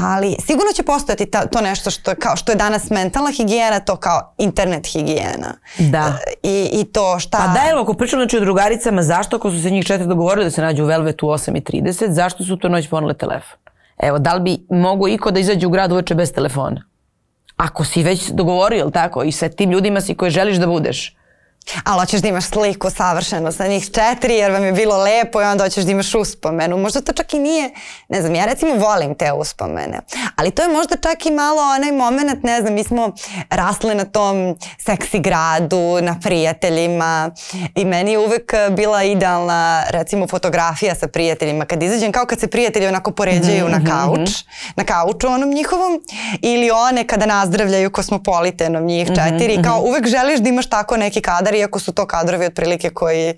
Ali 0.01 0.35
sigurno 0.45 0.71
će 0.75 0.83
postojati 0.83 1.25
ta, 1.25 1.45
to 1.45 1.61
nešto 1.61 1.89
što 1.89 2.15
kao, 2.19 2.35
što 2.35 2.51
je 2.51 2.55
danas 2.55 2.89
mentalna 2.89 3.31
higijena, 3.31 3.79
to 3.79 3.95
kao 3.95 4.33
internet 4.37 4.87
higijena. 4.87 5.53
Da. 5.79 6.17
I, 6.43 6.69
i 6.73 6.83
to 6.83 7.19
šta... 7.19 7.37
Pa 7.37 7.53
da, 7.53 7.69
evo, 7.71 7.81
ako 7.81 7.93
pričam 7.93 8.19
znači 8.19 8.37
o 8.37 8.39
drugaricama, 8.39 9.03
zašto 9.03 9.35
ako 9.35 9.51
su 9.51 9.61
se 9.61 9.69
njih 9.69 9.85
četiri 9.85 10.07
dogovorili 10.07 10.45
da 10.45 10.51
se 10.51 10.61
nađu 10.61 10.83
u 10.83 10.87
Velvetu 10.87 11.27
u 11.27 11.29
8.30, 11.29 12.11
zašto 12.11 12.43
su 12.43 12.57
to 12.57 12.69
noć 12.69 12.89
ponele 12.89 13.13
telefon? 13.13 13.57
Evo, 13.97 14.19
da 14.19 14.33
li 14.33 14.41
bi 14.41 14.65
mogo 14.69 15.07
iko 15.07 15.31
da 15.31 15.39
izađe 15.39 15.67
u 15.67 15.69
grad 15.69 15.91
uveče 15.91 16.15
bez 16.15 16.33
telefona? 16.33 16.83
Ako 17.57 17.85
si 17.85 18.03
već 18.03 18.29
dogovorio, 18.29 18.89
tako, 18.89 19.23
i 19.23 19.31
sa 19.31 19.49
tim 19.49 19.71
ljudima 19.71 20.01
si 20.01 20.15
koji 20.15 20.31
želiš 20.31 20.57
da 20.57 20.67
budeš. 20.67 21.18
Ali 21.83 21.99
hoćeš 21.99 22.21
da 22.21 22.27
imaš 22.27 22.45
sliku 22.45 22.89
savršeno 22.89 23.51
sa 23.51 23.67
njih 23.67 23.85
četiri 23.91 24.35
jer 24.35 24.51
vam 24.51 24.63
je 24.63 24.71
bilo 24.71 24.97
lepo 24.97 25.41
i 25.41 25.45
onda 25.45 25.63
hoćeš 25.63 25.83
da 25.83 25.91
imaš 25.91 26.15
uspomenu. 26.15 26.77
Možda 26.77 27.01
to 27.01 27.13
čak 27.13 27.33
i 27.33 27.39
nije, 27.39 27.69
ne 28.09 28.21
znam, 28.21 28.35
ja 28.35 28.45
recimo 28.45 28.75
volim 28.75 29.15
te 29.15 29.33
uspomene. 29.33 29.99
Ali 30.35 30.51
to 30.51 30.61
je 30.61 30.69
možda 30.69 30.95
čak 30.95 31.25
i 31.25 31.31
malo 31.31 31.61
onaj 31.61 31.91
moment, 31.91 32.43
ne 32.43 32.61
znam, 32.61 32.73
mi 32.73 32.83
smo 32.83 33.11
rasli 33.49 33.95
na 33.95 34.05
tom 34.05 34.57
seksi 34.77 35.19
gradu, 35.19 36.01
na 36.01 36.19
prijateljima 36.23 37.31
i 37.75 37.85
meni 37.85 38.11
je 38.11 38.19
uvek 38.19 38.53
bila 38.71 39.03
idealna 39.03 39.83
recimo 39.89 40.27
fotografija 40.27 40.95
sa 40.95 41.07
prijateljima. 41.07 41.65
Kad 41.65 41.83
izađem 41.83 42.11
kao 42.11 42.25
kad 42.25 42.39
se 42.39 42.47
prijatelji 42.47 42.87
onako 42.87 43.11
poređaju 43.11 43.69
na 43.69 43.81
kauč, 43.87 44.29
na 44.75 44.83
kauču 44.83 45.27
onom 45.27 45.49
njihovom 45.49 46.01
ili 46.41 46.71
one 46.71 47.07
kada 47.07 47.25
nazdravljaju 47.25 47.91
kosmopolitenom 47.91 48.85
njih 48.85 49.07
četiri. 49.07 49.63
Kao 49.63 49.81
uvek 49.81 50.07
želiš 50.07 50.39
da 50.39 50.49
imaš 50.49 50.69
tako 50.69 50.97
neki 50.97 51.21
kadar 51.21 51.55
iako 51.59 51.79
su 51.79 51.93
to 51.93 52.05
kadrovi 52.05 52.45
otprilike 52.45 52.89
koji 52.89 53.33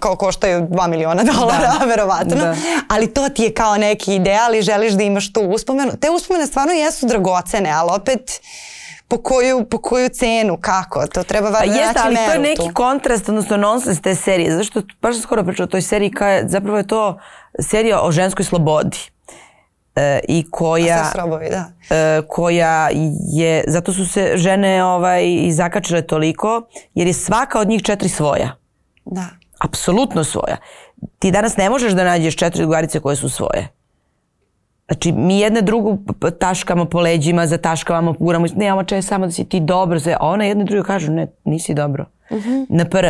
kao 0.00 0.16
koštaju 0.16 0.60
2 0.60 0.88
miliona 0.88 1.22
dolara, 1.24 1.72
Da. 1.78 1.86
verovatno. 1.92 2.36
Da. 2.36 2.56
Ali 2.88 3.14
to 3.14 3.28
ti 3.28 3.42
je 3.42 3.54
kao 3.54 3.76
neki 3.76 4.14
ideal 4.14 4.54
i 4.54 4.62
želiš 4.62 4.92
da 4.92 5.02
imaš 5.02 5.32
tu 5.32 5.40
uspomenu. 5.40 5.92
Te 6.00 6.10
uspomene 6.10 6.46
stvarno 6.46 6.72
jesu 6.72 7.06
dragocene, 7.06 7.70
ali 7.70 7.90
opet 7.94 8.40
po 9.08 9.18
koju, 9.18 9.64
po 9.64 9.78
koju 9.78 10.08
cenu, 10.08 10.58
kako? 10.60 11.06
To 11.06 11.22
treba 11.22 11.50
Pa 11.50 11.58
valjda 11.58 11.74
jeste, 11.74 11.86
naći 11.86 12.00
ali 12.04 12.16
to 12.16 12.32
je 12.32 12.38
neki 12.38 12.56
tu. 12.58 12.70
kontrast, 12.74 13.28
odnosno 13.28 13.56
nonsens 13.56 14.00
te 14.00 14.14
serije. 14.14 14.56
Zašto, 14.56 14.82
baš 15.02 15.14
sam 15.14 15.22
skoro 15.22 15.44
pričala 15.44 15.64
o 15.64 15.70
toj 15.70 15.82
seriji, 15.82 16.10
kao 16.10 16.38
zapravo 16.46 16.78
je 16.78 16.86
to 16.86 17.18
serija 17.60 18.00
o 18.02 18.12
ženskoj 18.12 18.44
slobodi. 18.44 18.98
E, 19.98 20.20
I 20.28 20.50
koja... 20.50 21.04
Sve 21.04 21.12
srobovi, 21.12 21.48
da. 21.50 21.64
e, 21.96 22.22
koja 22.28 22.88
je, 23.32 23.64
zato 23.66 23.92
su 23.92 24.06
se 24.06 24.32
žene 24.34 24.84
ovaj, 24.84 25.24
i 25.26 25.52
zakačile 25.52 26.02
toliko, 26.02 26.62
jer 26.94 27.06
je 27.06 27.12
svaka 27.12 27.60
od 27.60 27.68
njih 27.68 27.82
četiri 27.82 28.08
svoja. 28.08 28.56
Da. 29.04 29.24
Apsolutno 29.58 30.24
svoja. 30.24 30.56
Ti 31.18 31.30
danas 31.30 31.56
ne 31.56 31.70
možeš 31.70 31.92
da 31.92 32.04
nađeš 32.04 32.36
četiri 32.36 32.60
drugarice 32.60 33.00
koje 33.00 33.16
su 33.16 33.28
svoje. 33.28 33.77
Znači, 34.88 35.12
mi 35.12 35.40
jedne 35.40 35.62
drugu 35.62 35.98
taškamo 36.38 36.84
po 36.84 37.00
leđima, 37.00 37.46
zataškavamo, 37.46 38.12
guramo, 38.12 38.46
ne, 38.56 38.72
ovo 38.72 38.82
če 38.82 39.02
samo 39.02 39.26
da 39.26 39.32
si 39.32 39.44
ti 39.44 39.60
dobro, 39.60 40.00
sve. 40.00 40.12
a 40.12 40.26
ona 40.26 40.44
jedna 40.44 40.64
druga 40.64 40.82
kažu, 40.82 41.12
ne, 41.12 41.26
nisi 41.44 41.74
dobro. 41.74 42.04
Na 42.68 42.84
pr. 42.84 43.06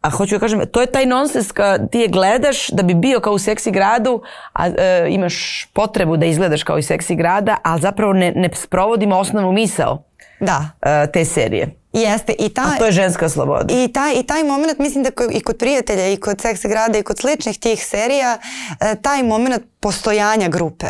A 0.00 0.10
hoću 0.10 0.34
da 0.34 0.38
kažem, 0.38 0.60
to 0.72 0.80
je 0.80 0.86
taj 0.86 1.06
nonsens, 1.06 1.52
ka, 1.52 1.78
ti 1.78 1.98
je 1.98 2.08
gledaš 2.08 2.68
da 2.70 2.82
bi 2.82 2.94
bio 2.94 3.20
kao 3.20 3.32
u 3.32 3.38
seksi 3.38 3.70
gradu, 3.70 4.22
a 4.52 4.66
e, 4.66 5.06
imaš 5.08 5.66
potrebu 5.72 6.16
da 6.16 6.26
izgledaš 6.26 6.62
kao 6.62 6.78
i 6.78 6.82
seksi 6.82 7.14
grada, 7.14 7.56
ali 7.62 7.80
zapravo 7.80 8.12
ne, 8.12 8.32
ne 8.36 8.48
sprovodimo 8.54 9.16
osnovnu 9.16 9.52
misao 9.52 10.02
Da. 10.40 10.68
e, 10.82 11.06
te 11.12 11.24
serije. 11.24 11.81
Jeste. 11.92 12.32
I 12.32 12.48
ta, 12.48 12.62
A 12.62 12.78
to 12.78 12.84
je 12.84 12.92
ženska 12.92 13.28
sloboda. 13.28 13.74
I 13.74 13.88
taj, 13.92 14.14
I 14.14 14.22
taj 14.22 14.44
moment, 14.44 14.78
mislim 14.78 15.04
da 15.04 15.10
i 15.32 15.40
kod 15.40 15.56
prijatelja 15.58 16.08
i 16.08 16.16
kod 16.16 16.40
seksi 16.40 16.68
grada 16.68 16.98
i 16.98 17.02
kod 17.02 17.18
sličnih 17.18 17.58
tih 17.58 17.86
serija, 17.86 18.38
e, 18.80 18.94
taj 19.02 19.22
moment 19.22 19.62
postojanja 19.80 20.48
grupe. 20.48 20.86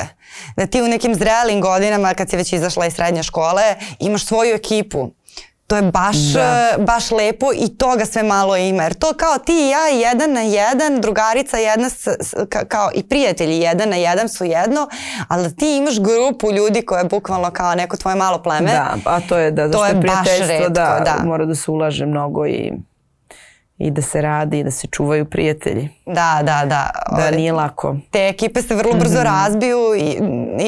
Da 0.57 0.66
ti 0.66 0.82
u 0.82 0.88
nekim 0.88 1.14
zrelim 1.14 1.61
godinama, 1.61 2.14
kad 2.14 2.30
si 2.30 2.36
već 2.36 2.53
izašla 2.53 2.86
iz 2.86 2.94
srednje 2.94 3.22
škole, 3.22 3.76
imaš 4.00 4.26
svoju 4.26 4.55
ekipu. 4.55 5.11
To 5.72 5.76
je 5.76 5.82
baš, 5.84 6.16
Da. 6.16 6.70
baš 6.78 7.10
lepo 7.10 7.46
i 7.54 7.68
toga 7.70 8.04
sve 8.04 8.22
malo 8.24 8.56
ima. 8.56 8.82
Jer 8.82 8.94
to 8.94 9.12
kao 9.14 9.38
ti 9.38 9.52
i 9.54 9.68
ja 9.70 9.86
jedan 10.00 10.32
na 10.32 10.40
jedan, 10.40 11.00
drugarica 11.00 11.56
jedna 11.58 11.88
s, 11.90 11.94
s- 12.20 12.34
ka- 12.34 12.64
kao 12.66 12.90
i 12.94 13.02
prijatelji 13.02 13.58
jedan 13.58 13.88
na 13.88 13.96
jedan 13.96 14.28
su 14.28 14.44
jedno, 14.44 14.88
ali 15.28 15.42
da 15.42 15.50
ti 15.50 15.76
imaš 15.76 16.00
grupu 16.00 16.52
ljudi 16.52 16.82
koja 16.82 16.98
je 16.98 17.04
bukvalno 17.06 17.50
kao 17.50 17.74
neko 17.74 17.96
tvoje 17.96 18.16
malo 18.16 18.38
pleme. 18.38 18.70
Da, 18.70 18.94
a 19.06 19.20
to 19.20 19.36
je 19.36 19.50
da, 19.50 19.64
To 19.64 19.78
zašto 19.78 19.86
je 19.86 19.94
baš 19.96 20.26
retko, 20.40 20.68
da, 20.70 21.02
da. 21.06 21.24
mora 21.24 21.44
da 21.44 21.54
se 21.54 21.70
ulaže 21.70 22.06
mnogo 22.06 22.46
i, 22.46 22.72
i 23.78 23.90
da 23.90 24.02
se 24.02 24.20
radi 24.20 24.58
i 24.58 24.64
da 24.64 24.70
se 24.70 24.86
čuvaju 24.86 25.24
prijatelji. 25.24 25.88
Da, 26.06 26.40
da, 26.42 26.62
da. 26.66 26.90
Da 27.16 27.30
nije 27.30 27.52
lako. 27.52 27.96
te 28.10 28.28
ekipe 28.28 28.62
se 28.62 28.74
vrlo 28.74 28.92
brzo 28.94 29.22
razbiju 29.22 29.78
i, 29.96 30.18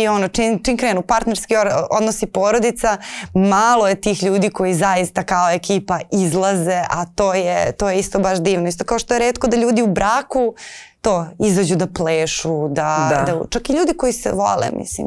i 0.01 0.09
ono, 0.09 0.29
čim, 0.29 0.61
čim 0.65 0.77
krenu 0.77 1.03
partnerski 1.03 1.55
odnosi 1.91 2.27
porodica, 2.27 2.97
malo 3.35 3.89
je 3.89 4.01
tih 4.01 4.23
ljudi 4.23 4.51
koji 4.51 4.75
zaista 4.75 5.23
kao 5.23 5.51
ekipa 5.51 5.99
izlaze, 6.13 6.83
a 6.91 7.05
to 7.15 7.35
je, 7.35 7.73
to 7.73 7.91
je 7.91 7.99
isto 7.99 8.19
baš 8.19 8.39
divno. 8.41 8.69
Isto 8.69 8.85
kao 8.85 8.99
što 8.99 9.15
je 9.15 9.21
redko 9.21 9.47
da 9.47 9.57
ljudi 9.57 9.83
u 9.83 9.87
braku 9.87 10.55
to 11.01 11.27
izađu 11.39 11.77
da 11.77 11.87
plešu, 11.87 12.69
da, 12.69 13.07
Da. 13.27 13.33
da 13.33 13.41
čak 13.51 13.71
i 13.71 13.73
ljudi 13.73 13.97
koji 13.97 14.13
se 14.13 14.33
vole, 14.33 14.67
mislim. 14.73 15.07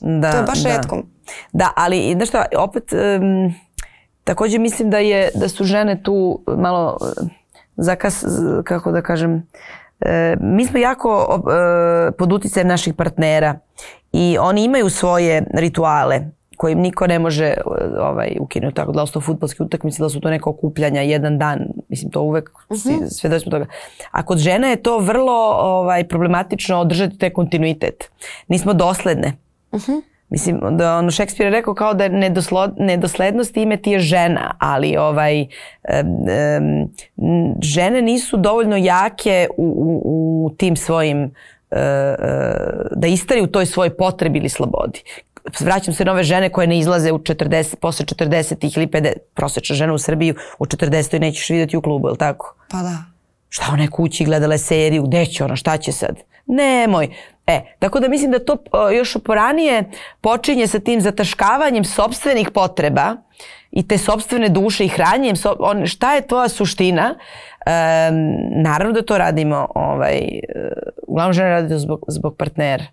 Da, 0.00 0.30
To 0.30 0.36
je 0.36 0.42
baš 0.42 0.58
da. 0.58 0.68
retko. 0.76 1.02
Da, 1.52 1.72
ali 1.76 2.12
znaš 2.16 2.28
šta, 2.28 2.44
opet 2.58 2.84
um, 2.92 3.54
takođe 4.30 4.58
mislim 4.58 4.90
da 4.90 4.98
je 4.98 5.30
da 5.34 5.48
su 5.48 5.64
žene 5.64 6.02
tu 6.02 6.40
malo 6.46 6.98
uh, 7.00 7.28
zakas, 7.76 8.24
kako 8.64 8.92
da 8.92 9.02
kažem, 9.02 9.46
e, 10.00 10.36
mi 10.40 10.66
smo 10.66 10.78
jako 10.78 11.40
e, 12.08 12.12
pod 12.12 12.32
uticajem 12.32 12.68
naših 12.68 12.94
partnera 12.94 13.58
i 14.12 14.36
oni 14.40 14.64
imaju 14.64 14.90
svoje 14.90 15.44
rituale 15.54 16.20
koje 16.56 16.72
im 16.72 16.78
niko 16.78 17.06
ne 17.06 17.18
može 17.18 17.54
ovaj, 18.00 18.36
ukinuti. 18.40 18.74
Tako 18.74 18.92
da 18.92 19.02
li 19.02 19.06
su 19.06 19.12
to 19.12 19.20
futbolski 19.20 19.62
utakmice, 19.62 20.02
da 20.02 20.08
su 20.08 20.20
to 20.20 20.30
neka 20.30 20.50
okupljanja, 20.50 21.00
jedan 21.00 21.38
dan, 21.38 21.66
mislim 21.88 22.10
to 22.10 22.22
uvek, 22.22 22.50
uh 22.68 22.76
sve 23.10 23.30
da 23.30 23.40
smo 23.40 23.50
toga. 23.50 23.66
A 24.10 24.22
kod 24.22 24.38
žena 24.38 24.68
je 24.68 24.82
to 24.82 24.98
vrlo 24.98 25.56
ovaj, 25.60 26.08
problematično 26.08 26.80
održati 26.80 27.18
taj 27.18 27.30
kontinuitet. 27.30 28.10
Nismo 28.48 28.72
dosledne. 28.72 29.32
Mislim, 30.30 30.60
da 30.70 30.96
ono 30.96 31.10
Šekspir 31.10 31.46
je 31.46 31.50
rekao 31.50 31.74
kao 31.74 31.94
da 31.94 32.04
je 32.04 32.32
nedoslednost 32.76 33.56
ime 33.56 33.76
ti 33.76 33.90
je 33.90 33.98
žena, 33.98 34.54
ali 34.58 34.96
ovaj, 34.96 35.46
n- 35.88 36.88
žene 37.62 38.02
nisu 38.02 38.36
dovoljno 38.36 38.76
jake 38.76 39.48
u, 39.56 39.64
u, 39.64 40.46
u 40.46 40.50
tim 40.56 40.76
svojim 40.76 41.22
e, 41.22 41.30
da 42.96 43.06
istaju 43.06 43.44
u 43.44 43.46
toj 43.46 43.66
svojoj 43.66 43.96
potrebi 43.96 44.38
ili 44.38 44.48
slobodi. 44.48 45.02
Vraćam 45.60 45.94
se 45.94 46.04
na 46.04 46.12
ove 46.12 46.22
žene 46.22 46.48
koje 46.48 46.66
ne 46.66 46.78
izlaze 46.78 47.12
u 47.12 47.18
40, 47.18 47.76
posle 47.76 48.06
40 48.06 48.76
ili 48.76 48.86
50, 48.86 49.12
prosječna 49.34 49.76
žena 49.76 49.92
u 49.92 49.98
Srbiji 49.98 50.34
u 50.58 50.66
40 50.66 51.20
nećeš 51.20 51.50
vidjeti 51.50 51.76
u 51.76 51.82
klubu, 51.82 52.08
je 52.08 52.12
li 52.12 52.18
tako? 52.18 52.54
Pa 52.70 52.82
da. 52.82 53.19
Šta 53.50 53.66
ona 53.72 53.82
je 53.82 53.90
kući 53.90 54.24
gledala 54.24 54.58
seriju, 54.58 55.02
gde 55.02 55.26
će 55.26 55.44
ona, 55.44 55.56
šta 55.56 55.76
će 55.76 55.92
sad? 55.92 56.16
Nemoj. 56.46 57.08
E, 57.46 57.60
tako 57.78 58.00
da 58.00 58.08
mislim 58.08 58.30
da 58.30 58.44
to 58.44 58.56
o, 58.72 58.90
još 58.90 59.16
poranije 59.24 59.90
počinje 60.20 60.66
sa 60.66 60.78
tim 60.78 61.00
zataškavanjem 61.00 61.84
sobstvenih 61.84 62.50
potreba 62.50 63.16
i 63.70 63.88
te 63.88 63.98
sobstvene 63.98 64.48
duše 64.48 64.84
i 64.84 64.88
hranjenjem, 64.88 65.36
so, 65.36 65.56
on, 65.58 65.86
šta 65.86 66.14
je 66.14 66.26
tvoja 66.26 66.48
suština? 66.48 67.14
Em, 67.66 68.14
naravno 68.62 68.92
da 68.92 69.02
to 69.02 69.18
radimo, 69.18 69.66
ovaj, 69.74 70.18
e, 70.18 70.40
uglavnom 71.06 71.32
žene 71.32 71.50
radi 71.50 71.78
zbog, 71.78 72.04
zbog 72.08 72.36
partnera. 72.36 72.84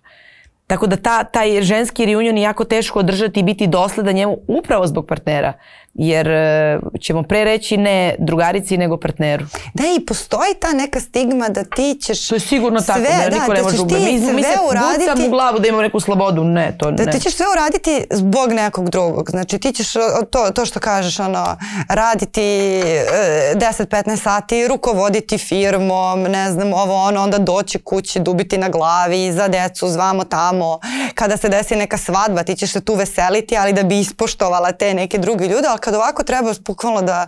Tako 0.66 0.86
da 0.86 0.96
ta, 0.96 1.24
taj 1.24 1.62
ženski 1.62 2.06
reunion 2.06 2.36
je 2.36 2.42
jako 2.42 2.64
teško 2.64 2.98
održati 2.98 3.40
i 3.40 3.42
biti 3.42 3.66
dosledan 3.66 4.14
njemu 4.14 4.38
upravo 4.48 4.86
zbog 4.86 5.06
partnera. 5.06 5.52
Jer 5.94 6.28
e, 6.28 6.78
ćemo 7.00 7.22
pre 7.22 7.44
reći 7.44 7.76
ne 7.76 8.14
drugarici 8.18 8.76
nego 8.76 8.96
partneru. 8.96 9.46
Da 9.74 9.84
i 9.98 10.06
postoji 10.06 10.54
ta 10.60 10.72
neka 10.72 11.00
stigma 11.00 11.48
da 11.48 11.64
ti 11.64 11.98
ćeš 12.02 12.28
To 12.28 12.34
je 12.34 12.40
sigurno 12.40 12.80
sve, 12.80 12.94
tako, 12.94 13.00
ne, 13.00 13.30
da, 13.30 13.36
niko 13.36 13.52
ne 13.52 13.56
da 13.56 13.62
može 13.62 13.76
ćeš 13.76 13.82
ubiti. 13.82 14.04
ti 14.04 14.12
Mi, 14.12 14.32
mi 14.32 14.42
se 14.42 14.58
uraditi 14.70 15.26
u 15.26 15.30
glavu 15.30 15.58
da 15.58 15.68
imamo 15.68 15.82
neku 15.82 16.00
slobodu. 16.00 16.44
Ne, 16.44 16.76
to 16.78 16.90
Da 16.90 17.04
ne. 17.04 17.12
ti 17.12 17.20
ćeš 17.20 17.34
sve 17.36 17.46
uraditi 17.52 18.04
zbog 18.10 18.52
nekog 18.52 18.90
drugog. 18.90 19.30
Znači 19.30 19.58
ti 19.58 19.72
ćeš 19.72 19.92
to, 20.30 20.50
to 20.54 20.66
što 20.66 20.80
kažeš, 20.80 21.20
ono, 21.20 21.56
raditi 21.88 22.42
e, 22.42 23.54
10-15 23.54 24.16
sati, 24.16 24.68
rukovoditi 24.68 25.38
firmom, 25.38 26.22
ne 26.22 26.52
znam, 26.52 26.72
ovo 26.72 26.94
ono, 26.94 27.22
onda 27.22 27.38
doći 27.38 27.78
kući, 27.78 28.20
dubiti 28.20 28.58
na 28.58 28.68
glavi, 28.68 29.32
za 29.32 29.48
decu, 29.48 29.88
zvamo 29.88 30.24
tamo. 30.24 30.78
Kada 31.14 31.36
se 31.36 31.48
desi 31.48 31.76
neka 31.76 31.98
svadba, 31.98 32.42
ti 32.42 32.56
ćeš 32.56 32.72
se 32.72 32.80
tu 32.80 32.94
veseliti, 32.94 33.56
ali 33.56 33.72
da 33.72 33.82
bi 33.82 33.98
ispoštovala 34.00 34.72
te 34.72 34.94
neke 34.94 35.18
druge 35.18 35.46
ljude, 35.46 35.66
ali 35.68 35.78
kad 35.88 35.94
ovako 35.94 36.22
treba 36.22 36.52
bukvalno 36.66 37.02
da 37.02 37.26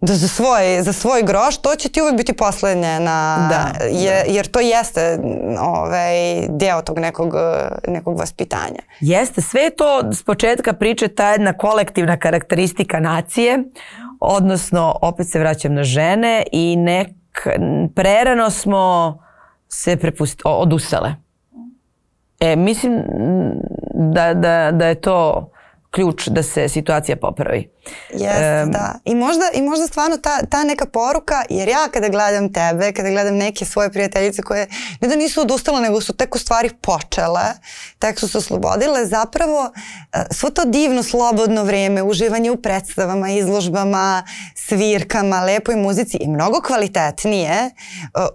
da 0.00 0.14
za 0.14 0.28
svoj, 0.28 0.82
za 0.82 0.92
svoj 0.92 1.22
groš, 1.22 1.56
to 1.58 1.76
će 1.76 1.88
ti 1.88 2.02
uvek 2.02 2.16
biti 2.16 2.32
poslednje 2.32 3.00
na, 3.00 3.48
Da, 3.50 3.84
je, 3.84 4.24
jer 4.28 4.46
to 4.46 4.60
jeste 4.60 5.18
ovaj, 5.60 6.46
deo 6.48 6.82
tog 6.82 6.98
nekog, 6.98 7.34
nekog 7.88 8.18
vaspitanja. 8.18 8.80
Jeste, 9.00 9.40
sve 9.40 9.60
je 9.62 9.70
to 9.76 10.12
s 10.12 10.22
početka 10.22 10.72
priče 10.72 11.08
ta 11.08 11.28
jedna 11.30 11.52
kolektivna 11.52 12.16
karakteristika 12.16 13.00
nacije, 13.00 13.64
odnosno 14.20 14.98
opet 15.02 15.28
se 15.30 15.38
vraćam 15.38 15.74
na 15.74 15.84
žene 15.84 16.44
i 16.52 16.76
nek, 16.76 17.08
prerano 17.94 18.50
smo 18.50 19.18
se 19.68 19.96
prepust, 19.96 20.42
o- 20.44 20.56
odustale. 20.56 21.14
E, 22.40 22.56
mislim 22.56 23.02
da, 23.94 24.34
da, 24.34 24.70
da 24.72 24.86
je 24.86 25.00
to 25.00 25.50
ključ 25.96 26.28
da 26.28 26.42
se 26.42 26.68
situacija 26.68 27.16
popravi. 27.16 27.70
Jeste, 28.10 28.60
Em, 28.62 28.70
da. 28.70 28.94
I 29.04 29.14
možda, 29.14 29.44
I 29.54 29.62
možda 29.62 29.86
stvarno 29.86 30.16
ta, 30.16 30.46
ta 30.50 30.64
neka 30.64 30.86
poruka, 30.86 31.42
jer 31.50 31.68
ja 31.68 31.88
kada 31.92 32.08
gledam 32.08 32.52
tebe, 32.52 32.92
kada 32.92 33.10
gledam 33.10 33.36
neke 33.36 33.64
svoje 33.64 33.92
prijateljice 33.92 34.42
koje 34.42 34.68
ne 35.00 35.08
da 35.08 35.16
nisu 35.16 35.40
odustale, 35.40 35.80
nego 35.80 36.00
su 36.00 36.12
tek 36.12 36.34
u 36.34 36.38
stvari 36.38 36.70
počele, 36.82 37.42
tek 37.98 38.18
su 38.20 38.28
se 38.28 38.38
oslobodile, 38.38 39.06
zapravo 39.06 39.72
e, 40.12 40.18
svo 40.30 40.50
to 40.50 40.64
divno 40.64 41.02
slobodno 41.02 41.64
vreme, 41.64 42.02
uživanje 42.02 42.50
u 42.50 42.56
predstavama, 42.56 43.30
izložbama, 43.30 44.22
svirkama, 44.54 45.40
lepoj 45.44 45.76
muzici 45.76 46.16
i 46.16 46.28
mnogo 46.28 46.60
kvalitetnije 46.60 47.52
e, 47.52 47.70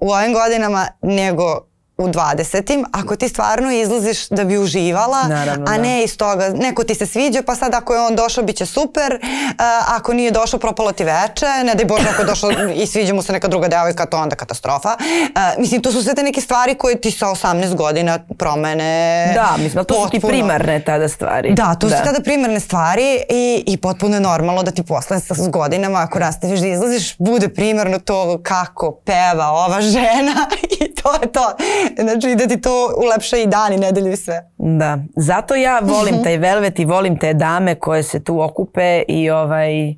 u 0.02 0.12
ovim 0.12 0.34
godinama 0.34 0.88
nego 1.02 1.71
u 2.02 2.08
20. 2.08 2.86
ako 2.92 3.16
ti 3.16 3.30
stvarno 3.30 3.72
izlaziš 3.72 4.28
da 4.30 4.44
bi 4.44 4.58
uživala, 4.58 5.24
Naravno, 5.24 5.66
a 5.68 5.72
da. 5.72 5.78
ne 5.78 6.04
iz 6.04 6.18
toga, 6.18 6.50
neko 6.50 6.84
ti 6.84 6.96
se 6.96 7.06
sviđa, 7.06 7.42
pa 7.42 7.56
sad 7.56 7.74
ako 7.74 7.94
je 7.94 8.02
on 8.02 8.16
došao 8.16 8.44
bit 8.44 8.56
će 8.56 8.66
super, 8.66 9.20
a, 9.58 9.82
ako 9.88 10.14
nije 10.14 10.32
došao 10.32 10.60
propalo 10.60 10.92
ti 10.92 11.04
veče, 11.04 11.46
ne 11.66 11.76
daj 11.76 11.86
Bože 11.86 12.08
ako 12.10 12.22
je 12.22 12.26
došao 12.26 12.50
i 12.76 12.88
sviđa 12.88 13.14
mu 13.14 13.22
se 13.22 13.32
neka 13.32 13.48
druga 13.48 13.68
devojka, 13.68 14.06
to 14.06 14.18
onda 14.18 14.36
katastrofa. 14.36 14.90
A, 15.36 15.52
mislim, 15.58 15.82
to 15.82 15.92
su 15.92 16.04
sve 16.04 16.16
te 16.16 16.24
neke 16.24 16.42
stvari 16.42 16.76
koje 16.76 17.02
ti 17.02 17.12
sa 17.12 17.28
18 17.28 17.76
godina 17.76 18.20
promene 18.38 19.32
Da, 19.36 19.56
mislim, 19.58 19.86
to 19.86 19.94
su 19.96 20.10
ti 20.10 20.20
potpuno. 20.20 20.32
primarne 20.34 20.80
tada 20.80 21.10
stvari. 21.10 21.54
Da, 21.54 21.76
to 21.76 21.90
su 21.90 21.96
tada 22.04 22.20
primarne 22.20 22.60
stvari 22.60 23.20
i, 23.30 23.64
i 23.68 23.78
potpuno 23.78 24.16
je 24.16 24.20
normalno 24.22 24.64
da 24.64 24.72
ti 24.72 24.84
posle 24.84 25.20
sa 25.20 25.36
godinama, 25.50 26.00
ako 26.00 26.20
nastaviš 26.20 26.60
da 26.60 26.68
izlaziš, 26.68 27.18
bude 27.18 27.50
primarno 27.50 28.00
to 28.00 28.40
kako 28.44 28.92
peva 29.06 29.48
ova 29.48 29.82
žena 29.82 30.48
i 30.80 30.96
to 31.04 31.14
je 31.22 31.32
to. 31.32 31.56
Znači 32.04 32.36
da 32.36 32.48
ti 32.48 32.62
to 32.62 32.96
ulepša 33.06 33.38
i 33.38 33.48
dan 33.48 33.74
i 33.74 33.78
nedelju 33.78 34.12
i 34.12 34.16
sve. 34.16 34.50
Da, 34.58 34.98
zato 35.16 35.56
ja 35.56 35.80
volim 35.84 36.24
taj 36.24 36.38
velvet 36.38 36.80
i 36.80 36.86
volim 36.86 37.20
te 37.20 37.34
dame 37.34 37.76
koje 37.76 38.04
se 38.04 38.24
tu 38.24 38.42
okupe 38.42 39.04
i 39.08 39.30
ovaj 39.30 39.96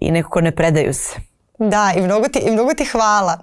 i 0.00 0.10
nekako 0.10 0.40
ne 0.40 0.50
predaju 0.50 0.94
se. 0.94 1.31
Da, 1.70 1.92
i 1.96 2.00
mnogo 2.00 2.28
ti, 2.28 2.38
i 2.38 2.50
mnogo 2.50 2.74
ti 2.74 2.84
hvala. 2.84 3.38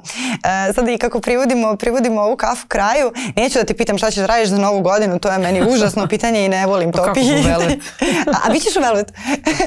E, 0.69 0.73
sada 0.73 0.91
i 0.91 0.97
kako 0.97 1.19
privodimo, 1.19 1.75
privodimo 1.75 2.21
ovu 2.21 2.37
kafu 2.37 2.67
kraju, 2.67 3.11
neću 3.35 3.59
da 3.59 3.65
ti 3.65 3.73
pitam 3.73 3.97
šta 3.97 4.11
ćeš 4.11 4.19
da 4.19 4.25
radiš 4.25 4.49
za 4.49 4.57
novu 4.57 4.81
godinu, 4.81 5.19
to 5.19 5.31
je 5.31 5.37
meni 5.37 5.61
užasno 5.73 6.07
pitanje 6.13 6.45
i 6.45 6.49
ne 6.49 6.65
volim 6.65 6.91
to 6.91 7.03
Pa 7.03 7.11
u 7.11 7.13
pitanje. 7.13 7.79
A, 8.27 8.37
a 8.47 8.51
bit 8.51 8.63
ćeš 8.63 8.75
u 8.75 8.79
Velvet. 8.79 9.13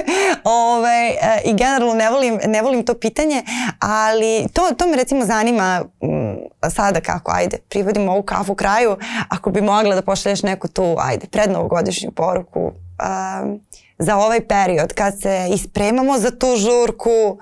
Ove, 0.43 1.15
e, 1.21 1.41
I 1.45 1.53
generalno 1.53 1.93
ne 1.93 2.09
volim, 2.09 2.39
ne 2.45 2.61
volim 2.61 2.85
to 2.85 2.93
pitanje, 2.93 3.43
ali 3.79 4.47
to, 4.53 4.61
to 4.77 4.87
me 4.87 4.95
recimo 4.95 5.25
zanima 5.25 5.83
mm, 6.03 6.69
sada 6.69 7.01
kako, 7.01 7.31
ajde, 7.35 7.57
privodimo 7.69 8.11
ovu 8.11 8.23
kafu 8.23 8.55
kraju, 8.55 8.97
ako 9.29 9.49
bi 9.49 9.61
mogla 9.61 9.95
da 9.95 10.01
pošalješ 10.01 10.43
neku 10.43 10.67
tu, 10.67 10.95
ajde, 10.99 11.27
prednovogodišnju 11.27 12.11
poruku 12.11 12.61
um, 12.61 13.59
za 13.97 14.17
ovaj 14.17 14.47
period 14.47 14.93
kad 14.93 15.21
se 15.21 15.47
ispremamo 15.53 16.19
za 16.19 16.31
tu 16.31 16.55
žurku, 16.55 17.37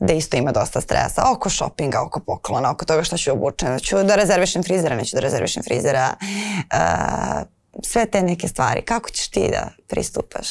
da 0.00 0.12
isto 0.12 0.36
ima 0.36 0.52
dosta 0.52 0.80
stresa 0.80 1.22
oko 1.32 1.48
šopinga, 1.48 2.02
oko 2.02 2.20
poklona, 2.20 2.70
oko 2.70 2.84
toga 2.84 3.02
što 3.02 3.16
ću 3.16 3.32
obučen, 3.32 3.78
ću 3.78 4.02
da 4.02 4.16
rezervišem 4.16 4.62
frizera, 4.62 4.96
neću 4.96 5.16
da 5.16 5.20
rezervišem 5.20 5.62
frizera, 5.62 6.14
sve 7.82 8.06
te 8.06 8.22
neke 8.22 8.48
stvari. 8.48 8.82
Kako 8.82 9.10
ćeš 9.10 9.28
ti 9.28 9.48
da 9.50 9.68
pristupaš? 9.88 10.48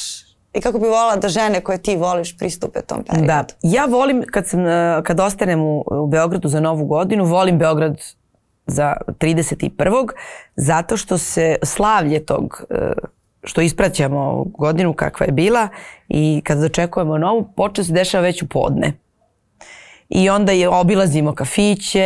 I 0.54 0.60
kako 0.60 0.78
bi 0.78 0.86
volila 0.86 1.16
da 1.16 1.28
žene 1.28 1.60
koje 1.60 1.78
ti 1.78 1.96
voliš 1.96 2.38
pristupe 2.38 2.82
tom 2.82 3.04
periodu? 3.04 3.26
Da, 3.26 3.44
ja 3.62 3.84
volim 3.84 4.24
kad 4.30 4.46
sam 4.48 4.66
e, 4.66 5.02
kad 5.04 5.20
ostanem 5.20 5.60
u, 5.60 5.84
u 5.86 6.06
Beogradu 6.06 6.48
za 6.48 6.60
Novu 6.60 6.84
godinu, 6.84 7.24
volim 7.24 7.58
Beograd 7.58 7.96
za 8.66 8.96
31. 9.06 10.08
zato 10.56 10.96
što 10.96 11.18
se 11.18 11.56
slavlje 11.62 12.26
tog 12.26 12.64
e, 12.70 12.92
što 13.44 13.60
ispraćamo 13.60 14.44
godinu 14.44 14.92
kakva 14.92 15.26
je 15.26 15.32
bila 15.32 15.68
i 16.08 16.40
kad 16.44 16.58
dočekujemo 16.58 17.18
novu, 17.18 17.48
počne 17.56 17.84
se 17.84 17.92
dešava 17.92 18.22
već 18.22 18.42
u 18.42 18.48
podne. 18.48 18.92
I 20.08 20.30
onda 20.30 20.52
je 20.52 20.68
obilazimo 20.68 21.34
kafiće, 21.34 22.04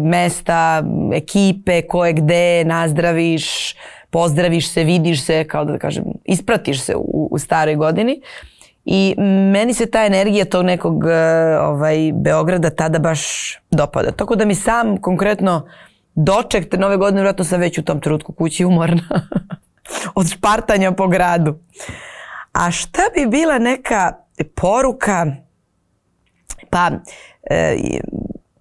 mesta, 0.00 0.82
ekipe, 1.14 1.82
ko 1.82 2.06
je 2.06 2.12
gde, 2.12 2.64
nazdraviš, 2.64 3.74
pozdraviš 4.10 4.72
se, 4.72 4.84
vidiš 4.84 5.24
se, 5.24 5.44
kao 5.44 5.64
da 5.64 5.78
kažem, 5.78 6.04
ispratiš 6.24 6.80
se 6.80 6.96
u, 6.96 7.28
u 7.30 7.38
staroj 7.38 7.74
godini. 7.74 8.20
I 8.84 9.14
meni 9.52 9.74
se 9.74 9.90
ta 9.90 10.04
energija 10.06 10.44
tog 10.44 10.64
nekog 10.64 11.04
e, 11.06 11.58
ovaj, 11.58 12.12
Beograda 12.14 12.70
tada 12.70 12.98
baš 12.98 13.20
dopada. 13.70 14.10
Tako 14.12 14.36
da 14.36 14.44
mi 14.44 14.54
sam 14.54 14.96
konkretno 14.96 15.68
doček 16.14 16.70
te 16.70 16.78
nove 16.78 16.96
godine, 16.96 17.20
vjerojatno 17.20 17.44
sam 17.44 17.60
već 17.60 17.78
u 17.78 17.84
tom 17.84 18.00
trenutku 18.00 18.32
kući 18.32 18.64
umorna 18.64 19.02
od 20.14 20.28
špartanja 20.28 20.92
po 20.92 21.08
gradu. 21.08 21.58
A 22.52 22.70
šta 22.70 23.02
bi 23.14 23.26
bila 23.26 23.58
neka 23.58 24.12
poruka 24.54 25.26
Pa, 26.70 26.90
e, 27.50 27.76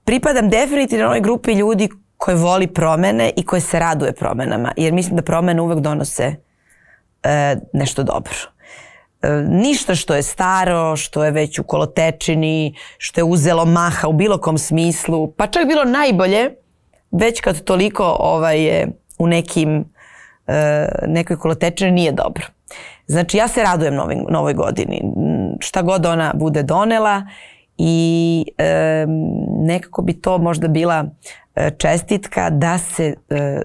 pripadam 0.03 0.49
definitivno 0.49 1.05
onoj 1.05 1.21
grupi 1.21 1.51
ljudi 1.51 1.89
koje 2.17 2.35
voli 2.35 2.67
promene 2.67 3.31
i 3.35 3.45
koje 3.45 3.61
se 3.61 3.79
raduje 3.79 4.13
promenama. 4.13 4.71
Jer 4.77 4.93
mislim 4.93 5.15
da 5.15 5.21
promene 5.21 5.61
uvek 5.61 5.79
donose 5.79 6.35
e, 7.23 7.55
nešto 7.73 8.03
dobro. 8.03 8.33
E, 9.21 9.29
ništa 9.49 9.95
što 9.95 10.15
je 10.15 10.23
staro, 10.23 10.95
što 10.95 11.25
je 11.25 11.31
već 11.31 11.59
u 11.59 11.63
kolotečini, 11.63 12.75
što 12.97 13.19
je 13.19 13.23
uzelo 13.23 13.65
maha 13.65 14.07
u 14.07 14.13
bilo 14.13 14.37
kom 14.37 14.57
smislu, 14.57 15.31
pa 15.31 15.47
čak 15.47 15.67
bilo 15.67 15.83
najbolje, 15.83 16.51
već 17.11 17.41
kad 17.41 17.63
toliko 17.63 18.15
ovaj, 18.19 18.61
je 18.61 18.87
u 19.17 19.27
nekim 19.27 19.94
nekoj 21.07 21.37
kolotečini 21.37 21.91
nije 21.91 22.11
dobro. 22.11 22.45
Znači 23.07 23.37
ja 23.37 23.47
se 23.47 23.63
radujem 23.63 23.95
novoj, 23.95 24.15
novoj 24.29 24.53
godini. 24.53 25.01
Šta 25.59 25.81
god 25.81 26.05
ona 26.05 26.31
bude 26.35 26.63
donela 26.63 27.23
i 27.77 28.45
e, 28.57 29.05
nekako 29.49 30.01
bi 30.01 30.21
to 30.21 30.37
možda 30.37 30.67
bila 30.67 31.05
e, 31.55 31.71
čestitka 31.77 32.49
da 32.49 32.77
se 32.77 33.15
e, 33.29 33.61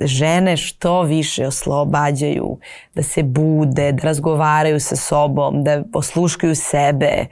žene 0.00 0.56
što 0.56 1.02
više 1.02 1.46
oslobađaju, 1.46 2.58
da 2.94 3.02
se 3.02 3.22
bude, 3.22 3.92
da 3.92 4.02
razgovaraju 4.02 4.80
sa 4.80 4.96
sobom, 4.96 5.64
da 5.64 5.82
osluškaju 5.94 6.54
sebe, 6.54 7.26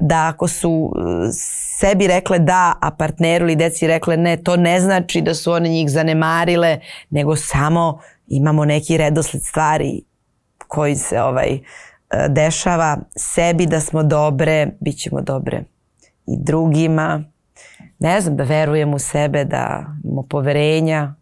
da 0.00 0.28
ako 0.28 0.48
su 0.48 0.92
e, 0.96 1.32
sebi 1.78 2.06
rekle 2.06 2.38
da, 2.38 2.74
a 2.80 2.90
partneru 2.90 3.44
ili 3.44 3.56
deci 3.56 3.86
rekle 3.86 4.16
ne, 4.16 4.36
to 4.36 4.56
ne 4.56 4.80
znači 4.80 5.20
da 5.20 5.34
su 5.34 5.52
one 5.52 5.68
njih 5.68 5.90
zanemarile, 5.90 6.80
nego 7.10 7.36
samo 7.36 8.00
imamo 8.28 8.64
neki 8.64 8.96
redosled 8.96 9.42
stvari 9.42 10.02
koji 10.68 10.96
se 10.96 11.20
ovaj 11.22 11.52
e, 11.54 11.60
dešava 12.28 12.98
sebi 13.16 13.66
da 13.66 13.80
smo 13.80 14.02
dobre, 14.02 14.68
bit 14.80 14.98
ćemo 14.98 15.20
dobre 15.20 15.64
i 16.26 16.36
drugima. 16.36 17.24
Ne 17.98 18.20
znam, 18.20 18.36
da 18.36 18.44
verujemo 18.44 18.96
u 18.96 18.98
sebe, 18.98 19.44
da 19.44 19.86
imamo 20.04 20.22
poverenja 20.22 21.14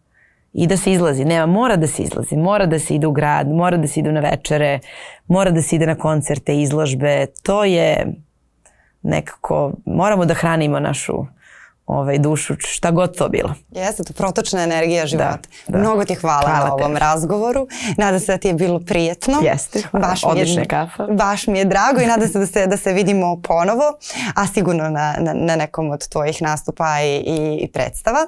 i 0.53 0.67
da 0.67 0.77
se 0.77 0.91
izlazi. 0.91 1.25
Nema, 1.25 1.45
mora 1.45 1.75
da 1.75 1.87
se 1.87 2.03
izlazi, 2.03 2.37
mora 2.37 2.65
da 2.65 2.79
se 2.79 2.95
ide 2.95 3.07
u 3.07 3.11
grad, 3.11 3.47
mora 3.47 3.77
da 3.77 3.87
se 3.87 3.99
ide 3.99 4.11
na 4.11 4.19
večere, 4.19 4.79
mora 5.27 5.51
da 5.51 5.61
se 5.61 5.75
ide 5.75 5.85
na 5.85 5.95
koncerte, 5.95 6.61
izložbe. 6.61 7.25
To 7.43 7.63
je 7.63 8.13
nekako, 9.01 9.73
moramo 9.85 10.25
da 10.25 10.33
hranimo 10.33 10.79
našu 10.79 11.25
ovaj, 11.87 12.19
dušu, 12.19 12.53
šta 12.59 12.91
god 12.91 13.17
to 13.17 13.29
bilo. 13.29 13.53
Jeste, 13.71 14.03
to 14.03 14.13
protočna 14.13 14.63
energija 14.63 15.05
života. 15.05 15.39
da. 15.67 15.77
Mnogo 15.77 16.05
ti 16.05 16.15
hvala, 16.15 16.41
Hvala 16.49 16.65
na 16.65 16.73
ovom 16.73 16.87
tebi. 16.87 16.99
razgovoru. 16.99 17.67
Nadam 17.97 18.19
se 18.19 18.31
da 18.31 18.37
ti 18.37 18.47
je 18.47 18.53
bilo 18.53 18.79
prijetno. 18.79 19.33
Jeste, 19.43 19.81
hvala. 19.81 20.07
Baš 20.07 20.23
Odlična 20.23 20.61
je 20.61 20.67
kafa. 20.67 21.07
Baš 21.07 21.47
mi 21.47 21.59
je 21.59 21.65
drago 21.65 22.01
i 22.01 22.05
nadam 22.05 22.27
se 22.27 22.39
da 22.39 22.45
se, 22.47 22.67
da 22.67 22.77
se 22.77 22.93
vidimo 22.93 23.41
ponovo, 23.41 23.83
a 24.35 24.47
sigurno 24.47 24.89
na, 24.89 25.15
na, 25.19 25.33
na 25.33 25.55
nekom 25.55 25.91
od 25.91 26.07
tvojih 26.07 26.41
nastupa 26.41 27.01
i, 27.01 27.15
i, 27.17 27.59
i 27.61 27.71
predstava. 27.71 28.19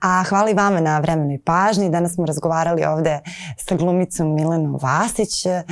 A 0.00 0.22
hvala 0.28 0.50
i 0.50 0.54
vama 0.54 0.80
na 0.80 0.98
vremenoj 0.98 1.38
pažnji. 1.44 1.90
Danas 1.90 2.14
smo 2.14 2.26
razgovarali 2.26 2.84
ovde 2.84 3.20
sa 3.56 3.74
glumicom 3.74 4.34
Milenom 4.34 4.78
Vasić. 4.82 5.46
E, 5.46 5.62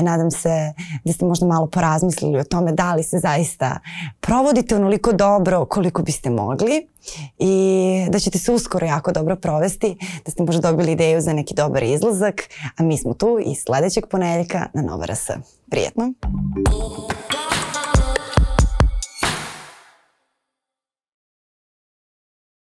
nadam 0.00 0.30
se 0.30 0.72
da 1.04 1.12
ste 1.12 1.24
možda 1.24 1.46
malo 1.46 1.66
porazmislili 1.66 2.40
o 2.40 2.44
tome 2.44 2.72
da 2.72 2.94
li 2.94 3.02
se 3.02 3.18
zaista 3.18 3.78
provodite 4.20 4.76
onoliko 4.76 5.12
dobro 5.12 5.64
koliko 5.64 6.02
biste 6.02 6.30
mogli 6.30 6.57
i 7.38 8.06
da 8.10 8.18
ćete 8.18 8.38
se 8.38 8.52
uskoro 8.52 8.86
jako 8.86 9.12
dobro 9.12 9.36
provesti, 9.36 9.96
da 10.24 10.30
ste 10.30 10.42
možda 10.42 10.70
dobili 10.70 10.92
ideju 10.92 11.20
za 11.20 11.32
neki 11.32 11.54
dobar 11.54 11.82
izlazak, 11.82 12.42
a 12.76 12.82
mi 12.82 12.98
smo 12.98 13.14
tu 13.14 13.38
i 13.46 13.54
sledećeg 13.54 14.06
ponedeljka 14.06 14.66
na 14.74 14.82
Nova 14.82 15.06
RS. 15.06 15.26
Prijetno! 15.70 16.12